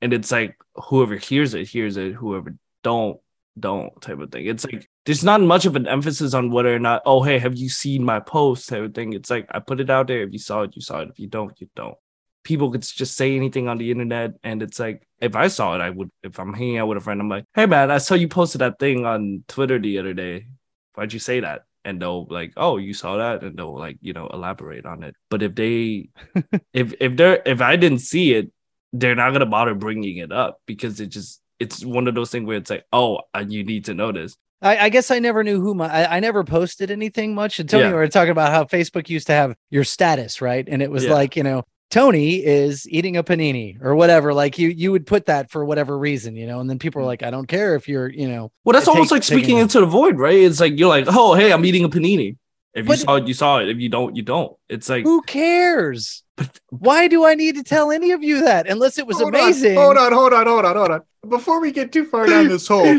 and 0.00 0.12
it's 0.12 0.30
like 0.32 0.54
whoever 0.88 1.16
hears 1.16 1.52
it 1.54 1.66
hears 1.68 1.96
it, 1.96 2.12
whoever 2.12 2.54
don't 2.84 3.18
don't 3.58 4.00
type 4.00 4.20
of 4.20 4.30
thing. 4.30 4.46
It's 4.46 4.64
like 4.64 4.88
there's 5.04 5.24
not 5.24 5.40
much 5.40 5.66
of 5.66 5.76
an 5.76 5.88
emphasis 5.88 6.34
on 6.34 6.50
whether 6.50 6.74
or 6.74 6.78
not 6.78 7.02
oh 7.06 7.22
hey 7.22 7.38
have 7.38 7.56
you 7.56 7.68
seen 7.68 8.04
my 8.04 8.20
post 8.20 8.68
type 8.68 8.82
of 8.82 8.94
thing. 8.94 9.12
It's 9.12 9.30
like 9.30 9.46
I 9.50 9.58
put 9.60 9.80
it 9.80 9.90
out 9.90 10.06
there. 10.08 10.22
If 10.22 10.32
you 10.32 10.38
saw 10.38 10.62
it, 10.62 10.76
you 10.76 10.82
saw 10.82 11.00
it. 11.00 11.08
If 11.10 11.18
you 11.18 11.28
don't, 11.28 11.58
you 11.60 11.68
don't. 11.74 11.96
people 12.44 12.70
could 12.70 12.82
just 12.82 13.16
say 13.16 13.36
anything 13.36 13.68
on 13.68 13.78
the 13.78 13.90
internet 13.90 14.32
and 14.42 14.62
it's 14.62 14.78
like 14.80 15.06
if 15.20 15.36
i 15.36 15.46
saw 15.48 15.74
it 15.76 15.80
i 15.80 15.90
would 15.90 16.10
if 16.22 16.38
i'm 16.40 16.52
hanging 16.52 16.78
out 16.78 16.88
with 16.88 16.98
a 16.98 17.00
friend 17.00 17.20
i'm 17.20 17.28
like 17.28 17.44
hey 17.54 17.66
man 17.66 17.90
i 17.90 17.98
saw 17.98 18.14
you 18.14 18.28
posted 18.28 18.60
that 18.60 18.78
thing 18.78 19.06
on 19.06 19.44
twitter 19.48 19.78
the 19.78 19.98
other 19.98 20.14
day 20.14 20.46
why'd 20.94 21.12
you 21.12 21.18
say 21.18 21.40
that 21.40 21.62
and 21.84 22.00
they'll 22.00 22.26
like 22.26 22.52
oh 22.56 22.76
you 22.78 22.94
saw 22.94 23.16
that 23.16 23.42
and 23.42 23.56
they'll 23.56 23.78
like 23.78 23.96
you 24.00 24.12
know 24.12 24.26
elaborate 24.32 24.86
on 24.86 25.02
it 25.02 25.14
but 25.30 25.42
if 25.42 25.54
they 25.54 26.08
if 26.72 26.94
if 27.00 27.16
they're 27.16 27.40
if 27.46 27.60
i 27.60 27.76
didn't 27.76 28.00
see 28.00 28.34
it 28.34 28.50
they're 28.92 29.14
not 29.14 29.32
gonna 29.32 29.46
bother 29.46 29.74
bringing 29.74 30.16
it 30.16 30.32
up 30.32 30.60
because 30.66 31.00
it 31.00 31.06
just 31.08 31.40
it's 31.58 31.84
one 31.84 32.08
of 32.08 32.14
those 32.14 32.30
things 32.30 32.46
where 32.46 32.56
it's 32.56 32.70
like 32.70 32.84
oh 32.92 33.20
uh, 33.34 33.44
you 33.46 33.62
need 33.64 33.84
to 33.84 33.94
know 33.94 34.10
this 34.10 34.36
I, 34.62 34.78
I 34.86 34.88
guess 34.88 35.10
I 35.10 35.18
never 35.18 35.42
knew 35.44 35.60
who 35.60 35.74
my 35.74 35.88
I, 35.92 36.16
I 36.16 36.20
never 36.20 36.44
posted 36.44 36.90
anything 36.90 37.34
much. 37.34 37.58
And 37.58 37.68
Tony, 37.68 37.82
Yeah. 37.84 37.88
we 37.90 37.96
were 37.96 38.08
talking 38.08 38.30
about 38.30 38.52
how 38.52 38.64
Facebook 38.64 39.08
used 39.08 39.26
to 39.26 39.32
have 39.32 39.54
your 39.70 39.84
status, 39.84 40.40
right? 40.40 40.66
And 40.68 40.80
it 40.82 40.90
was 40.90 41.04
Yeah. 41.04 41.14
like, 41.14 41.36
you 41.36 41.42
know, 41.42 41.64
Tony 41.90 42.36
is 42.36 42.88
eating 42.88 43.16
a 43.18 43.22
panini 43.24 43.76
or 43.82 43.94
whatever. 43.94 44.32
Like 44.32 44.58
you 44.58 44.68
you 44.68 44.92
would 44.92 45.06
put 45.06 45.26
that 45.26 45.50
for 45.50 45.64
whatever 45.64 45.98
reason, 45.98 46.36
you 46.36 46.46
know, 46.46 46.60
and 46.60 46.70
then 46.70 46.78
people 46.78 47.00
Mm. 47.00 47.04
are 47.04 47.06
like, 47.08 47.22
I 47.22 47.30
don't 47.30 47.46
care 47.48 47.74
if 47.74 47.88
you're, 47.88 48.08
you 48.08 48.28
know, 48.28 48.50
well 48.64 48.72
that's 48.72 48.86
Take- 48.86 48.94
almost 48.94 49.10
like 49.10 49.24
speaking 49.24 49.58
into 49.58 49.80
the 49.80 49.86
void 49.86 50.18
right 50.18 50.38
it's 50.38 50.60
like 50.60 50.78
you're 50.78 50.88
like 50.88 51.06
oh 51.08 51.34
hey 51.34 51.52
i'm 51.52 51.64
eating 51.64 51.84
a 51.84 51.88
panini 51.90 52.36
if 52.72 52.84
you 52.84 52.88
But- 52.88 52.98
saw 53.00 53.16
it 53.16 53.26
you 53.28 53.34
saw 53.34 53.58
it 53.58 53.68
if 53.68 53.78
you 53.78 53.88
don't 53.90 54.16
you 54.16 54.22
don't 54.22 54.56
it's 54.68 54.88
like 54.88 55.04
who 55.04 55.20
cares? 55.22 56.22
Why 56.70 57.08
do 57.08 57.24
I 57.26 57.34
need 57.34 57.56
to 57.56 57.62
tell 57.62 57.92
any 57.92 58.10
of 58.12 58.22
you 58.22 58.40
that 58.44 58.66
unless 58.68 58.96
it 58.98 59.06
was 59.06 59.18
Hold 59.18 59.34
amazing? 59.34 59.76
On, 59.76 59.84
hold 59.84 59.98
on, 59.98 60.12
hold 60.12 60.32
on, 60.32 60.46
hold 60.46 60.64
on, 60.64 60.76
hold 60.76 60.90
on. 60.90 61.00
Before 61.28 61.60
we 61.60 61.70
get 61.72 61.92
too 61.92 62.04
far 62.06 62.26
down 62.26 62.48
this 62.54 62.66
hole, 62.66 62.98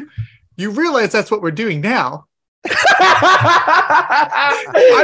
you 0.58 0.72
realize 0.72 1.12
that's 1.12 1.32
what 1.32 1.42
we're 1.42 1.52
doing 1.52 1.82
now. 1.82 2.26
I'm 2.70 2.72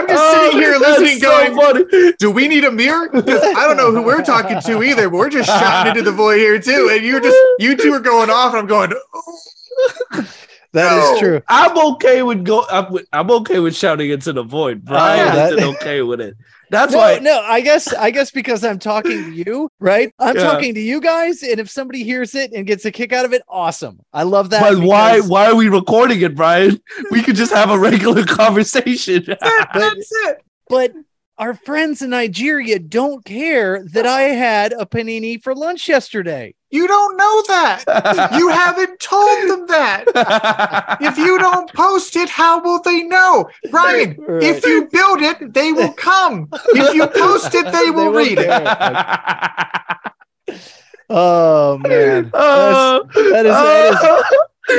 just 0.08 0.32
sitting 0.32 0.54
oh, 0.54 0.60
here 0.60 0.78
listening, 0.78 1.20
going, 1.20 1.56
funny. 1.56 2.14
Do 2.18 2.32
we 2.32 2.48
need 2.48 2.64
a 2.64 2.72
mirror? 2.72 3.10
Because 3.10 3.44
I 3.44 3.68
don't 3.68 3.76
know 3.76 3.92
who 3.92 4.02
we're 4.02 4.24
talking 4.24 4.62
to 4.62 4.82
either, 4.84 5.10
but 5.10 5.18
we're 5.18 5.30
just 5.30 5.50
shouting 5.50 5.92
into 5.92 6.04
the 6.04 6.16
void 6.16 6.38
here 6.38 6.60
too. 6.60 6.90
And 6.92 7.06
you're 7.06 7.20
just 7.20 7.38
you 7.60 7.76
two 7.76 7.92
are 7.94 8.00
going 8.00 8.30
off, 8.30 8.54
and 8.54 8.60
I'm 8.62 8.68
going, 8.68 8.94
oh. 9.14 9.40
That 10.74 10.98
is 10.98 11.12
No. 11.12 11.20
true. 11.20 11.42
I'm 11.48 11.78
okay 11.94 12.22
with 12.22 12.44
go. 12.46 12.64
I'm, 12.70 12.96
I'm 13.12 13.32
okay 13.32 13.60
with 13.60 13.76
shouting 13.76 14.10
into 14.10 14.34
the 14.34 14.44
void. 14.44 14.86
Brian 14.86 15.18
yeah, 15.18 15.36
that- 15.36 15.54
isn't 15.54 15.76
okay 15.76 16.02
with 16.02 16.22
it. 16.22 16.38
That's 16.72 16.94
no, 16.94 17.00
why. 17.00 17.20
no, 17.20 17.40
I 17.42 17.62
guess 17.62 17.94
I 17.94 18.12
guess 18.12 18.32
because 18.32 18.64
I'm 18.64 18.78
talking 18.80 19.24
to 19.26 19.32
you, 19.32 19.70
right? 19.80 20.14
I'm 20.20 20.36
Yeah. 20.36 20.44
talking 20.44 20.74
to 20.76 20.80
you 20.80 21.02
guys, 21.02 21.42
and 21.44 21.60
if 21.60 21.70
somebody 21.70 22.04
hears 22.04 22.36
it 22.36 22.52
and 22.54 22.66
gets 22.68 22.86
a 22.86 22.92
kick 22.92 23.12
out 23.12 23.26
of 23.26 23.34
it, 23.34 23.42
awesome. 23.50 24.00
I 24.14 24.24
love 24.24 24.52
that. 24.52 24.62
But 24.62 24.80
why? 24.80 25.16
because- 25.16 25.30
Why 25.30 25.48
are 25.48 25.56
we 25.56 25.68
recording 25.70 26.22
it, 26.22 26.36
Brian? 26.36 26.80
We 27.12 27.24
could 27.24 27.36
just 27.36 27.52
have 27.54 27.70
a 27.72 27.78
regular 27.80 28.24
conversation. 28.40 29.26
That's 29.28 30.12
it. 30.26 30.38
But 30.70 30.92
our 31.40 31.54
friends 31.56 32.02
in 32.02 32.10
Nigeria 32.12 32.78
don't 32.80 33.24
care 33.26 33.84
that 33.94 34.06
I 34.06 34.22
had 34.24 34.74
a 34.74 34.86
panini 34.86 35.42
for 35.42 35.56
lunch 35.56 35.88
yesterday. 35.88 36.54
You 36.70 36.86
don't 36.88 37.18
know 37.18 37.44
that. 37.48 38.32
You 38.38 38.50
haven't 38.50 39.00
told 39.00 39.50
them 39.50 39.66
that. 39.68 40.04
If 41.02 41.18
you 41.18 41.40
don't 41.40 41.72
post 41.74 42.16
it, 42.16 42.30
how 42.30 42.62
will 42.62 42.82
they 42.82 43.04
know? 43.04 43.50
Brian, 43.72 44.18
if 44.42 44.64
you 44.66 44.88
build 44.92 45.22
it, 45.22 45.54
they 45.54 45.72
will 45.72 45.94
come. 45.94 46.50
If 46.76 46.94
you 46.94 47.08
post 47.08 47.56
it, 47.56 47.66
they 47.72 47.90
will 47.96 48.12
won't 48.12 48.16
read 48.18 48.38
it. 48.40 48.50
Oh 51.12 51.80
man, 51.80 52.30
Oh, 52.36 53.04
that 53.16 53.46
is- 53.46 53.52
that 53.52 54.00
oh, 54.04 54.24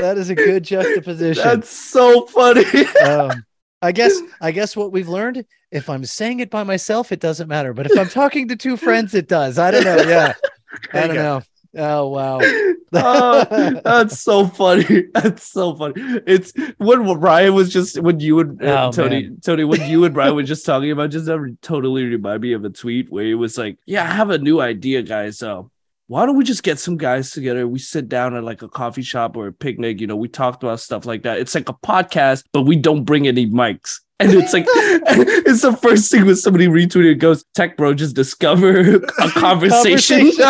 that 0.01 0.17
is 0.17 0.31
a 0.31 0.37
good 0.37 0.63
juxtaposition. 0.63 1.43
that's 1.43 1.69
so 1.69 2.25
funny. 2.27 2.65
um, 3.05 3.45
I 3.83 3.91
guess 3.91 4.17
I 4.41 4.53
guess 4.53 4.77
what 4.77 4.93
we've 4.93 5.09
learned, 5.09 5.45
if 5.71 5.89
I'm 5.89 6.05
saying 6.05 6.41
it 6.41 6.51
by 6.51 6.65
myself, 6.65 7.13
it 7.13 7.21
doesn't 7.21 7.49
matter. 7.49 7.73
But 7.73 7.91
if 7.91 7.99
I'm 7.99 8.09
talking 8.09 8.49
to 8.49 8.57
two 8.57 8.77
friends, 8.77 9.15
it 9.15 9.29
does. 9.29 9.59
I 9.59 9.71
don't 9.71 9.85
know. 9.85 9.97
Yeah. 9.97 10.35
I 10.93 11.07
don't 11.07 11.17
know. 11.17 11.43
Oh 11.77 12.09
wow. 12.09 12.41
oh, 12.93 13.81
that's 13.85 14.21
so 14.21 14.49
funny. 14.49 15.05
That's 15.15 15.49
so 15.49 15.77
funny. 15.77 15.95
It's 16.27 16.53
when 16.79 17.05
Ryan 17.05 17.55
was 17.55 17.73
just 17.73 18.01
when 18.01 18.19
you 18.19 18.41
and 18.41 18.61
uh, 18.61 18.89
Oh, 18.89 18.93
Tony, 18.93 19.31
Tony, 19.41 19.63
when 19.63 19.89
you 19.89 20.05
and 20.05 20.13
Brian 20.13 20.35
were 20.35 20.43
just 20.43 20.67
talking 20.67 20.91
about, 20.91 21.11
just 21.11 21.27
that 21.27 21.59
totally 21.63 22.05
remind 22.05 22.43
me 22.43 22.55
of 22.55 22.65
a 22.65 22.71
tweet 22.71 23.11
where 23.13 23.25
he 23.25 23.35
was 23.35 23.57
like, 23.57 23.79
"Yeah, 23.87 24.03
I 24.03 24.13
have 24.13 24.31
a 24.31 24.39
new 24.39 24.61
idea, 24.61 25.03
guys. 25.03 25.39
So 25.39 25.71
why 26.09 26.27
don't 26.27 26.37
we 26.37 26.43
just 26.43 26.65
get 26.65 26.81
some 26.81 26.97
guys 26.97 27.31
together? 27.31 27.69
We 27.69 27.79
sit 27.79 28.09
down 28.09 28.35
at 28.35 28.43
like 28.43 28.63
a 28.63 28.69
coffee 28.69 29.03
shop 29.03 29.37
or 29.37 29.47
a 29.47 29.53
picnic. 29.53 30.01
You 30.01 30.09
know, 30.09 30.17
we 30.17 30.27
talked 30.27 30.65
about 30.65 30.81
stuff 30.81 31.07
like 31.07 31.23
that. 31.23 31.39
It's 31.39 31.55
like 31.55 31.69
a 31.69 31.75
podcast, 31.75 32.43
but 32.53 32.63
we 32.63 32.75
don't 32.75 33.05
bring 33.05 33.29
any 33.29 33.47
mics." 33.47 34.01
And 34.21 34.35
it's 34.35 34.53
like, 34.53 34.67
it's 34.69 35.63
the 35.63 35.75
first 35.77 36.11
thing 36.11 36.27
when 36.27 36.37
somebody 36.37 36.67
retweeted 36.67 37.19
goes, 37.19 37.45
Tech 37.55 37.77
Bro 37.77 37.95
just 37.95 38.15
discover 38.15 38.97
a 39.19 39.31
conversation. 39.31 40.31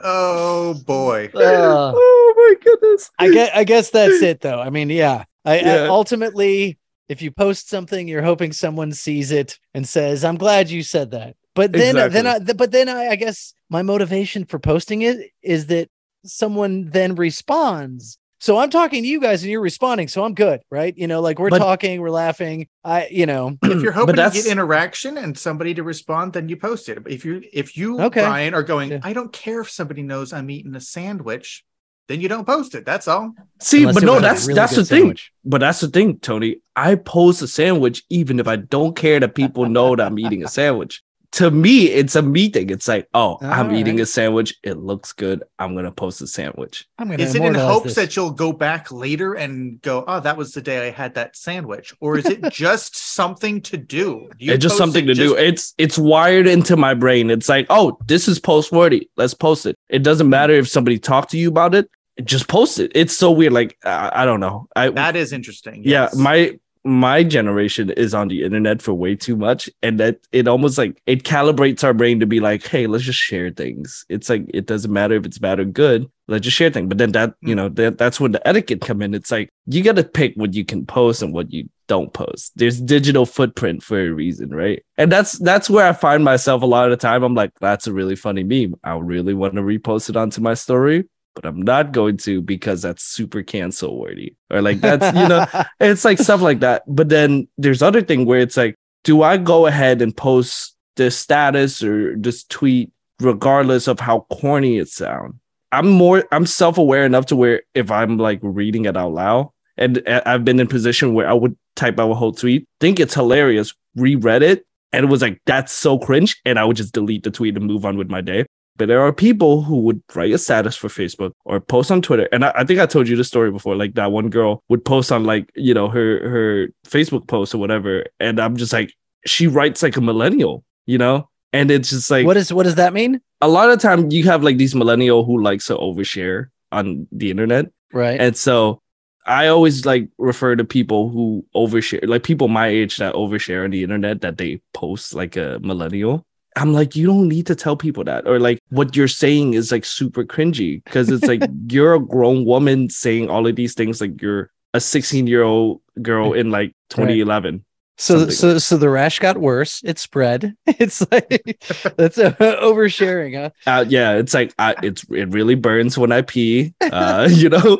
Oh 0.00 0.74
boy. 0.86 1.28
Uh, 1.34 1.92
oh 1.92 2.34
my 2.36 2.54
goodness. 2.62 3.10
I 3.18 3.30
guess 3.30 3.50
I 3.52 3.64
guess 3.64 3.90
that's 3.90 4.22
it 4.22 4.40
though. 4.40 4.60
I 4.60 4.70
mean, 4.70 4.90
yeah. 4.90 5.24
I, 5.44 5.58
I 5.58 5.78
ultimately, 5.88 6.78
if 7.08 7.20
you 7.20 7.32
post 7.32 7.68
something, 7.68 8.06
you're 8.06 8.22
hoping 8.22 8.52
someone 8.52 8.92
sees 8.92 9.32
it 9.32 9.58
and 9.74 9.88
says, 9.88 10.24
"I'm 10.24 10.36
glad 10.36 10.70
you 10.70 10.84
said 10.84 11.10
that." 11.10 11.34
But 11.56 11.72
then, 11.72 11.96
then, 12.12 12.28
I, 12.28 12.38
but 12.38 12.70
then 12.70 12.88
I, 12.88 13.08
I 13.08 13.16
guess 13.16 13.54
my 13.68 13.82
motivation 13.82 14.44
for 14.44 14.60
posting 14.60 15.02
it 15.02 15.30
is 15.42 15.66
that 15.66 15.88
someone 16.24 16.90
then 16.90 17.16
responds. 17.16 18.18
So 18.40 18.56
I'm 18.56 18.70
talking 18.70 19.02
to 19.02 19.08
you 19.08 19.20
guys 19.20 19.42
and 19.42 19.50
you're 19.50 19.60
responding, 19.60 20.06
so 20.06 20.22
I'm 20.24 20.34
good, 20.34 20.60
right? 20.70 20.96
You 20.96 21.08
know, 21.08 21.20
like 21.20 21.40
we're 21.40 21.50
But- 21.50 21.58
talking, 21.58 22.00
we're 22.00 22.10
laughing. 22.10 22.68
I, 22.84 23.08
you 23.10 23.26
know, 23.26 23.58
If 23.64 23.82
you're 23.82 23.92
hoping 23.92 24.14
to 24.16 24.30
get 24.32 24.46
interaction 24.46 25.18
and 25.18 25.36
somebody 25.36 25.74
to 25.74 25.82
respond, 25.82 26.34
then 26.34 26.48
you 26.48 26.56
post 26.56 26.88
it. 26.88 27.02
But 27.02 27.10
if 27.12 27.24
you 27.24 27.42
if 27.52 27.76
you 27.76 28.00
Okay. 28.00 28.20
Brian 28.22 28.54
are 28.54 28.62
going, 28.62 28.90
Yeah. 28.92 29.00
I 29.02 29.12
don't 29.12 29.32
care 29.32 29.60
if 29.60 29.70
somebody 29.70 30.02
knows 30.02 30.32
I'm 30.32 30.50
eating 30.50 30.74
a 30.76 30.80
sandwich, 30.80 31.64
then 32.06 32.20
you 32.20 32.28
don't 32.28 32.46
post 32.46 32.74
it. 32.74 32.86
That's 32.86 33.08
all. 33.08 33.34
See, 33.60 33.80
unless 33.80 33.94
but 33.96 34.04
no, 34.04 34.20
that's 34.20 34.46
really 34.46 34.54
that's 34.54 34.76
the 34.76 34.82
good 34.82 34.88
thing. 34.88 35.16
But 35.44 35.58
that's 35.58 35.80
the 35.80 35.88
thing, 35.88 36.18
Tony. 36.20 36.60
I 36.76 36.94
post 36.94 37.42
a 37.42 37.48
sandwich 37.48 38.04
even 38.08 38.38
if 38.38 38.46
I 38.46 38.56
don't 38.56 38.94
care 38.96 39.18
that 39.20 39.34
people 39.34 39.66
know 39.68 39.96
that 39.96 40.06
I'm 40.06 40.18
eating 40.18 40.44
a 40.44 40.48
sandwich. 40.48 41.02
To 41.32 41.50
me, 41.50 41.86
it's 41.88 42.16
a 42.16 42.22
me 42.22 42.48
thing. 42.48 42.70
It's 42.70 42.88
like, 42.88 43.06
oh, 43.12 43.38
I'm 43.42 43.74
eating 43.74 44.00
a 44.00 44.06
sandwich. 44.06 44.54
It 44.62 44.78
looks 44.78 45.12
good. 45.12 45.44
I'm 45.58 45.74
gonna 45.74 45.92
post 45.92 46.22
a 46.22 46.26
sandwich. 46.26 46.86
I'm 46.98 47.10
gonna 47.10 47.22
Is 47.22 47.34
it 47.34 47.42
in 47.42 47.54
hopes 47.54 47.84
this. 47.84 47.94
that 47.96 48.16
you'll 48.16 48.30
go 48.30 48.50
back 48.50 48.90
later 48.90 49.34
and 49.34 49.80
go, 49.82 50.04
oh, 50.08 50.20
that 50.20 50.38
was 50.38 50.52
the 50.52 50.62
day 50.62 50.88
I 50.88 50.90
had 50.90 51.14
that 51.14 51.36
sandwich? 51.36 51.94
Or 52.00 52.16
is 52.18 52.24
it 52.26 52.50
just 52.50 52.96
something 52.96 53.60
to 53.62 53.76
do? 53.76 54.30
Do 54.38 54.52
it's 54.52 54.62
just 54.62 54.78
something 54.78 55.04
it 55.04 55.08
to 55.08 55.14
do. 55.14 55.36
It's 55.36 55.74
it's 55.76 55.98
wired 55.98 56.46
into 56.46 56.76
my 56.76 56.94
brain. 56.94 57.30
It's 57.30 57.48
like, 57.48 57.66
oh, 57.68 57.98
this 58.06 58.26
is 58.26 58.38
post 58.38 58.72
worthy. 58.72 59.10
Let's 59.16 59.34
post 59.34 59.66
it. 59.66 59.76
It 59.90 60.02
doesn't 60.02 60.30
matter 60.30 60.54
if 60.54 60.66
somebody 60.68 60.98
talked 60.98 61.30
to 61.32 61.38
you 61.38 61.48
about 61.48 61.74
it. 61.74 61.90
Just 62.24 62.48
post 62.48 62.80
it. 62.80 62.90
It's 62.94 63.16
so 63.16 63.30
weird. 63.30 63.52
Like 63.52 63.76
I, 63.84 64.22
I 64.22 64.24
don't 64.24 64.40
know. 64.40 64.66
I 64.74 64.88
That 64.90 65.14
is 65.14 65.32
interesting. 65.34 65.82
yeah 65.84 66.08
my 66.16 66.58
my 66.84 67.22
generation 67.22 67.90
is 67.90 68.14
on 68.14 68.28
the 68.28 68.42
internet 68.44 68.80
for 68.82 68.94
way 68.94 69.14
too 69.14 69.36
much 69.36 69.68
and 69.82 69.98
that 70.00 70.18
it 70.32 70.48
almost 70.48 70.78
like 70.78 71.00
it 71.06 71.22
calibrates 71.24 71.82
our 71.84 71.94
brain 71.94 72.20
to 72.20 72.26
be 72.26 72.40
like 72.40 72.66
hey 72.66 72.86
let's 72.86 73.04
just 73.04 73.18
share 73.18 73.50
things. 73.50 74.04
It's 74.08 74.28
like 74.28 74.44
it 74.52 74.66
doesn't 74.66 74.92
matter 74.92 75.14
if 75.14 75.26
it's 75.26 75.38
bad 75.38 75.60
or 75.60 75.64
good 75.64 76.10
let's 76.30 76.44
just 76.44 76.56
share 76.56 76.70
things 76.70 76.88
but 76.88 76.98
then 76.98 77.12
that 77.12 77.34
you 77.40 77.54
Mm. 77.54 77.56
know 77.56 77.68
that, 77.70 77.98
that's 77.98 78.20
when 78.20 78.32
the 78.32 78.46
etiquette 78.46 78.80
come 78.82 79.02
in. 79.02 79.14
It's 79.14 79.30
like 79.30 79.48
you 79.66 79.82
got 79.82 79.96
to 79.96 80.04
pick 80.04 80.34
what 80.36 80.54
you 80.54 80.64
can 80.64 80.84
post 80.86 81.22
and 81.22 81.32
what 81.32 81.52
you 81.52 81.68
don't 81.86 82.12
post. 82.12 82.52
There's 82.56 82.80
digital 82.80 83.24
footprint 83.24 83.82
for 83.82 83.98
a 84.00 84.10
reason 84.10 84.50
right? 84.50 84.82
And 84.98 85.10
that's 85.10 85.38
that's 85.38 85.70
where 85.70 85.86
i 85.88 85.92
find 85.92 86.22
myself 86.24 86.62
a 86.62 86.66
lot 86.66 86.84
of 86.84 86.90
the 86.90 86.96
time. 86.98 87.22
I'm 87.22 87.34
like 87.34 87.52
that's 87.60 87.86
a 87.86 87.92
really 87.92 88.16
funny 88.16 88.44
meme. 88.44 88.74
I 88.84 88.94
really 88.98 89.34
want 89.34 89.54
to 89.54 89.62
repost 89.62 90.10
it 90.10 90.16
onto 90.16 90.40
my 90.40 90.54
story 90.54 91.04
but 91.38 91.46
i'm 91.46 91.62
not 91.62 91.92
going 91.92 92.16
to 92.16 92.42
because 92.42 92.82
that's 92.82 93.04
super 93.04 93.44
cancel 93.44 94.00
worthy 94.00 94.34
or 94.50 94.60
like 94.60 94.80
that's 94.80 95.16
you 95.16 95.28
know 95.28 95.46
it's 95.80 96.04
like 96.04 96.18
stuff 96.18 96.40
like 96.40 96.60
that. 96.60 96.82
But 96.86 97.08
then 97.08 97.48
there's 97.56 97.82
other 97.82 98.02
thing 98.02 98.24
where 98.26 98.40
it's 98.40 98.56
like, 98.56 98.74
do 99.04 99.22
I 99.22 99.36
go 99.36 99.66
ahead 99.66 100.02
and 100.02 100.16
post 100.16 100.76
this 100.96 101.16
status 101.16 101.82
or 101.82 102.16
this 102.16 102.44
tweet 102.44 102.92
regardless 103.20 103.88
of 103.88 104.00
how 104.00 104.26
corny 104.30 104.78
it 104.78 104.88
sound? 104.88 105.34
I'm 105.72 105.88
more 105.88 106.24
I'm 106.32 106.46
self-aware 106.46 107.04
enough 107.04 107.26
to 107.26 107.36
where 107.36 107.62
if 107.74 107.90
I'm 107.90 108.18
like 108.18 108.40
reading 108.42 108.86
it 108.86 108.96
out 108.96 109.12
loud, 109.12 109.50
and 109.76 110.02
I've 110.08 110.44
been 110.44 110.58
in 110.58 110.66
position 110.66 111.14
where 111.14 111.28
I 111.28 111.34
would 111.34 111.56
type 111.76 112.00
out 112.00 112.10
a 112.10 112.14
whole 112.14 112.32
tweet, 112.32 112.66
think 112.80 112.98
it's 112.98 113.14
hilarious, 113.14 113.72
reread 113.94 114.42
it, 114.42 114.66
and 114.92 115.04
it 115.04 115.08
was 115.08 115.22
like 115.22 115.40
that's 115.46 115.72
so 115.72 115.98
cringe, 115.98 116.40
and 116.44 116.58
I 116.58 116.64
would 116.64 116.76
just 116.76 116.94
delete 116.94 117.22
the 117.22 117.30
tweet 117.30 117.56
and 117.56 117.66
move 117.66 117.84
on 117.84 117.96
with 117.96 118.10
my 118.10 118.20
day. 118.20 118.46
But 118.78 118.88
there 118.88 119.02
are 119.02 119.12
people 119.12 119.62
who 119.62 119.80
would 119.80 120.02
write 120.14 120.32
a 120.32 120.38
status 120.38 120.76
for 120.76 120.88
Facebook 120.88 121.32
or 121.44 121.60
post 121.60 121.90
on 121.90 122.00
Twitter. 122.00 122.28
And 122.32 122.44
I, 122.44 122.52
I 122.54 122.64
think 122.64 122.80
I 122.80 122.86
told 122.86 123.08
you 123.08 123.16
the 123.16 123.24
story 123.24 123.50
before. 123.50 123.76
Like 123.76 123.94
that 123.94 124.12
one 124.12 124.30
girl 124.30 124.62
would 124.68 124.84
post 124.84 125.12
on 125.12 125.24
like, 125.24 125.50
you 125.54 125.74
know, 125.74 125.88
her 125.88 126.28
her 126.28 126.68
Facebook 126.86 127.26
post 127.26 127.54
or 127.54 127.58
whatever. 127.58 128.06
And 128.18 128.40
I'm 128.40 128.56
just 128.56 128.72
like, 128.72 128.94
she 129.26 129.46
writes 129.46 129.82
like 129.82 129.96
a 129.96 130.00
millennial, 130.00 130.64
you 130.86 130.96
know? 130.96 131.28
And 131.52 131.70
it's 131.70 131.90
just 131.90 132.10
like 132.10 132.24
what 132.24 132.36
is 132.36 132.52
what 132.52 132.64
does 132.64 132.76
that 132.76 132.92
mean? 132.94 133.20
a 133.40 133.48
lot 133.48 133.70
of 133.70 133.78
time 133.78 134.10
you 134.10 134.24
have 134.24 134.42
like 134.42 134.56
these 134.56 134.74
millennial 134.74 135.24
who 135.24 135.42
likes 135.42 135.66
to 135.66 135.76
overshare 135.76 136.46
on 136.72 137.06
the 137.12 137.30
internet. 137.30 137.66
Right. 137.92 138.20
And 138.20 138.36
so 138.36 138.82
I 139.26 139.48
always 139.48 139.86
like 139.86 140.08
refer 140.18 140.56
to 140.56 140.64
people 140.64 141.10
who 141.10 141.44
overshare, 141.54 142.06
like 142.08 142.22
people 142.22 142.48
my 142.48 142.68
age 142.68 142.96
that 142.96 143.14
overshare 143.14 143.64
on 143.64 143.70
the 143.70 143.82
internet 143.82 144.20
that 144.22 144.38
they 144.38 144.60
post 144.74 145.14
like 145.14 145.36
a 145.36 145.58
millennial. 145.62 146.26
I'm 146.58 146.72
like, 146.72 146.96
you 146.96 147.06
don't 147.06 147.28
need 147.28 147.46
to 147.46 147.54
tell 147.54 147.76
people 147.76 148.04
that, 148.04 148.26
or 148.26 148.38
like 148.40 148.60
what 148.70 148.96
you're 148.96 149.08
saying 149.08 149.54
is 149.54 149.70
like 149.70 149.84
super 149.84 150.24
cringy 150.24 150.82
because 150.84 151.10
it's 151.10 151.24
like 151.24 151.42
you're 151.68 151.94
a 151.94 152.00
grown 152.00 152.44
woman 152.44 152.90
saying 152.90 153.30
all 153.30 153.46
of 153.46 153.56
these 153.56 153.74
things 153.74 154.00
like 154.00 154.20
you're 154.20 154.50
a 154.74 154.80
16 154.80 155.26
year 155.26 155.42
old 155.42 155.80
girl 156.02 156.32
in 156.32 156.50
like 156.50 156.74
2011. 156.90 157.64
So 158.00 158.18
Something. 158.18 158.34
so 158.34 158.58
so 158.58 158.76
the 158.76 158.88
rash 158.88 159.18
got 159.18 159.38
worse. 159.38 159.82
It 159.84 159.98
spread. 159.98 160.54
It's 160.66 161.00
like 161.10 161.58
that's 161.96 162.18
uh, 162.18 162.32
oversharing, 162.38 163.36
huh? 163.36 163.50
Uh, 163.66 163.84
yeah, 163.88 164.14
it's 164.14 164.34
like 164.34 164.54
I, 164.58 164.76
it's 164.82 165.04
it 165.10 165.30
really 165.30 165.56
burns 165.56 165.98
when 165.98 166.12
I 166.12 166.22
pee. 166.22 166.74
Uh, 166.80 167.28
you 167.30 167.48
know, 167.48 167.78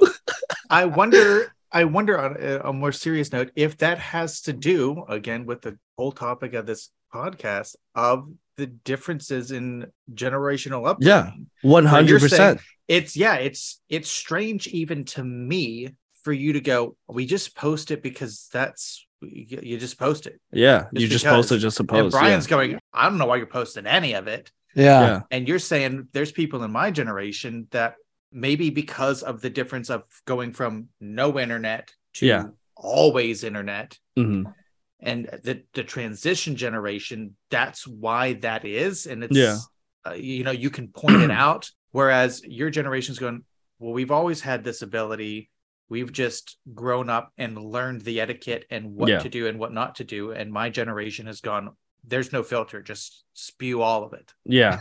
I 0.70 0.86
wonder. 0.86 1.54
I 1.70 1.84
wonder 1.84 2.18
on 2.18 2.36
a, 2.40 2.70
a 2.70 2.72
more 2.72 2.92
serious 2.92 3.30
note 3.30 3.52
if 3.54 3.76
that 3.78 3.98
has 3.98 4.40
to 4.42 4.54
do 4.54 5.04
again 5.06 5.44
with 5.44 5.60
the 5.60 5.78
whole 5.98 6.12
topic 6.12 6.54
of 6.54 6.64
this 6.64 6.88
podcast 7.12 7.76
of 7.94 8.26
the 8.58 8.66
differences 8.66 9.52
in 9.52 9.86
generational 10.12 10.86
upbringing. 10.86 11.08
Yeah. 11.08 11.30
one 11.62 11.86
hundred 11.86 12.20
percent. 12.20 12.60
It's 12.88 13.16
yeah, 13.16 13.36
it's 13.36 13.80
it's 13.88 14.10
strange 14.10 14.66
even 14.68 15.04
to 15.06 15.24
me 15.24 15.94
for 16.24 16.32
you 16.32 16.52
to 16.54 16.60
go. 16.60 16.96
We 17.08 17.24
just 17.24 17.56
post 17.56 17.90
it 17.90 18.02
because 18.02 18.48
that's 18.52 19.06
you, 19.22 19.60
you 19.62 19.78
just 19.78 19.98
post 19.98 20.26
it. 20.26 20.40
Yeah, 20.52 20.86
Just 20.92 21.02
you 21.02 21.08
just 21.08 21.24
because. 21.24 21.36
posted 21.36 21.60
just 21.60 21.78
a 21.78 21.82
and 21.82 21.88
post. 21.88 22.12
Brian's 22.12 22.46
yeah. 22.46 22.50
going. 22.50 22.78
I 22.92 23.08
don't 23.08 23.18
know 23.18 23.26
why 23.26 23.36
you're 23.36 23.46
posting 23.46 23.86
any 23.86 24.12
of 24.14 24.26
it. 24.26 24.50
Yeah. 24.74 25.00
yeah, 25.00 25.20
And 25.30 25.48
you're 25.48 25.58
saying 25.58 26.08
there's 26.12 26.30
people 26.30 26.62
in 26.62 26.70
my 26.70 26.90
generation 26.90 27.66
that 27.70 27.94
maybe 28.30 28.70
because 28.70 29.22
of 29.22 29.40
the 29.40 29.50
difference 29.50 29.88
of 29.90 30.02
going 30.26 30.52
from 30.52 30.88
no 31.00 31.38
internet 31.38 31.90
to 32.14 32.26
Yeah. 32.26 32.44
always 32.76 33.42
internet 33.44 33.98
Mhm. 34.16 34.52
And 35.00 35.26
the 35.44 35.62
the 35.74 35.84
transition 35.84 36.56
generation 36.56 37.36
that's 37.50 37.86
why 37.86 38.32
that 38.34 38.64
is 38.64 39.06
and 39.06 39.22
it's 39.24 39.36
Yeah. 39.36 39.58
uh, 40.06 40.14
you 40.14 40.44
know 40.44 40.50
you 40.50 40.70
can 40.70 40.88
point 40.88 41.22
it 41.22 41.30
out 41.46 41.70
whereas 41.92 42.42
your 42.44 42.70
generation's 42.70 43.18
going 43.18 43.44
well 43.78 43.92
we've 43.92 44.10
always 44.10 44.40
had 44.40 44.64
this 44.64 44.82
ability 44.82 45.50
we've 45.88 46.12
just 46.12 46.58
grown 46.74 47.08
up 47.08 47.32
and 47.38 47.56
learned 47.56 48.02
the 48.02 48.20
etiquette 48.20 48.64
and 48.70 48.94
what 48.94 49.08
Yeah. 49.08 49.18
to 49.20 49.28
do 49.28 49.46
and 49.46 49.58
what 49.58 49.72
not 49.72 49.94
to 49.96 50.04
do 50.04 50.32
and 50.32 50.52
my 50.52 50.68
generation 50.68 51.26
has 51.26 51.40
gone 51.40 51.70
there's 52.04 52.32
no 52.32 52.42
filter 52.42 52.80
just 52.82 53.24
spew 53.34 53.82
all 53.82 54.02
of 54.02 54.12
it 54.12 54.32
yeah, 54.48 54.78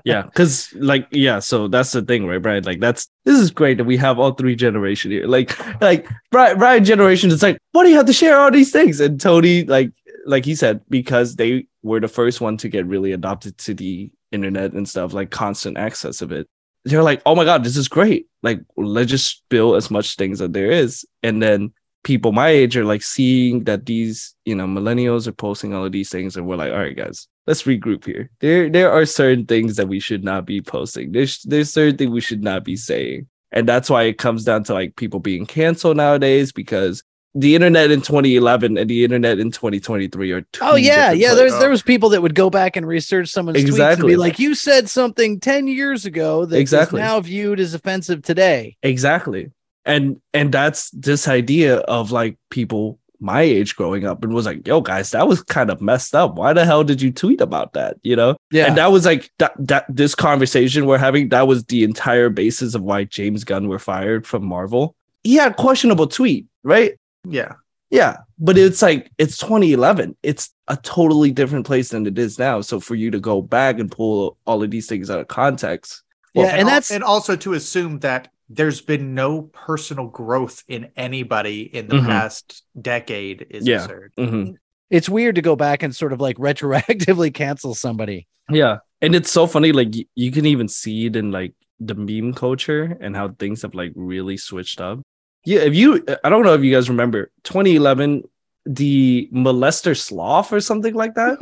yeah. 0.04 0.22
Because 0.22 0.72
like, 0.74 1.06
yeah. 1.10 1.38
So 1.38 1.68
that's 1.68 1.92
the 1.92 2.02
thing, 2.02 2.26
right, 2.26 2.40
Brian? 2.40 2.64
Like, 2.64 2.80
that's 2.80 3.06
this 3.24 3.38
is 3.38 3.50
great 3.50 3.76
that 3.76 3.84
we 3.84 3.98
have 3.98 4.18
all 4.18 4.32
three 4.32 4.56
generation 4.56 5.10
here. 5.10 5.26
Like, 5.26 5.56
like 5.80 6.08
Brian, 6.30 6.58
Brian 6.58 6.84
generation 6.84 7.30
it's 7.30 7.42
like, 7.42 7.58
why 7.72 7.84
do 7.84 7.90
you 7.90 7.96
have 7.96 8.06
to 8.06 8.12
share 8.12 8.40
all 8.40 8.50
these 8.50 8.72
things? 8.72 8.98
And 9.00 9.20
Tony, 9.20 9.64
like, 9.64 9.92
like 10.26 10.44
he 10.46 10.54
said, 10.54 10.80
because 10.88 11.36
they 11.36 11.66
were 11.82 12.00
the 12.00 12.08
first 12.08 12.40
one 12.40 12.56
to 12.58 12.68
get 12.68 12.86
really 12.86 13.12
adopted 13.12 13.58
to 13.58 13.74
the 13.74 14.10
internet 14.32 14.72
and 14.72 14.88
stuff, 14.88 15.12
like 15.12 15.30
constant 15.30 15.76
access 15.76 16.22
of 16.22 16.32
it. 16.32 16.48
They're 16.86 17.02
like, 17.02 17.20
oh 17.26 17.34
my 17.34 17.44
god, 17.44 17.62
this 17.62 17.76
is 17.76 17.88
great. 17.88 18.26
Like, 18.42 18.60
let's 18.76 19.10
just 19.10 19.28
spill 19.28 19.74
as 19.74 19.90
much 19.90 20.16
things 20.16 20.38
that 20.38 20.54
there 20.54 20.70
is, 20.70 21.04
and 21.22 21.42
then 21.42 21.72
people 22.04 22.32
my 22.32 22.48
age 22.48 22.76
are 22.76 22.84
like 22.84 23.02
seeing 23.02 23.64
that 23.64 23.86
these 23.86 24.34
you 24.44 24.54
know 24.54 24.66
millennials 24.66 25.26
are 25.26 25.32
posting 25.32 25.74
all 25.74 25.84
of 25.84 25.92
these 25.92 26.10
things 26.10 26.36
and 26.36 26.46
we're 26.46 26.56
like 26.56 26.72
all 26.72 26.78
right 26.78 26.96
guys 26.96 27.26
let's 27.46 27.62
regroup 27.64 28.04
here 28.04 28.30
there 28.40 28.70
there 28.70 28.92
are 28.92 29.04
certain 29.06 29.44
things 29.46 29.76
that 29.76 29.88
we 29.88 29.98
should 29.98 30.22
not 30.22 30.44
be 30.44 30.60
posting 30.60 31.12
there's 31.12 31.42
there's 31.42 31.72
certain 31.72 31.96
things 31.96 32.10
we 32.10 32.20
should 32.20 32.42
not 32.42 32.64
be 32.64 32.76
saying 32.76 33.26
and 33.52 33.68
that's 33.68 33.90
why 33.90 34.02
it 34.04 34.18
comes 34.18 34.44
down 34.44 34.62
to 34.64 34.74
like 34.74 34.94
people 34.96 35.18
being 35.20 35.46
canceled 35.46 35.96
nowadays 35.96 36.52
because 36.52 37.02
the 37.36 37.56
internet 37.56 37.90
in 37.90 38.00
2011 38.00 38.78
and 38.78 38.88
the 38.88 39.02
internet 39.02 39.40
in 39.40 39.50
2023 39.50 40.30
are 40.30 40.42
two 40.42 40.60
Oh 40.62 40.76
yeah, 40.76 41.10
yeah. 41.10 41.34
There's 41.34 41.58
there 41.58 41.70
was 41.70 41.82
people 41.82 42.10
that 42.10 42.22
would 42.22 42.36
go 42.36 42.48
back 42.48 42.76
and 42.76 42.86
research 42.86 43.28
someone's 43.28 43.58
tweets 43.58 43.94
and 43.98 44.06
be 44.06 44.14
like, 44.14 44.38
"You 44.38 44.54
said 44.54 44.88
something 44.88 45.40
ten 45.40 45.66
years 45.66 46.06
ago 46.06 46.44
that 46.44 46.56
Exactly. 46.56 47.00
is 47.00 47.04
now 47.04 47.18
viewed 47.18 47.58
as 47.58 47.74
offensive 47.74 48.22
today." 48.22 48.76
exactly 48.84 49.50
and 49.84 50.20
and 50.32 50.52
that's 50.52 50.90
this 50.90 51.28
idea 51.28 51.78
of 51.78 52.10
like 52.10 52.38
people 52.50 52.98
my 53.20 53.42
age 53.42 53.74
growing 53.76 54.04
up 54.04 54.22
and 54.22 54.34
was 54.34 54.44
like 54.44 54.66
yo 54.66 54.80
guys 54.80 55.12
that 55.12 55.26
was 55.26 55.42
kind 55.44 55.70
of 55.70 55.80
messed 55.80 56.14
up 56.14 56.34
why 56.34 56.52
the 56.52 56.64
hell 56.64 56.84
did 56.84 57.00
you 57.00 57.10
tweet 57.10 57.40
about 57.40 57.72
that 57.72 57.96
you 58.02 58.14
know 58.14 58.36
Yeah, 58.50 58.66
And 58.66 58.76
that 58.76 58.90
was 58.92 59.06
like 59.06 59.30
that 59.38 59.52
that 59.58 59.86
this 59.88 60.14
conversation 60.14 60.84
we're 60.86 60.98
having, 60.98 61.30
that 61.30 61.46
was 61.46 61.64
the 61.64 61.84
entire 61.84 62.28
basis 62.28 62.74
of 62.74 62.82
why 62.82 63.04
James 63.04 63.44
Gunn 63.44 63.68
were 63.68 63.78
fired 63.78 64.26
from 64.26 64.44
Marvel. 64.44 64.94
He 65.22 65.36
had 65.36 65.52
a 65.52 65.54
questionable 65.54 66.06
tweet, 66.06 66.46
right? 66.64 66.98
yeah 67.26 67.54
Yeah. 67.90 68.18
But 68.38 68.58
it's 68.58 68.82
like 68.82 69.10
it's 69.16 69.38
2011. 69.38 70.16
It's 70.22 70.50
a 70.68 70.76
totally 70.76 71.30
different 71.30 71.64
place 71.66 71.90
than 71.90 72.06
it 72.06 72.18
is 72.18 72.38
now. 72.38 72.60
So 72.60 72.80
for 72.80 72.94
you 72.96 73.10
to 73.12 73.20
go 73.20 73.40
back 73.40 73.78
and 73.78 73.90
pull 73.90 74.36
all 74.44 74.62
of 74.62 74.70
these 74.70 74.86
things 74.88 75.08
out 75.08 75.20
of 75.20 75.28
context. 75.28 76.02
yeah, 76.34 76.46
and, 76.46 76.62
al- 76.62 76.66
that's 76.66 76.90
and 76.90 77.04
also 77.04 77.36
to 77.36 77.54
assume 77.54 78.00
that 78.00 78.28
there's 78.48 78.80
been 78.80 79.14
no 79.14 79.42
personal 79.42 80.06
growth 80.08 80.62
in 80.68 80.90
anybody 80.96 81.62
in 81.62 81.88
the 81.88 81.96
Mhm. 81.96 82.06
past 82.06 82.62
decade 82.80 83.46
is 83.50 83.66
Yeah. 83.66 83.82
absurd. 83.84 84.12
Mhm. 84.18 84.56
it's 84.90 85.08
weird 85.08 85.34
to 85.34 85.42
go 85.42 85.56
back 85.56 85.82
and 85.82 85.96
sort 85.96 86.12
of 86.12 86.20
like 86.20 86.36
retroactively 86.36 87.32
cancel 87.42 87.74
somebody. 87.74 88.28
Yeah. 88.50 88.78
And 89.00 89.14
it's 89.14 89.30
so 89.32 89.46
funny. 89.46 89.72
Like 89.72 89.88
you 90.14 90.30
can 90.30 90.46
even 90.46 90.68
see 90.68 91.06
it 91.06 91.16
in 91.16 91.32
like 91.32 91.54
the 91.80 91.94
meme 91.94 92.34
culture 92.34 92.96
and 93.00 93.16
how 93.16 93.28
things 93.30 93.62
have 93.62 93.74
like 93.74 93.92
really 93.96 94.36
switched 94.36 94.80
up. 94.80 95.00
Yeah. 95.44 95.60
If 95.60 95.74
you, 95.74 96.04
I 96.22 96.28
don't 96.28 96.44
know 96.44 96.54
if 96.54 96.62
you 96.62 96.72
guys 96.72 96.88
remember 96.88 97.30
2011, 97.44 98.22
the 98.66 99.28
molester 99.32 99.98
sloth 99.98 100.52
or 100.52 100.60
something 100.60 100.94
like 100.94 101.14
that. 101.14 101.38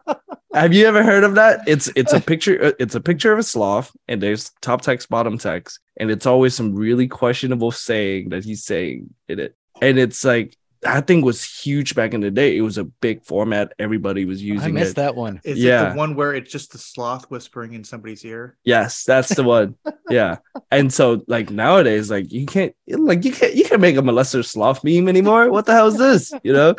have 0.53 0.73
you 0.73 0.85
ever 0.85 1.03
heard 1.03 1.23
of 1.23 1.35
that? 1.35 1.61
It's 1.67 1.89
it's 1.95 2.13
a 2.13 2.19
picture. 2.19 2.63
uh, 2.63 2.71
It's 2.79 2.95
a 2.95 3.01
picture 3.01 3.31
of 3.31 3.39
a 3.39 3.43
sloth, 3.43 3.91
and 4.07 4.21
there's 4.21 4.51
top 4.61 4.81
text, 4.81 5.09
bottom 5.09 5.37
text, 5.37 5.79
and 5.97 6.11
it's 6.11 6.25
always 6.25 6.55
some 6.55 6.75
really 6.75 7.07
questionable 7.07 7.71
saying 7.71 8.29
that 8.29 8.43
he's 8.43 8.63
saying 8.63 9.13
in 9.27 9.39
it. 9.39 9.55
And 9.81 9.97
it's 9.97 10.23
like 10.23 10.55
that 10.83 11.05
thing 11.07 11.21
was 11.21 11.43
huge 11.43 11.93
back 11.95 12.13
in 12.13 12.21
the 12.21 12.31
day. 12.31 12.57
It 12.57 12.61
was 12.61 12.77
a 12.77 12.83
big 12.85 13.23
format. 13.23 13.73
Everybody 13.77 14.25
was 14.25 14.41
using 14.41 14.69
I 14.69 14.79
missed 14.79 14.91
it. 14.91 14.95
that 14.97 15.15
one. 15.15 15.39
Is 15.43 15.63
it 15.63 15.67
the 15.91 15.93
one 15.95 16.15
where 16.15 16.33
it's 16.33 16.51
just 16.51 16.71
the 16.71 16.77
sloth 16.79 17.29
whispering 17.29 17.73
in 17.73 17.83
somebody's 17.83 18.25
ear? 18.25 18.57
Yes, 18.63 19.03
that's 19.03 19.35
the 19.35 19.43
one. 19.43 19.75
yeah. 20.09 20.37
And 20.71 20.91
so 20.91 21.23
like 21.27 21.49
nowadays, 21.51 22.09
like 22.09 22.31
you 22.31 22.45
can't 22.45 22.73
like 22.87 23.23
you 23.25 23.31
can't 23.31 23.53
you 23.53 23.63
can't 23.65 23.81
make 23.81 23.95
a 23.97 24.01
molester 24.01 24.43
sloth 24.43 24.83
meme 24.83 25.07
anymore. 25.07 25.51
What 25.51 25.65
the 25.67 25.73
hell 25.73 25.87
is 25.87 25.97
this? 25.97 26.33
You 26.43 26.53
know? 26.53 26.75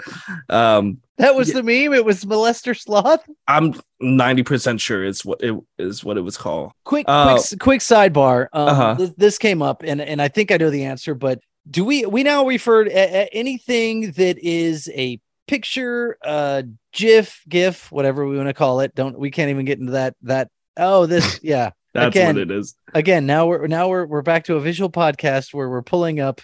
Um 0.48 0.98
That 1.18 1.34
was 1.36 1.48
Yeah. 1.48 1.60
the 1.60 1.62
meme. 1.62 1.94
It 1.94 2.04
was 2.04 2.24
molester 2.24 2.76
sloth. 2.78 3.24
I'm 3.46 3.74
90% 4.02 4.80
sure 4.80 5.04
it's 5.04 5.24
what 5.24 5.40
it 5.42 5.54
is 5.78 6.02
what 6.02 6.16
it 6.18 6.22
was 6.22 6.36
called. 6.36 6.72
Quick, 6.84 7.04
Uh, 7.08 7.36
quick, 7.38 7.60
quick 7.60 7.80
sidebar. 7.80 8.48
Um, 8.52 8.68
Uh-huh. 8.68 8.94
this, 8.94 9.10
this 9.16 9.38
came 9.38 9.62
up, 9.62 9.82
and 9.84 10.00
and 10.00 10.20
I 10.20 10.26
think 10.28 10.50
I 10.50 10.56
know 10.56 10.70
the 10.70 10.84
answer. 10.84 11.14
But 11.14 11.38
do 11.70 11.84
we 11.84 12.04
we 12.06 12.22
now 12.22 12.46
refer 12.46 12.84
to 12.84 12.90
a- 12.90 13.24
a- 13.24 13.28
anything 13.32 14.12
that 14.12 14.38
is 14.38 14.90
a 14.94 15.20
picture, 15.46 16.16
uh, 16.24 16.62
GIF, 16.92 17.42
GIF, 17.48 17.90
whatever 17.92 18.26
we 18.26 18.36
want 18.36 18.48
to 18.48 18.54
call 18.54 18.80
it? 18.80 18.94
Don't 18.94 19.18
we 19.18 19.30
can't 19.30 19.50
even 19.50 19.64
get 19.64 19.78
into 19.78 19.92
that 19.92 20.14
that. 20.22 20.48
Oh, 20.76 21.06
this 21.06 21.40
yeah. 21.42 21.70
That's 21.94 22.16
Again. 22.16 22.36
what 22.36 22.42
it 22.42 22.50
is. 22.50 22.74
Again, 22.94 23.26
now 23.26 23.46
we're 23.46 23.66
now 23.66 23.88
we're 23.88 24.06
we're 24.06 24.22
back 24.22 24.44
to 24.44 24.56
a 24.56 24.60
visual 24.60 24.90
podcast 24.90 25.52
where 25.52 25.68
we're 25.68 25.82
pulling 25.82 26.20
up 26.20 26.40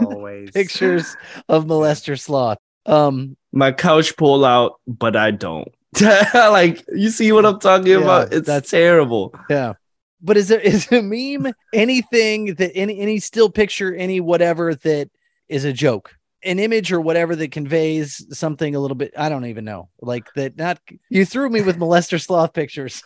Always. 0.00 0.50
pictures 0.54 1.16
of 1.48 1.64
molester 1.64 2.20
sloth. 2.20 2.58
Um, 2.86 3.36
My 3.52 3.72
couch 3.72 4.16
pull 4.16 4.44
out, 4.44 4.74
but 4.86 5.16
I 5.16 5.30
don't. 5.30 5.68
like 6.34 6.84
you 6.94 7.08
see 7.10 7.32
what 7.32 7.46
I'm 7.46 7.58
talking 7.58 7.86
Yeah, 7.92 7.98
about? 7.98 8.32
It's 8.34 8.46
that's- 8.46 8.70
terrible. 8.70 9.34
Yeah. 9.48 9.74
But 10.22 10.36
is 10.36 10.48
there 10.48 10.60
is 10.74 10.90
a 10.92 11.02
meme 11.02 11.52
anything 11.72 12.54
that 12.54 12.72
any 12.74 13.00
any 13.00 13.18
still 13.18 13.50
picture, 13.50 13.94
any 13.94 14.20
whatever 14.20 14.74
that 14.74 15.10
is 15.48 15.64
a 15.64 15.72
joke? 15.72 16.14
An 16.42 16.58
image 16.58 16.90
or 16.90 17.02
whatever 17.02 17.36
that 17.36 17.52
conveys 17.52 18.26
something 18.36 18.74
a 18.74 18.80
little 18.80 18.94
bit, 18.94 19.12
I 19.14 19.28
don't 19.28 19.44
even 19.44 19.64
know. 19.64 19.90
Like 20.00 20.26
that 20.36 20.56
not 20.56 20.80
you 21.10 21.26
threw 21.26 21.50
me 21.50 21.60
with 21.60 21.76
molester 21.76 22.20
sloth 22.20 22.54
pictures. 22.54 23.02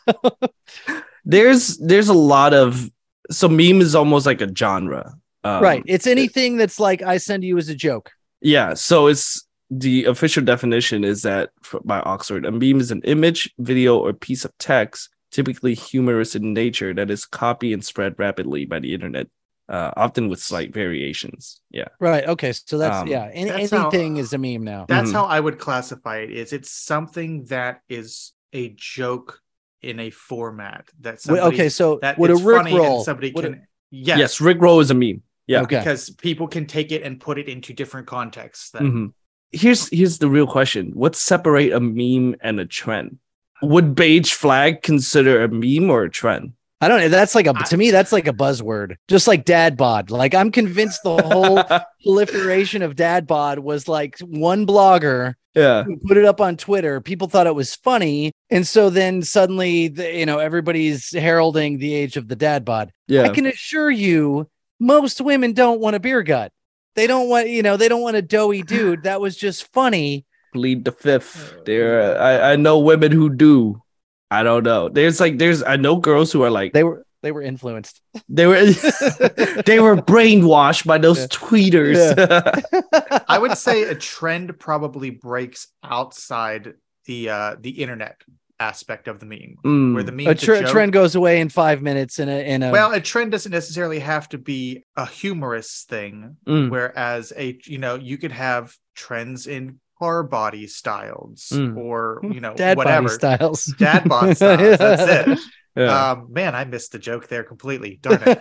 There's 1.25 1.79
there's 1.79 2.09
a 2.09 2.15
lot 2.15 2.53
of 2.53 2.91
so 3.31 3.49
meme 3.49 3.81
is 3.81 3.95
almost 3.95 4.27
like 4.27 4.43
a 4.43 4.55
genre. 4.55 5.15
Um, 5.43 5.63
right. 5.63 5.83
It's 5.87 6.07
anything 6.07 6.57
that's 6.57 6.79
like 6.79 7.03
I 7.03 7.19
send 7.19 7.45
you 7.45 7.59
as 7.59 7.69
a 7.69 7.75
joke. 7.75 8.13
Yeah, 8.41 8.75
so 8.75 9.07
it's 9.07 9.47
the 9.71 10.05
official 10.05 10.45
definition 10.45 11.05
is 11.05 11.23
that 11.23 11.51
by 11.85 12.01
Oxford, 12.01 12.45
a 12.45 12.53
meme 12.53 12.81
is 12.81 12.91
an 12.91 13.03
image, 13.05 13.53
video, 13.59 13.99
or 13.99 14.13
piece 14.13 14.45
of 14.45 14.57
text, 14.59 15.09
typically 15.35 15.75
humorous 15.75 16.35
in 16.37 16.55
nature, 16.55 16.95
that 16.95 17.11
is 17.11 17.25
copied 17.27 17.73
and 17.75 17.85
spread 17.85 18.15
rapidly 18.19 18.65
by 18.65 18.79
the 18.79 18.95
internet, 18.95 19.27
uh, 19.69 19.91
often 19.97 20.29
with 20.29 20.41
slight 20.41 20.73
variations. 20.73 21.61
Yeah, 21.71 21.89
Right. 21.99 22.25
Okay. 22.35 22.53
So 22.53 22.79
that's 22.79 22.99
Um, 23.03 23.09
yeah. 23.09 23.29
Any, 23.33 23.51
that's 23.51 23.73
anything 23.73 24.17
is 24.19 24.33
a 24.33 24.39
meme 24.39 24.63
now. 24.63 24.87
That's 24.89 25.11
Mhm. 25.11 25.15
how 25.19 25.25
I 25.25 25.41
would 25.41 25.59
classify 25.59 26.19
it. 26.25 26.31
Is 26.31 26.53
it's 26.53 26.71
something 26.71 27.45
that 27.47 27.81
is 27.89 28.33
a 28.53 28.65
joke 28.77 29.41
in 29.83 29.99
a 30.01 30.11
format 30.11 30.89
that 31.01 31.15
Wait, 31.15 31.21
somebody, 31.21 31.55
okay. 31.57 31.69
So 31.69 31.99
that 32.01 32.17
would 32.19 32.31
a 32.31 32.35
it's 32.35 32.43
Rick 32.43 32.67
roll? 32.73 33.05
somebody 33.05 33.33
would 33.35 33.45
a- 33.45 33.51
can 33.51 33.67
yes, 33.91 34.19
yes, 34.19 34.41
Rick 34.41 34.59
Roll 34.61 34.81
is 34.81 34.91
a 34.91 34.95
meme. 34.95 35.23
Yeah. 35.47 35.63
Okay. 35.63 35.79
because 35.79 36.09
people 36.11 36.49
can 36.49 36.65
take 36.67 36.91
it 36.91 37.03
and 37.03 37.21
put 37.21 37.37
it 37.39 37.49
into 37.49 37.75
different 37.75 38.07
contexts. 38.07 38.71
Then 38.71 38.83
Mhm. 38.93 39.13
Here's 39.53 39.89
here's 39.91 40.19
the 40.19 40.29
real 40.31 40.47
question: 40.47 40.93
What 40.95 41.15
separate 41.15 41.73
a 41.73 41.81
meme 41.81 42.35
and 42.41 42.59
a 42.61 42.67
trend? 42.67 43.19
Would 43.63 43.95
beige 43.95 44.33
flag 44.33 44.83
consider 44.83 45.43
a 45.43 45.49
meme 45.49 45.91
or 45.91 46.05
a 46.05 46.11
trend? 46.11 46.53
I 46.81 46.89
don't 46.89 47.01
know. 47.01 47.09
That's 47.09 47.35
like 47.35 47.47
a 47.47 47.55
I- 47.57 47.63
to 47.63 47.77
me. 47.77 47.91
That's 47.91 48.13
like 48.13 48.27
a 48.27 48.33
buzzword, 48.33 48.97
just 49.09 49.27
like 49.27 49.45
dad 49.45 49.77
bod. 49.77 50.11
Like 50.11 50.35
I'm 50.35 50.51
convinced 50.51 51.03
the 51.03 51.17
whole 51.23 51.65
proliferation 52.03 52.83
of 52.83 52.97
dad 52.97 53.27
bod 53.27 53.61
was 53.61 53.89
like 53.89 54.19
one 54.19 54.67
blogger 54.67 55.35
yeah. 55.55 55.85
who 55.85 55.97
put 55.97 56.17
it 56.17 56.25
up 56.25 56.41
on 56.41 56.57
Twitter. 56.57 57.01
People 57.01 57.29
thought 57.29 57.47
it 57.47 57.55
was 57.55 57.75
funny, 57.75 58.33
and 58.51 58.67
so 58.67 58.91
then 58.91 59.23
suddenly, 59.23 59.89
the, 59.89 60.15
you 60.15 60.27
know, 60.27 60.39
everybody's 60.39 61.11
heralding 61.11 61.79
the 61.79 61.95
age 61.95 62.17
of 62.17 62.29
the 62.29 62.37
dad 62.37 62.65
bod. 62.65 62.93
Yeah. 63.07 63.23
I 63.23 63.29
can 63.31 63.47
assure 63.47 63.91
you, 63.91 64.51
most 64.79 65.21
women 65.21 65.53
don't 65.53 65.81
want 65.81 65.97
a 65.97 66.01
beer 66.01 66.23
gut. 66.23 66.53
They 66.97 67.07
don't 67.07 67.29
want, 67.29 67.49
you 67.49 67.63
know, 67.63 67.77
they 67.77 67.89
don't 67.89 68.03
want 68.03 68.17
a 68.17 68.23
doughy 68.23 68.63
dude. 68.63 69.05
That 69.05 69.21
was 69.21 69.37
just 69.37 69.73
funny. 69.73 70.27
Plead 70.55 70.85
the 70.85 70.93
fifth. 70.93 71.65
There, 71.67 72.17
I, 72.19 72.53
I 72.53 72.57
know 72.57 72.79
women 72.79 73.13
who 73.13 73.29
do. 73.29 73.83
I 74.31 74.43
don't 74.43 74.63
know. 74.65 74.89
There's 74.89 75.21
like, 75.21 75.39
there's, 75.39 75.63
I 75.63 75.77
know 75.77 75.97
girls 75.97 76.33
who 76.33 76.43
are 76.43 76.51
like, 76.51 76.73
They 76.73 76.85
were 76.85 77.05
they 77.23 77.33
were 77.33 77.43
influenced. 77.43 78.01
they 78.29 78.47
were, 78.47 78.55
they 79.67 79.81
were 79.81 79.97
brainwashed 79.97 80.87
by 80.87 80.99
those 80.99 81.21
Yeah. 81.21 81.27
tweeters. 81.29 83.25
I 83.29 83.39
would 83.39 83.57
say 83.59 83.83
a 83.85 83.95
trend 83.95 84.59
probably 84.59 85.11
breaks 85.11 85.69
outside 85.83 86.75
the 87.07 87.29
uh 87.31 87.57
the 87.61 87.71
internet 87.83 88.21
aspect 88.61 89.09
of 89.09 89.19
the 89.21 89.27
meme, 89.27 89.57
Mm. 89.65 89.95
where 89.95 90.03
the 90.05 90.13
meme 90.13 90.29
a 90.29 90.35
tre- 90.35 90.61
joke- 90.61 90.71
trend 90.71 90.93
goes 90.93 91.15
away 91.17 91.41
in 91.41 91.49
five 91.49 91.83
minutes 91.83 92.19
in 92.19 92.29
a 92.29 92.47
in 92.47 92.63
a 92.63 92.71
Well, 92.71 92.93
a 92.93 93.01
trend 93.01 93.33
doesn't 93.33 93.51
necessarily 93.53 93.99
have 93.99 94.29
to 94.31 94.39
be 94.39 94.85
a 94.97 95.05
humorous 95.07 95.85
thing, 95.89 96.37
Mm. 96.47 96.71
whereas 96.71 97.33
a 97.37 97.59
you 97.65 97.79
know 97.79 97.97
you 97.97 98.19
could 98.19 98.33
have 98.33 98.77
trends 98.95 99.47
in 99.47 99.81
car 100.05 100.23
body 100.23 100.67
styles 100.67 101.49
Mm. 101.53 101.77
or 101.77 102.21
you 102.25 102.41
know 102.41 102.55
dad 102.65 102.77
whatever 102.77 103.09
styles. 103.09 103.65
dad 103.79 104.09
bod 104.09 104.37
styles. 104.37 104.79
That's 104.79 105.31
it. 105.31 105.39
Yeah. 105.77 106.11
Um, 106.13 106.29
man, 106.33 106.55
I 106.55 106.65
missed 106.65 106.93
the 106.93 107.01
joke 107.01 107.27
there 107.27 107.43
completely. 107.43 107.99
Darn 108.01 108.23
it. 108.25 108.39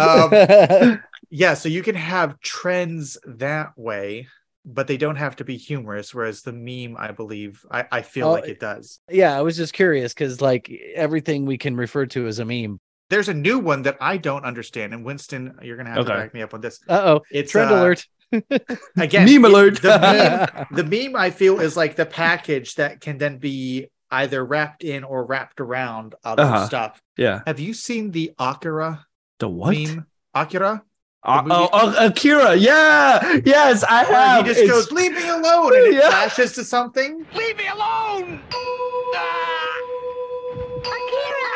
Um, 0.00 0.98
yeah, 1.30 1.54
so 1.54 1.68
you 1.68 1.80
can 1.82 1.94
have 1.94 2.40
trends 2.40 3.16
that 3.24 3.68
way, 3.76 4.26
but 4.64 4.88
they 4.88 4.96
don't 4.96 5.14
have 5.14 5.36
to 5.36 5.44
be 5.44 5.56
humorous. 5.56 6.12
Whereas 6.12 6.42
the 6.42 6.52
meme, 6.52 6.96
I 6.98 7.12
believe, 7.12 7.64
I, 7.70 7.84
I 7.92 8.02
feel 8.02 8.26
Oh, 8.26 8.32
like 8.32 8.48
it 8.48 8.58
does. 8.58 8.98
yeah, 9.08 9.38
I 9.38 9.42
was 9.42 9.56
just 9.56 9.74
curious 9.74 10.12
because 10.12 10.40
like 10.40 10.68
everything 10.96 11.46
we 11.46 11.56
can 11.56 11.76
refer 11.76 12.06
to 12.06 12.26
as 12.26 12.40
a 12.40 12.44
meme. 12.44 12.80
There's 13.08 13.28
a 13.28 13.34
new 13.34 13.60
one 13.60 13.82
that 13.82 13.96
I 14.00 14.16
don't 14.16 14.44
understand, 14.44 14.92
and 14.94 15.04
Winston, 15.04 15.54
you're 15.62 15.76
gonna 15.76 15.90
have 15.90 15.98
Okay. 16.00 16.08
to 16.14 16.18
back 16.18 16.34
me 16.34 16.42
up 16.42 16.52
on 16.52 16.60
this. 16.62 16.80
Uh 16.88 17.00
oh, 17.04 17.20
It's 17.30 17.52
trend 17.52 17.70
uh, 17.70 17.76
alert. 17.76 18.04
again. 18.96 19.26
Meme 19.26 19.44
alert. 19.44 19.82
The 19.82 19.98
meme, 19.98 20.66
the 20.72 20.84
meme, 20.84 21.16
I 21.16 21.30
feel, 21.30 21.60
is 21.60 21.76
like 21.76 21.96
the 21.96 22.06
package 22.06 22.76
that 22.76 23.00
can 23.00 23.18
then 23.18 23.38
be 23.38 23.88
either 24.10 24.44
wrapped 24.44 24.84
in 24.84 25.04
or 25.04 25.24
wrapped 25.24 25.60
around 25.60 26.14
other 26.24 26.42
Uh-huh. 26.42 26.66
stuff. 26.66 27.00
yeah. 27.16 27.40
Have 27.46 27.60
you 27.60 27.74
seen 27.74 28.10
the 28.10 28.32
Akira 28.38 29.06
The 29.38 29.48
what? 29.48 29.76
meme? 29.76 30.06
Akira, 30.34 30.82
Uh, 31.24 31.42
oh, 31.48 31.68
oh, 31.72 32.06
Akira. 32.06 32.54
Yeah. 32.56 33.40
Yes, 33.44 33.84
I 33.84 34.04
where 34.04 34.14
have. 34.20 34.44
he 34.46 34.50
just 34.50 34.60
It's- 34.60 34.74
goes, 34.74 34.90
"Leave 34.92 35.12
me 35.14 35.28
alone," 35.28 35.72
and 35.76 35.86
it 35.86 35.94
Yeah. 36.02 36.10
flashes 36.10 36.52
to 36.54 36.64
something. 36.64 37.24
Leave 37.34 37.56
me 37.56 37.66
alone! 37.68 38.40
Akira. 40.82 41.50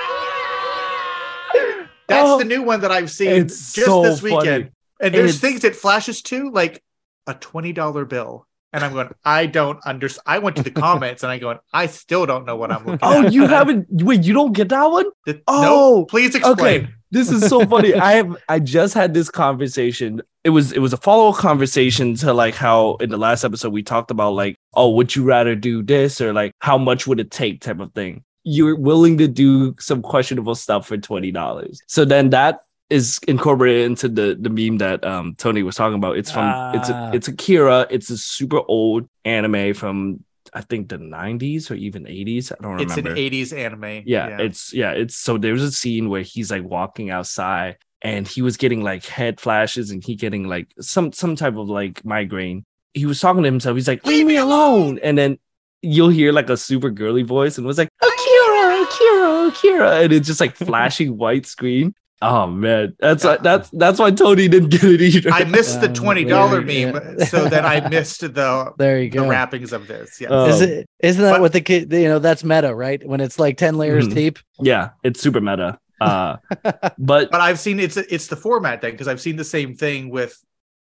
That's 2.09 2.29
Oh, 2.29 2.39
the 2.39 2.45
new 2.45 2.63
one 2.63 2.81
that 2.83 2.93
I've 2.93 3.11
seen 3.11 3.49
just 3.49 3.75
so 3.75 4.03
this 4.03 4.23
weekend. 4.23 4.65
funny. 4.65 4.71
And 5.01 5.15
there's 5.15 5.41
things 5.41 5.65
it 5.65 5.77
flashes 5.77 6.23
to, 6.23 6.51
like 6.51 6.83
a 7.27 7.35
twenty 7.35 7.73
dollar 7.73 8.05
bill. 8.05 8.47
And 8.73 8.85
I'm 8.85 8.93
going, 8.93 9.09
I 9.25 9.47
don't 9.47 9.79
understand. 9.87 10.25
I 10.27 10.39
went 10.39 10.57
to 10.57 10.63
the 10.63 10.71
comments 10.83 11.23
and 11.23 11.33
I 11.33 11.39
go, 11.39 11.59
I 11.73 11.87
still 11.87 12.27
don't 12.27 12.45
know 12.45 12.57
what 12.57 12.71
I'm 12.71 12.85
looking 12.85 12.99
Oh, 13.03 13.25
at. 13.27 13.33
you 13.33 13.47
haven't. 13.47 13.87
Wait, 13.91 14.25
you 14.25 14.35
don't 14.35 14.53
get 14.53 14.69
that 14.71 14.85
one? 14.85 15.07
The- 15.25 15.41
Oh, 15.47 15.63
no, 15.63 16.05
please 16.07 16.35
explain. 16.35 16.59
Okay, 16.59 16.89
this 17.11 17.31
is 17.31 17.47
so 17.49 17.65
funny. 17.67 17.95
I 17.95 18.13
have 18.15 18.37
I 18.49 18.59
just 18.59 18.93
had 18.95 19.15
this 19.15 19.31
conversation. 19.31 20.21
It 20.45 20.51
was 20.51 20.73
it 20.73 20.81
was 20.81 20.93
a 20.93 20.97
follow 20.99 21.31
up 21.31 21.37
conversation 21.37 22.15
to 22.17 22.33
like 22.35 22.55
how 22.55 22.97
in 22.97 23.11
the 23.11 23.17
last 23.17 23.45
episode 23.45 23.73
we 23.73 23.83
talked 23.83 24.11
about 24.11 24.35
like 24.35 24.57
oh 24.75 24.91
would 24.91 25.15
you 25.17 25.25
rather 25.25 25.55
do 25.57 25.83
this 25.83 26.21
or 26.21 26.33
like 26.33 26.53
how 26.61 26.77
much 26.79 27.07
would 27.07 27.19
it 27.21 27.31
take 27.31 27.61
type 27.63 27.81
of 27.81 27.93
thing. 27.95 28.23
You're 28.45 28.77
willing 28.77 29.19
to 29.19 29.27
do 29.27 29.75
some 29.81 30.03
questionable 30.03 30.55
stuff 30.55 30.87
for 30.87 30.97
twenty 30.99 31.33
dollars. 31.33 31.81
So 31.89 32.05
then 32.05 32.31
that 32.31 32.61
is 32.91 33.19
incorporated 33.27 33.87
into 33.87 34.09
the 34.09 34.37
the 34.41 34.49
meme 34.51 34.79
that 34.79 35.05
um 35.05 35.35
Tony 35.39 35.63
was 35.63 35.77
talking 35.77 35.97
about. 35.97 36.17
It's 36.17 36.31
from 36.31 36.47
it's 36.75 36.91
Ah. 36.91 37.11
a, 37.11 37.17
it's 37.17 37.29
Akira. 37.29 37.87
It's 37.91 38.11
a 38.11 38.17
super 38.19 38.61
old 38.69 39.09
anime 39.25 39.75
from 39.75 40.25
I 40.55 40.61
think 40.61 40.89
the 40.89 40.97
90s 40.97 41.71
or 41.71 41.75
even 41.75 42.05
80s. 42.05 42.53
I 42.53 42.57
don't 42.63 42.73
remember. 42.77 42.83
It's 42.83 42.97
an 42.97 43.05
80s 43.53 43.53
anime. 43.57 44.03
yeah, 44.07 44.39
it's 44.41 44.73
yeah 44.73 44.93
it's 44.93 45.17
so 45.17 45.37
there's 45.39 45.63
a 45.63 45.73
scene 45.73 46.09
where 46.09 46.23
he's 46.23 46.51
like 46.51 46.63
walking 46.63 47.11
outside 47.11 47.77
and 48.03 48.29
he 48.29 48.41
was 48.43 48.57
getting 48.57 48.83
like 48.85 49.05
head 49.05 49.41
flashes 49.41 49.91
and 49.91 50.05
he 50.05 50.15
getting 50.15 50.45
like 50.49 50.69
some 50.81 51.13
some 51.13 51.35
type 51.35 51.57
of 51.57 51.69
like 51.69 52.05
migraine 52.05 52.65
he 52.95 53.05
was 53.07 53.19
talking 53.21 53.43
to 53.43 53.49
himself 53.49 53.75
he's 53.75 53.89
like 53.89 54.07
leave 54.07 54.27
me 54.27 54.37
alone 54.37 54.99
and 55.03 55.19
then 55.19 55.39
you'll 55.83 56.09
hear 56.11 56.31
like 56.33 56.49
a 56.51 56.57
super 56.57 56.91
girly 56.91 57.23
voice 57.23 57.59
and 57.59 57.67
was 57.67 57.79
like 57.79 57.89
akira 58.03 58.83
akira 58.85 59.49
akira 59.49 60.01
and 60.03 60.13
it's 60.13 60.27
just 60.27 60.41
like 60.41 60.55
flashing 60.69 61.17
white 61.17 61.47
screen 61.47 61.95
oh 62.23 62.47
man 62.47 62.97
that's 62.99 63.25
why 63.25 63.37
that's 63.37 63.69
that's 63.71 63.99
why 63.99 64.11
tony 64.11 64.49
didn't 64.49 64.71
get 64.71 64.85
it 64.85 65.01
either 65.03 65.31
I 65.31 65.45
missed 65.45 65.81
the 65.81 65.89
Um, 65.89 65.95
twenty 66.03 66.25
dollar 66.25 66.61
yeah. 66.63 66.93
meme, 66.93 67.21
so 67.27 67.49
that 67.49 67.65
I 67.65 67.87
missed 67.91 68.21
the 68.21 68.73
There 68.79 69.01
you 69.03 69.11
go 69.11 69.23
the 69.25 69.29
wrappings 69.29 69.73
of 69.73 69.87
this. 69.87 70.21
Yes. 70.21 70.31
Oh. 70.33 70.47
Is 70.47 70.61
it, 70.63 70.89
isn't 71.01 71.23
that 71.23 71.33
But- 71.33 71.41
what 71.43 71.53
the 71.53 71.61
kid? 71.61 71.93
You 71.93 72.09
know, 72.09 72.19
that's 72.19 72.43
meta, 72.45 72.75
right? 72.75 73.07
When 73.07 73.21
it's 73.21 73.39
like 73.39 73.57
ten 73.59 73.77
layers 73.77 74.07
Mhm. 74.09 74.15
deep. 74.15 74.39
yeah 74.61 74.91
it's 75.03 75.21
super 75.21 75.41
meta 75.41 75.79
uh 76.01 76.37
but 76.99 77.31
but 77.31 77.41
I've 77.41 77.59
seen 77.59 77.81
it's 77.81 77.97
it's 77.97 78.27
the 78.29 78.37
format 78.37 78.81
thing 78.81 78.93
because 78.93 79.09
I've 79.09 79.21
seen 79.21 79.37
the 79.37 79.45
same 79.45 79.75
thing 79.75 80.11
with 80.11 80.39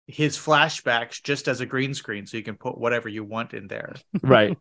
his 0.07 0.35
flashbacks 0.37 1.21
just 1.21 1.47
as 1.47 1.61
a 1.61 1.67
green 1.67 1.93
screen, 1.93 2.25
so 2.25 2.35
you 2.37 2.41
can 2.43 2.55
put 2.55 2.75
whatever 2.79 3.07
you 3.09 3.23
want 3.23 3.53
in 3.53 3.67
there. 3.67 3.93
right 4.23 4.57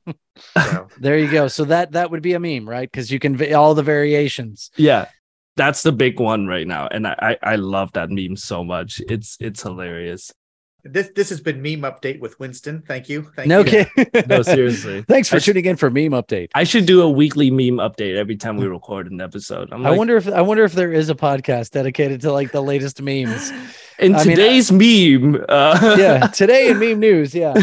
So 0.54 0.88
There 1.00 1.16
you 1.18 1.30
go. 1.30 1.48
So 1.48 1.64
that 1.64 1.92
that 1.92 2.10
would 2.10 2.20
be 2.22 2.34
a 2.34 2.40
meme, 2.40 2.68
right? 2.68 2.90
Because 2.90 3.10
you 3.10 3.18
can 3.18 3.54
all 3.54 3.74
the 3.74 3.82
variations. 3.82 4.70
Yeah, 4.76 5.06
that's 5.58 5.82
the 5.82 5.92
big 5.92 6.18
one 6.20 6.46
right 6.46 6.66
now, 6.66 6.88
and 6.90 7.06
I 7.06 7.14
I, 7.42 7.52
I 7.52 7.56
love 7.56 7.92
that 7.92 8.08
meme 8.10 8.36
so 8.36 8.64
much. 8.64 9.00
It's 9.08 9.36
it's 9.40 9.62
hilarious. 9.62 10.32
this 10.84 11.10
this 11.18 11.28
has 11.28 11.40
been 11.42 11.60
meme 11.60 11.82
update 11.82 12.18
with 12.20 12.38
Winston. 12.40 12.82
Thank 12.86 13.08
you. 13.10 13.18
Thank 13.36 13.48
No, 13.48 13.58
you. 13.60 13.84
okay. 13.98 14.24
No, 14.32 14.40
seriously. 14.42 15.02
Thanks 15.08 15.28
for 15.28 15.36
I 15.36 15.38
sh- 15.40 15.46
tuning 15.46 15.66
in 15.66 15.76
for 15.76 15.90
meme 15.90 16.12
update. 16.22 16.48
I 16.54 16.64
should 16.64 16.86
do 16.86 17.02
a 17.02 17.10
weekly 17.10 17.50
meme 17.50 17.78
update 17.88 18.16
every 18.16 18.36
time 18.36 18.56
we 18.56 18.66
record 18.78 19.10
an 19.10 19.20
episode. 19.20 19.68
I'm 19.72 19.84
I 19.84 19.90
wonder 19.90 20.16
if 20.16 20.28
I 20.28 20.40
wonder 20.40 20.64
if 20.64 20.72
there 20.72 20.92
is 20.92 21.10
a 21.10 21.14
podcast 21.16 21.72
dedicated 21.72 22.20
to 22.22 22.32
like 22.32 22.52
the 22.52 22.62
latest 22.62 23.02
memes. 23.02 23.50
in 23.98 24.14
I 24.14 24.18
mean, 24.24 24.36
today's 24.36 24.70
meme. 24.70 25.44
Uh, 25.48 25.96
yeah, 25.98 26.28
today 26.28 26.68
in 26.70 26.78
meme 26.78 27.00
news. 27.00 27.34
Yeah, 27.34 27.54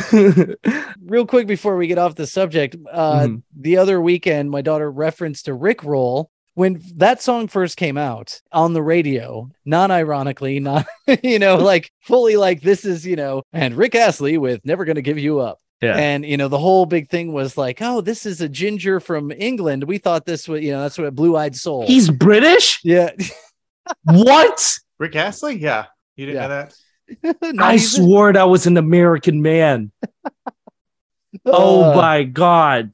real 1.02 1.26
quick 1.26 1.48
before 1.48 1.78
we 1.78 1.88
get 1.88 1.98
off 1.98 2.16
the 2.16 2.28
subject, 2.28 2.76
uh, 2.92 3.22
Mhm. 3.28 3.42
the 3.58 3.78
other 3.78 4.02
weekend, 4.02 4.52
my 4.52 4.62
daughter 4.62 4.92
referenced 4.92 5.48
a 5.48 5.54
Rick 5.54 5.84
roll 5.84 6.30
when 6.56 6.82
that 6.96 7.22
song 7.22 7.48
first 7.48 7.78
came 7.78 7.98
out 7.98 8.42
on 8.52 8.74
the 8.74 8.82
radio, 8.82 9.50
non-ironically, 9.66 10.60
not 10.60 10.88
you 11.24 11.38
know, 11.40 11.56
like 11.72 11.92
fully 12.02 12.36
like 12.38 12.62
this 12.62 12.84
is 12.86 13.06
you 13.06 13.16
know, 13.16 13.44
and 13.54 13.76
Rick 13.76 13.94
Astley 13.96 14.38
with 14.38 14.66
"Never 14.66 14.84
Gonna 14.86 15.02
Give 15.04 15.20
You 15.20 15.40
Up." 15.40 15.60
Yeah. 15.82 15.96
And 15.98 16.26
you 16.26 16.38
know, 16.38 16.48
the 16.48 16.58
whole 16.58 16.86
big 16.86 17.10
thing 17.10 17.34
was 17.34 17.58
like, 17.58 17.80
oh, 17.82 18.00
this 18.02 18.26
is 18.26 18.40
a 18.42 18.50
ginger 18.50 19.00
from 19.00 19.32
England. 19.32 19.84
We 19.84 19.98
thought 20.00 20.26
this 20.26 20.48
was, 20.48 20.62
you 20.64 20.72
know, 20.72 20.82
that's 20.82 20.98
what 20.98 21.14
Blue 21.14 21.36
Eyed 21.36 21.56
Soul. 21.56 21.86
He's 21.86 22.10
British. 22.10 22.80
yeah. 22.84 23.12
What? 24.04 24.80
Rick 24.98 25.16
Astley? 25.16 25.58
Yeah. 25.60 25.86
You 26.16 26.26
didn't 26.26 26.42
Yeah. 26.42 26.48
know 26.48 27.34
that? 27.44 27.60
I 27.62 27.74
even- 27.76 27.80
swore 27.86 28.34
that 28.34 28.42
I 28.42 28.46
was 28.46 28.66
an 28.66 28.78
American 28.78 29.44
man. 29.44 29.92
Oh 31.46 31.92
Uh, 31.92 31.96
my 31.96 32.24
god, 32.24 32.94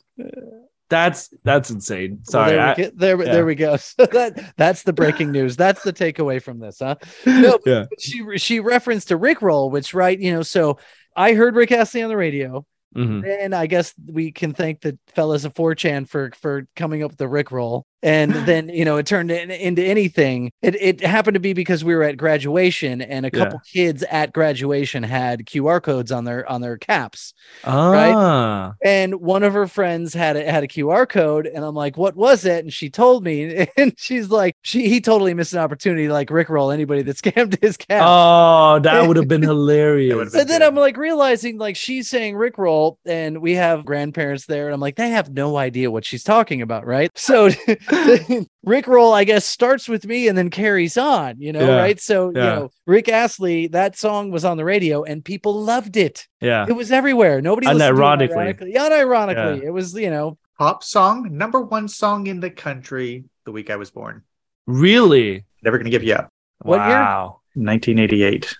that's 0.91 1.33
that's 1.43 1.71
insane. 1.71 2.17
well, 2.17 2.23
Sorry, 2.25 2.51
there, 2.51 2.61
I- 2.61 2.75
we, 2.77 2.85
there, 2.93 3.17
yeah. 3.25 3.31
there 3.31 3.45
we 3.47 3.55
go. 3.55 3.77
So 3.77 4.05
that 4.05 4.53
that's 4.57 4.83
the 4.83 4.93
breaking 4.93 5.31
news. 5.37 5.57
That's 5.57 5.81
the 5.83 5.91
takeaway 5.93 6.39
from 6.41 6.59
this, 6.59 6.77
huh? 6.79 6.95
No, 7.25 7.57
yeah, 7.65 7.85
she 7.97 8.37
she 8.37 8.59
referenced 8.59 9.07
to 9.07 9.17
Rick 9.17 9.41
roll, 9.41 9.71
which 9.71 9.93
right, 9.95 10.19
you 10.19 10.31
know, 10.33 10.43
so 10.43 10.77
I 11.15 11.33
heard 11.33 11.55
Rick 11.55 11.71
Astley 11.71 12.03
on 12.03 12.09
the 12.09 12.17
radio. 12.17 12.65
Mhm. 12.95 13.23
Then 13.23 13.53
I 13.53 13.67
guess 13.67 13.93
we 14.05 14.31
can 14.33 14.53
thank 14.53 14.81
the 14.81 14.99
fellas 15.15 15.45
of 15.45 15.53
4chan 15.53 16.07
for 16.09 16.31
for 16.41 16.67
coming 16.75 17.03
up 17.03 17.11
with 17.11 17.17
the 17.17 17.27
Rick 17.27 17.51
roll. 17.51 17.85
And 18.03 18.33
then 18.47 18.69
you 18.69 18.85
know 18.85 18.97
it 18.97 19.05
turned 19.05 19.31
in, 19.31 19.51
into 19.51 19.83
anything 19.83 20.51
it, 20.61 20.75
it 20.81 21.01
happened 21.01 21.35
to 21.35 21.39
be 21.39 21.53
because 21.53 21.83
we 21.83 21.95
were 21.95 22.03
at 22.03 22.17
graduation 22.17 23.01
and 23.01 23.25
a 23.25 23.29
Yeah. 23.33 23.39
couple 23.39 23.59
kids 23.59 24.03
at 24.03 24.33
graduation 24.33 25.03
had 25.03 25.45
qr 25.45 25.81
codes 25.81 26.11
on 26.11 26.23
their 26.25 26.47
on 26.49 26.61
their 26.61 26.77
caps 26.77 27.33
Ah, 27.63 28.73
and 28.83 29.15
one 29.15 29.43
of 29.43 29.53
her 29.53 29.67
friends 29.67 30.13
had 30.13 30.35
a, 30.35 30.43
had 30.49 30.63
a 30.63 30.67
qr 30.67 31.07
code 31.07 31.45
and 31.47 31.63
i'm 31.63 31.75
like 31.75 31.97
what 31.97 32.15
was 32.15 32.45
it 32.45 32.63
and 32.63 32.73
she 32.73 32.89
told 32.89 33.23
me 33.23 33.67
and 33.77 33.93
she's 33.97 34.29
like 34.29 34.55
she 34.61 34.87
he 34.89 34.99
totally 35.01 35.33
missed 35.33 35.53
an 35.53 35.59
opportunity 35.59 36.07
to 36.07 36.13
like 36.13 36.29
rickroll 36.29 36.73
anybody 36.73 37.01
that 37.03 37.17
scammed 37.21 37.61
his 37.61 37.77
cap 37.77 38.03
oh, 38.05 38.79
that 38.79 39.07
would 39.07 39.17
have 39.17 39.27
been 39.27 39.41
hilarious. 39.41 40.15
would've 40.15 40.31
been 40.33 40.41
and 40.41 40.49
then. 40.49 40.61
I'm 40.63 40.75
like 40.75 40.97
realizing 40.97 41.57
like 41.57 41.75
she's 41.75 42.09
saying 42.09 42.35
Rickroll, 42.35 42.97
and 43.05 43.41
we 43.41 43.53
have 43.55 43.85
grandparents 43.85 44.45
there, 44.45 44.65
and 44.67 44.73
I'm 44.73 44.79
like, 44.79 44.95
they 44.95 45.09
have 45.09 45.29
no 45.31 45.57
idea 45.57 45.91
what 45.91 46.05
she's 46.05 46.23
talking 46.23 46.61
about, 46.61 46.85
right? 46.85 47.11
So 47.15 47.49
Rickroll, 48.65 49.13
I 49.13 49.23
guess, 49.23 49.45
starts 49.45 49.87
with 49.89 50.05
me 50.05 50.27
and 50.27 50.37
then 50.37 50.49
carries 50.49 50.97
on, 50.97 51.39
you 51.39 51.51
know, 51.51 51.59
Yeah, 51.67 51.75
right? 51.77 51.99
So 51.99 52.27
you 52.29 52.33
know, 52.33 52.71
Rick 52.85 53.09
Astley, 53.09 53.67
that 53.67 53.97
song 53.97 54.31
was 54.31 54.45
on 54.45 54.57
the 54.57 54.65
radio 54.65 55.03
and 55.03 55.23
people 55.23 55.61
loved 55.63 55.97
it. 55.97 56.27
yeah, 56.39 56.65
It 56.67 56.73
was 56.73 56.91
everywhere. 56.91 57.41
Nobody 57.41 57.67
listened 57.67 57.79
to 57.79 57.85
it 57.85 58.31
Unironically. 58.31 58.77
ironically. 58.77 59.65
It 59.65 59.71
was, 59.71 59.93
you 59.93 60.09
know, 60.09 60.37
Pop 60.57 60.83
song, 60.83 61.27
number 61.35 61.59
one 61.61 61.87
song 61.87 62.27
in 62.27 62.39
the 62.39 62.51
country 62.51 63.23
the 63.45 63.51
week 63.51 63.69
I 63.69 63.75
was 63.77 63.89
born. 63.91 64.21
really? 64.67 65.45
Never 65.63 65.77
gonna 65.77 65.89
give 65.89 66.03
you 66.03 66.13
up. 66.15 66.29
What 66.59 66.77
year? 66.87 66.99
wow. 66.99 67.41
1988. 67.55 68.55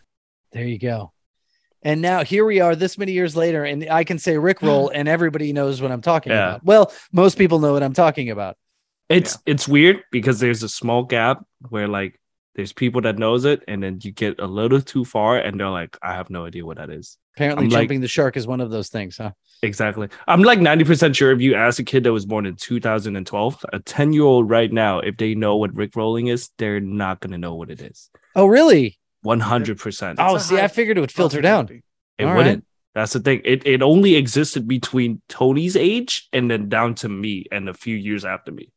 there 0.52 0.66
you 0.66 0.78
go. 0.80 1.12
And 1.84 2.02
now 2.02 2.24
here 2.24 2.46
we 2.46 2.60
are 2.60 2.76
this 2.76 2.98
many 2.98 3.12
years 3.12 3.36
later, 3.36 3.64
and 3.64 3.88
I 3.90 4.04
can 4.04 4.20
say 4.20 4.34
Rickroll, 4.36 4.92
and 4.94 5.08
everybody 5.08 5.52
knows 5.54 5.82
what 5.82 5.92
I'm 5.92 6.02
talking 6.02 6.32
Yeah. 6.32 6.50
about. 6.56 6.64
Well, 6.66 6.94
most 7.12 7.38
people 7.38 7.60
know 7.60 7.74
what 7.74 7.84
I'm 7.84 7.94
talking 7.94 8.30
about. 8.30 8.56
It's 9.12 9.38
it's 9.46 9.68
weird 9.68 10.04
because 10.12 10.40
there's 10.40 10.64
a 10.64 10.70
small 10.70 11.04
gap 11.04 11.46
where 11.70 11.88
like 11.88 12.20
there's 12.56 12.74
people 12.74 13.02
that 13.02 13.18
knows 13.18 13.46
it, 13.46 13.64
and 13.68 13.82
then 13.82 14.00
you 14.02 14.12
get 14.12 14.40
a 14.40 14.46
little 14.46 14.82
too 14.82 15.06
far, 15.06 15.38
and 15.38 15.60
they're 15.60 15.70
like, 15.70 15.98
I 16.02 16.14
have 16.16 16.30
no 16.30 16.46
idea 16.46 16.66
what 16.66 16.78
that 16.78 16.90
is. 16.90 17.18
Apparently, 17.36 17.66
I'm 17.66 17.70
like- 17.72 17.82
jumping 17.84 18.02
the 18.02 18.08
shark 18.08 18.36
is 18.36 18.46
one 18.46 18.60
of 18.62 18.72
those 18.72 18.90
things, 18.90 19.18
huh? 19.18 19.32
Exactly. 19.64 20.10
I'm 20.28 20.42
like 20.42 20.58
90% 20.60 21.16
sure 21.16 21.32
if 21.32 21.40
you 21.40 21.54
ask 21.54 21.80
a 21.80 21.84
kid 21.84 22.04
that 22.04 22.12
was 22.12 22.26
born 22.26 22.48
in 22.48 22.56
2012, 22.56 23.66
a 23.72 23.80
10 23.80 24.12
year 24.12 24.24
old 24.24 24.50
right 24.50 24.72
now, 24.72 25.00
if 25.00 25.18
they 25.18 25.36
know 25.36 25.56
what 25.56 25.76
Rick 25.76 25.96
rolling 25.96 26.28
is, 26.28 26.50
they're 26.58 26.80
not 26.80 27.20
going 27.20 27.32
to 27.32 27.38
know 27.38 27.54
what 27.54 27.70
it 27.70 27.80
is. 27.80 28.10
Oh, 28.36 28.48
really? 28.48 28.98
100%. 29.24 30.16
Oh, 30.18 30.38
see, 30.40 30.56
high 30.56 30.64
I 30.64 30.68
figured 30.68 30.98
it 30.98 31.02
would 31.02 31.12
filter 31.12 31.42
down. 31.42 31.68
it 32.18 32.24
all 32.24 32.32
right. 32.32 32.38
wouldn't. 32.38 32.66
That's 32.96 33.14
the 33.14 33.20
thing. 33.20 33.42
It, 33.46 33.66
it 33.66 33.82
only 33.82 34.16
existed 34.16 34.68
between 34.68 35.22
Tony's 35.30 35.76
age 35.76 36.28
and 36.34 36.50
then 36.50 36.68
down 36.68 36.96
to 36.96 37.10
me 37.10 37.46
and 37.52 37.70
a 37.70 37.74
few 37.74 37.96
years 37.96 38.26
after 38.26 38.52
me. 38.52 38.70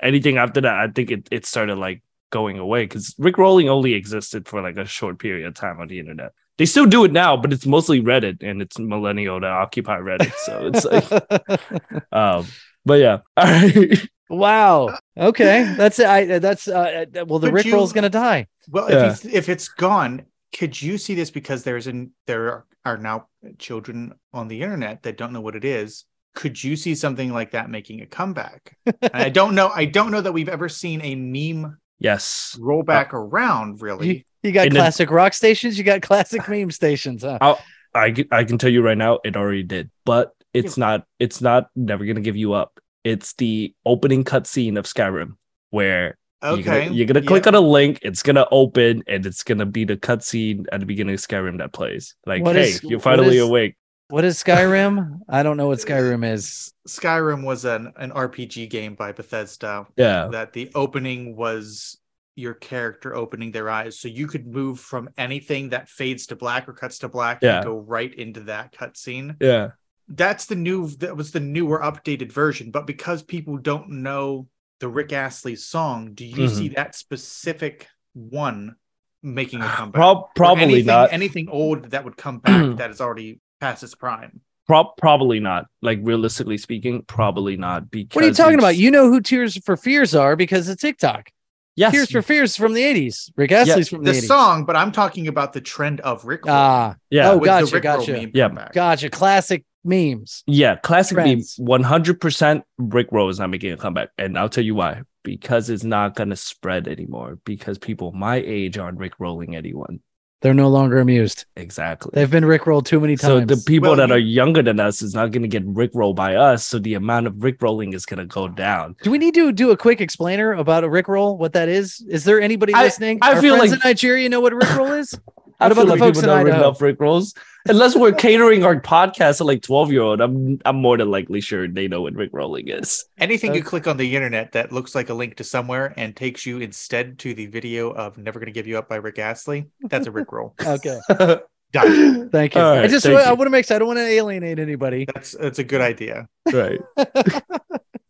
Anything 0.00 0.38
after 0.38 0.60
that, 0.60 0.74
I 0.74 0.88
think 0.88 1.10
it, 1.10 1.28
it 1.30 1.46
started 1.46 1.76
like 1.76 2.02
going 2.30 2.58
away 2.58 2.84
because 2.84 3.14
Rick 3.18 3.38
rolling 3.38 3.68
only 3.68 3.94
existed 3.94 4.46
for 4.46 4.60
like 4.62 4.76
a 4.76 4.84
short 4.84 5.18
period 5.18 5.46
of 5.46 5.54
time 5.54 5.80
on 5.80 5.88
the 5.88 5.98
internet. 5.98 6.32
They 6.58 6.66
still 6.66 6.86
do 6.86 7.04
it 7.04 7.12
now, 7.12 7.36
but 7.36 7.52
it's 7.52 7.66
mostly 7.66 8.02
Reddit 8.02 8.42
and 8.42 8.60
it's 8.60 8.78
millennial 8.78 9.40
that 9.40 9.50
occupy 9.50 9.98
Reddit. 9.98 10.32
So 10.44 10.70
it's 10.72 10.84
like, 10.84 12.02
um, 12.12 12.46
but 12.84 13.00
yeah. 13.00 13.18
All 13.36 13.44
right. 13.44 14.08
wow. 14.28 14.98
Okay, 15.16 15.74
that's 15.76 15.98
it. 15.98 16.06
I 16.06 16.38
that's 16.38 16.68
uh, 16.68 17.06
well, 17.26 17.38
the 17.38 17.48
Could 17.48 17.54
Rick 17.54 17.66
you- 17.66 17.74
roll's 17.74 17.92
gonna 17.92 18.10
die. 18.10 18.46
Well, 18.68 18.90
Yeah. 18.90 19.12
if, 19.12 19.24
you, 19.24 19.30
if 19.32 19.48
it's 19.48 19.68
gone, 19.68 20.26
could 20.56 20.80
you 20.80 20.98
see 20.98 21.14
this 21.14 21.30
because 21.30 21.62
there's 21.62 21.86
an 21.86 22.12
there 22.26 22.46
are, 22.52 22.66
are 22.84 22.98
now 22.98 23.28
children 23.58 24.14
on 24.32 24.48
the 24.48 24.62
internet 24.62 25.02
that 25.04 25.16
don't 25.16 25.32
know 25.32 25.40
what 25.40 25.56
it 25.56 25.64
is? 25.64 26.04
Could 26.34 26.62
you 26.62 26.76
see 26.76 26.94
something 26.94 27.32
like 27.32 27.50
that 27.52 27.68
making 27.70 28.00
a 28.02 28.06
comeback? 28.06 28.76
And 28.86 28.96
I 29.12 29.28
don't 29.38 29.54
know. 29.54 29.68
I 29.74 29.84
don't 29.86 30.10
know 30.10 30.20
that 30.20 30.32
we've 30.32 30.48
ever 30.48 30.68
seen 30.68 31.00
a 31.02 31.14
meme 31.14 31.78
Yes. 31.98 32.56
roll 32.60 32.80
Uh, 32.80 32.84
back 32.84 33.12
around. 33.12 33.82
Really, 33.82 34.24
You 34.44 34.52
got 34.52 34.66
In 34.68 34.72
the- 34.74 34.78
classic 34.78 35.10
rock 35.10 35.34
stations. 35.34 35.76
You 35.76 35.84
got 35.84 36.00
classic 36.02 36.48
meme 36.48 36.70
stations, 36.70 37.22
huh? 37.24 37.56
I, 37.94 38.14
c- 38.14 38.28
I 38.30 38.44
can 38.44 38.58
tell 38.58 38.70
you 38.70 38.82
right 38.82 38.96
now, 38.98 39.18
it 39.24 39.36
already 39.36 39.64
did, 39.64 39.90
but 40.04 40.32
it's 40.54 40.76
not, 40.76 41.04
it's 41.18 41.40
not 41.40 41.70
never 41.74 42.04
going 42.04 42.16
to 42.16 42.22
give 42.22 42.36
you 42.36 42.52
up. 42.52 42.78
It's 43.02 43.32
the 43.34 43.74
opening 43.84 44.22
cutscene 44.24 44.78
of 44.78 44.84
Skyrim 44.84 45.32
where 45.70 46.16
okay. 46.42 46.54
you're 46.54 46.62
gonna, 46.84 46.94
you're 46.94 47.06
gonna 47.06 47.22
click 47.26 47.46
on 47.46 47.54
a 47.54 47.60
link, 47.60 47.98
it's 48.02 48.22
gonna 48.22 48.46
open, 48.50 49.02
and 49.06 49.24
it's 49.26 49.42
gonna 49.42 49.66
be 49.66 49.84
the 49.84 49.96
cutscene 49.96 50.66
at 50.70 50.80
the 50.80 50.86
beginning 50.86 51.14
of 51.14 51.20
Skyrim 51.20 51.58
that 51.58 51.72
plays. 51.72 52.14
Like, 52.26 52.42
What 52.42 52.56
hey, 52.56 52.68
is- 52.70 52.82
you're 52.84 53.00
finally 53.00 53.36
is- 53.38 53.42
awake. 53.42 53.76
What 54.10 54.24
is 54.24 54.42
Skyrim? 54.42 55.20
I 55.28 55.42
don't 55.42 55.58
know 55.58 55.68
what 55.68 55.78
Skyrim 55.80 56.24
is. 56.30 56.72
Skyrim 56.88 57.44
was 57.44 57.64
an 57.66 57.92
an 57.96 58.10
RPG 58.10 58.70
game 58.70 58.94
by 58.94 59.12
Bethesda 59.12 59.86
Yeah. 59.96 60.28
that 60.32 60.52
the 60.54 60.70
opening 60.74 61.36
was 61.36 61.98
your 62.34 62.54
character 62.54 63.14
opening 63.14 63.50
their 63.50 63.68
eyes 63.68 63.98
so 63.98 64.08
you 64.08 64.26
could 64.26 64.46
move 64.46 64.80
from 64.80 65.10
anything 65.18 65.70
that 65.70 65.88
fades 65.88 66.26
to 66.28 66.36
black 66.36 66.68
or 66.68 66.72
cuts 66.72 66.98
to 66.98 67.08
black 67.08 67.40
Yeah. 67.42 67.56
and 67.56 67.64
go 67.66 67.76
right 67.78 68.14
into 68.14 68.40
that 68.44 68.72
cutscene 68.72 69.36
Yeah. 69.40 69.70
that's 70.06 70.46
the 70.46 70.54
new 70.54 70.88
that 70.98 71.16
was 71.16 71.32
the 71.32 71.40
newer 71.40 71.80
updated 71.80 72.30
version 72.32 72.70
but 72.70 72.86
because 72.86 73.24
people 73.24 73.56
don't 73.58 73.90
know 73.90 74.46
the 74.78 74.88
rick 74.88 75.12
astley 75.12 75.56
song 75.56 76.14
do 76.14 76.24
you 76.24 76.44
Mhm. 76.46 76.50
see 76.56 76.68
that 76.68 76.94
specific 76.94 77.88
one 78.14 78.76
making 79.20 79.60
a 79.60 79.68
comeback 79.76 79.94
Prob- 79.98 80.16
Or 80.18 80.28
probably 80.36 80.62
anything, 80.62 80.86
not. 80.86 81.12
anything 81.12 81.48
old 81.48 81.90
that 81.90 82.04
would 82.04 82.16
come 82.16 82.38
back 82.38 82.76
that 82.78 82.90
is 82.90 83.00
already 83.00 83.40
past 83.60 83.82
its 83.82 83.94
prime 83.94 84.40
Pro- 84.66 84.92
probably 84.98 85.40
not. 85.40 85.64
Like 85.80 85.98
realistically 86.02 86.58
speaking, 86.58 87.02
probably 87.06 87.56
not. 87.56 87.90
Because 87.90 88.14
What 88.16 88.24
are 88.24 88.28
you 88.28 88.34
talking 88.34 88.58
about? 88.58 88.76
You 88.76 88.90
know 88.90 89.08
who 89.10 89.22
Tears 89.22 89.56
for 89.64 89.78
Fears 89.78 90.14
are 90.14 90.36
because 90.36 90.68
of 90.68 90.78
TikTok. 90.78 91.30
yes, 91.74 91.90
Tears 91.92 92.10
for 92.10 92.20
Fears 92.20 92.54
from 92.54 92.74
the 92.74 92.82
80s. 92.82 93.30
Rick 93.36 93.50
Astley's 93.52 93.88
from 93.88 94.04
the, 94.04 94.12
the 94.12 94.18
80s. 94.18 94.26
song 94.26 94.64
but 94.66 94.76
i'm 94.76 94.92
talking 94.92 95.26
about 95.26 95.54
the 95.54 95.62
trend 95.62 96.00
of 96.00 96.26
rick 96.26 96.42
Ah, 96.46 96.96
yeah, 97.08 97.30
Oh, 97.30 97.38
with 97.38 97.46
gotcha, 97.46 97.70
the 97.72 97.80
gotcha. 97.80 98.28
Yeah, 98.34 98.48
comeback. 98.48 98.72
gotcha. 98.74 99.08
Classic 99.08 99.64
memes. 99.84 100.42
Yeah, 100.46 100.76
classic 100.76 101.16
meme. 101.16 101.24
Trends. 101.26 101.54
One 101.56 101.82
hundred 101.82 102.20
percent. 102.20 102.64
Rick 102.76 103.08
Roll 103.10 103.30
is 103.30 103.38
not 103.38 103.48
making 103.48 103.72
a 103.72 103.78
comeback, 103.78 104.10
and 104.18 104.38
I'll 104.38 104.50
tell 104.50 104.64
you 104.64 104.74
why. 104.74 105.00
Because 105.24 105.70
it's 105.70 105.84
not 105.84 106.14
gonna 106.14 106.36
spread 106.36 106.88
anymore. 106.88 107.38
Because 107.46 107.78
people 107.78 108.12
my 108.12 108.36
age 108.36 108.76
aren't 108.76 108.98
Rick 108.98 109.14
rolling 109.18 109.56
anyone. 109.56 110.00
They're 110.40 110.54
no 110.54 110.68
longer 110.68 110.98
amused. 111.00 111.46
Exactly. 111.56 112.12
They've 112.14 112.30
been 112.30 112.44
Rickrolled 112.44 112.84
too 112.84 113.00
many 113.00 113.16
times. 113.16 113.22
so 113.50 113.54
the 113.56 113.60
people 113.66 113.88
Well, 113.90 113.96
that 113.96 114.08
you- 114.10 114.14
are 114.14 114.18
younger 114.18 114.62
than 114.62 114.78
us 114.78 115.02
is 115.02 115.12
not 115.12 115.32
gonna 115.32 115.48
get 115.48 115.66
rickrolled 115.66 116.14
by 116.14 116.36
us. 116.36 116.64
So 116.64 116.78
the 116.78 116.94
amount 116.94 117.26
of 117.26 117.34
rickrolling 117.34 117.92
is 117.92 118.06
gonna 118.06 118.24
go 118.24 118.46
down. 118.46 118.94
Do 119.02 119.10
we 119.10 119.18
need 119.18 119.34
to 119.34 119.50
do 119.50 119.70
a 119.72 119.76
quick 119.76 120.00
explainer 120.00 120.52
about 120.52 120.84
a 120.84 120.88
Rickroll? 120.88 121.36
What 121.38 121.54
that 121.54 121.68
is? 121.68 122.04
Is 122.08 122.22
there 122.24 122.40
anybody 122.40 122.72
I- 122.72 122.84
listening? 122.84 123.18
I 123.20 123.34
Our 123.34 123.40
feel 123.40 123.56
friends 123.56 123.72
like- 123.72 123.84
in 123.84 123.88
Nigeria 123.88 124.28
know 124.28 124.40
what 124.40 124.52
a 124.52 124.56
Rickroll 124.56 124.98
is. 125.00 125.18
I 125.60 125.66
What 125.68 125.74
feel 125.74 125.82
about 125.84 125.84
the 125.86 125.90
like 125.90 125.98
folks 126.00 126.18
people 126.18 126.30
in 126.30 126.36
don't 126.36 126.44
read 126.44 126.54
Idaho? 126.54 126.68
enough 126.68 126.80
Rick 126.82 127.00
rolls. 127.00 127.34
Unless 127.68 127.96
we're 127.96 128.12
catering 128.12 128.64
our 128.64 128.80
podcast 128.80 129.38
to 129.38 129.44
like 129.44 129.60
twelve 129.62 129.90
year 129.92 130.02
old, 130.02 130.20
I'm 130.20 130.60
I'm 130.64 130.76
more 130.76 130.96
than 130.96 131.10
likely 131.10 131.40
sure 131.40 131.66
they 131.68 131.88
know 131.88 132.02
what 132.02 132.14
Rick 132.14 132.30
rolling 132.32 132.68
is. 132.68 133.04
Anything 133.18 133.54
you 133.54 133.62
click 133.62 133.86
on 133.86 133.96
the 133.96 134.14
internet 134.14 134.52
that 134.52 134.72
looks 134.72 134.94
like 134.94 135.08
a 135.10 135.14
link 135.14 135.36
to 135.36 135.44
somewhere 135.44 135.92
and 135.96 136.14
takes 136.16 136.46
you 136.46 136.58
instead 136.60 137.18
to 137.20 137.34
the 137.34 137.46
video 137.46 137.90
of 137.90 138.16
Never 138.16 138.38
Gonna 138.40 138.52
Give 138.52 138.66
You 138.66 138.78
Up 138.78 138.88
by 138.88 138.96
Rick 138.96 139.18
Astley, 139.18 139.66
that's 139.82 140.06
a 140.06 140.10
Rick 140.10 140.30
roll. 140.32 140.54
Okay, 140.66 140.98
Done. 141.72 142.30
thank 142.30 142.54
you. 142.54 142.60
All 142.62 142.72
I 142.74 142.78
right, 142.82 142.90
just 142.90 143.04
thank 143.04 143.18
I 143.20 143.32
want 143.32 143.46
to 143.46 143.50
make 143.50 143.66
sure 143.66 143.76
I 143.76 143.78
don't 143.80 143.88
want 143.88 143.98
to 143.98 144.06
alienate 144.06 144.58
anybody. 144.58 145.04
That's 145.12 145.32
that's 145.32 145.58
a 145.58 145.64
good 145.64 145.80
idea. 145.82 146.28
right. 146.52 146.80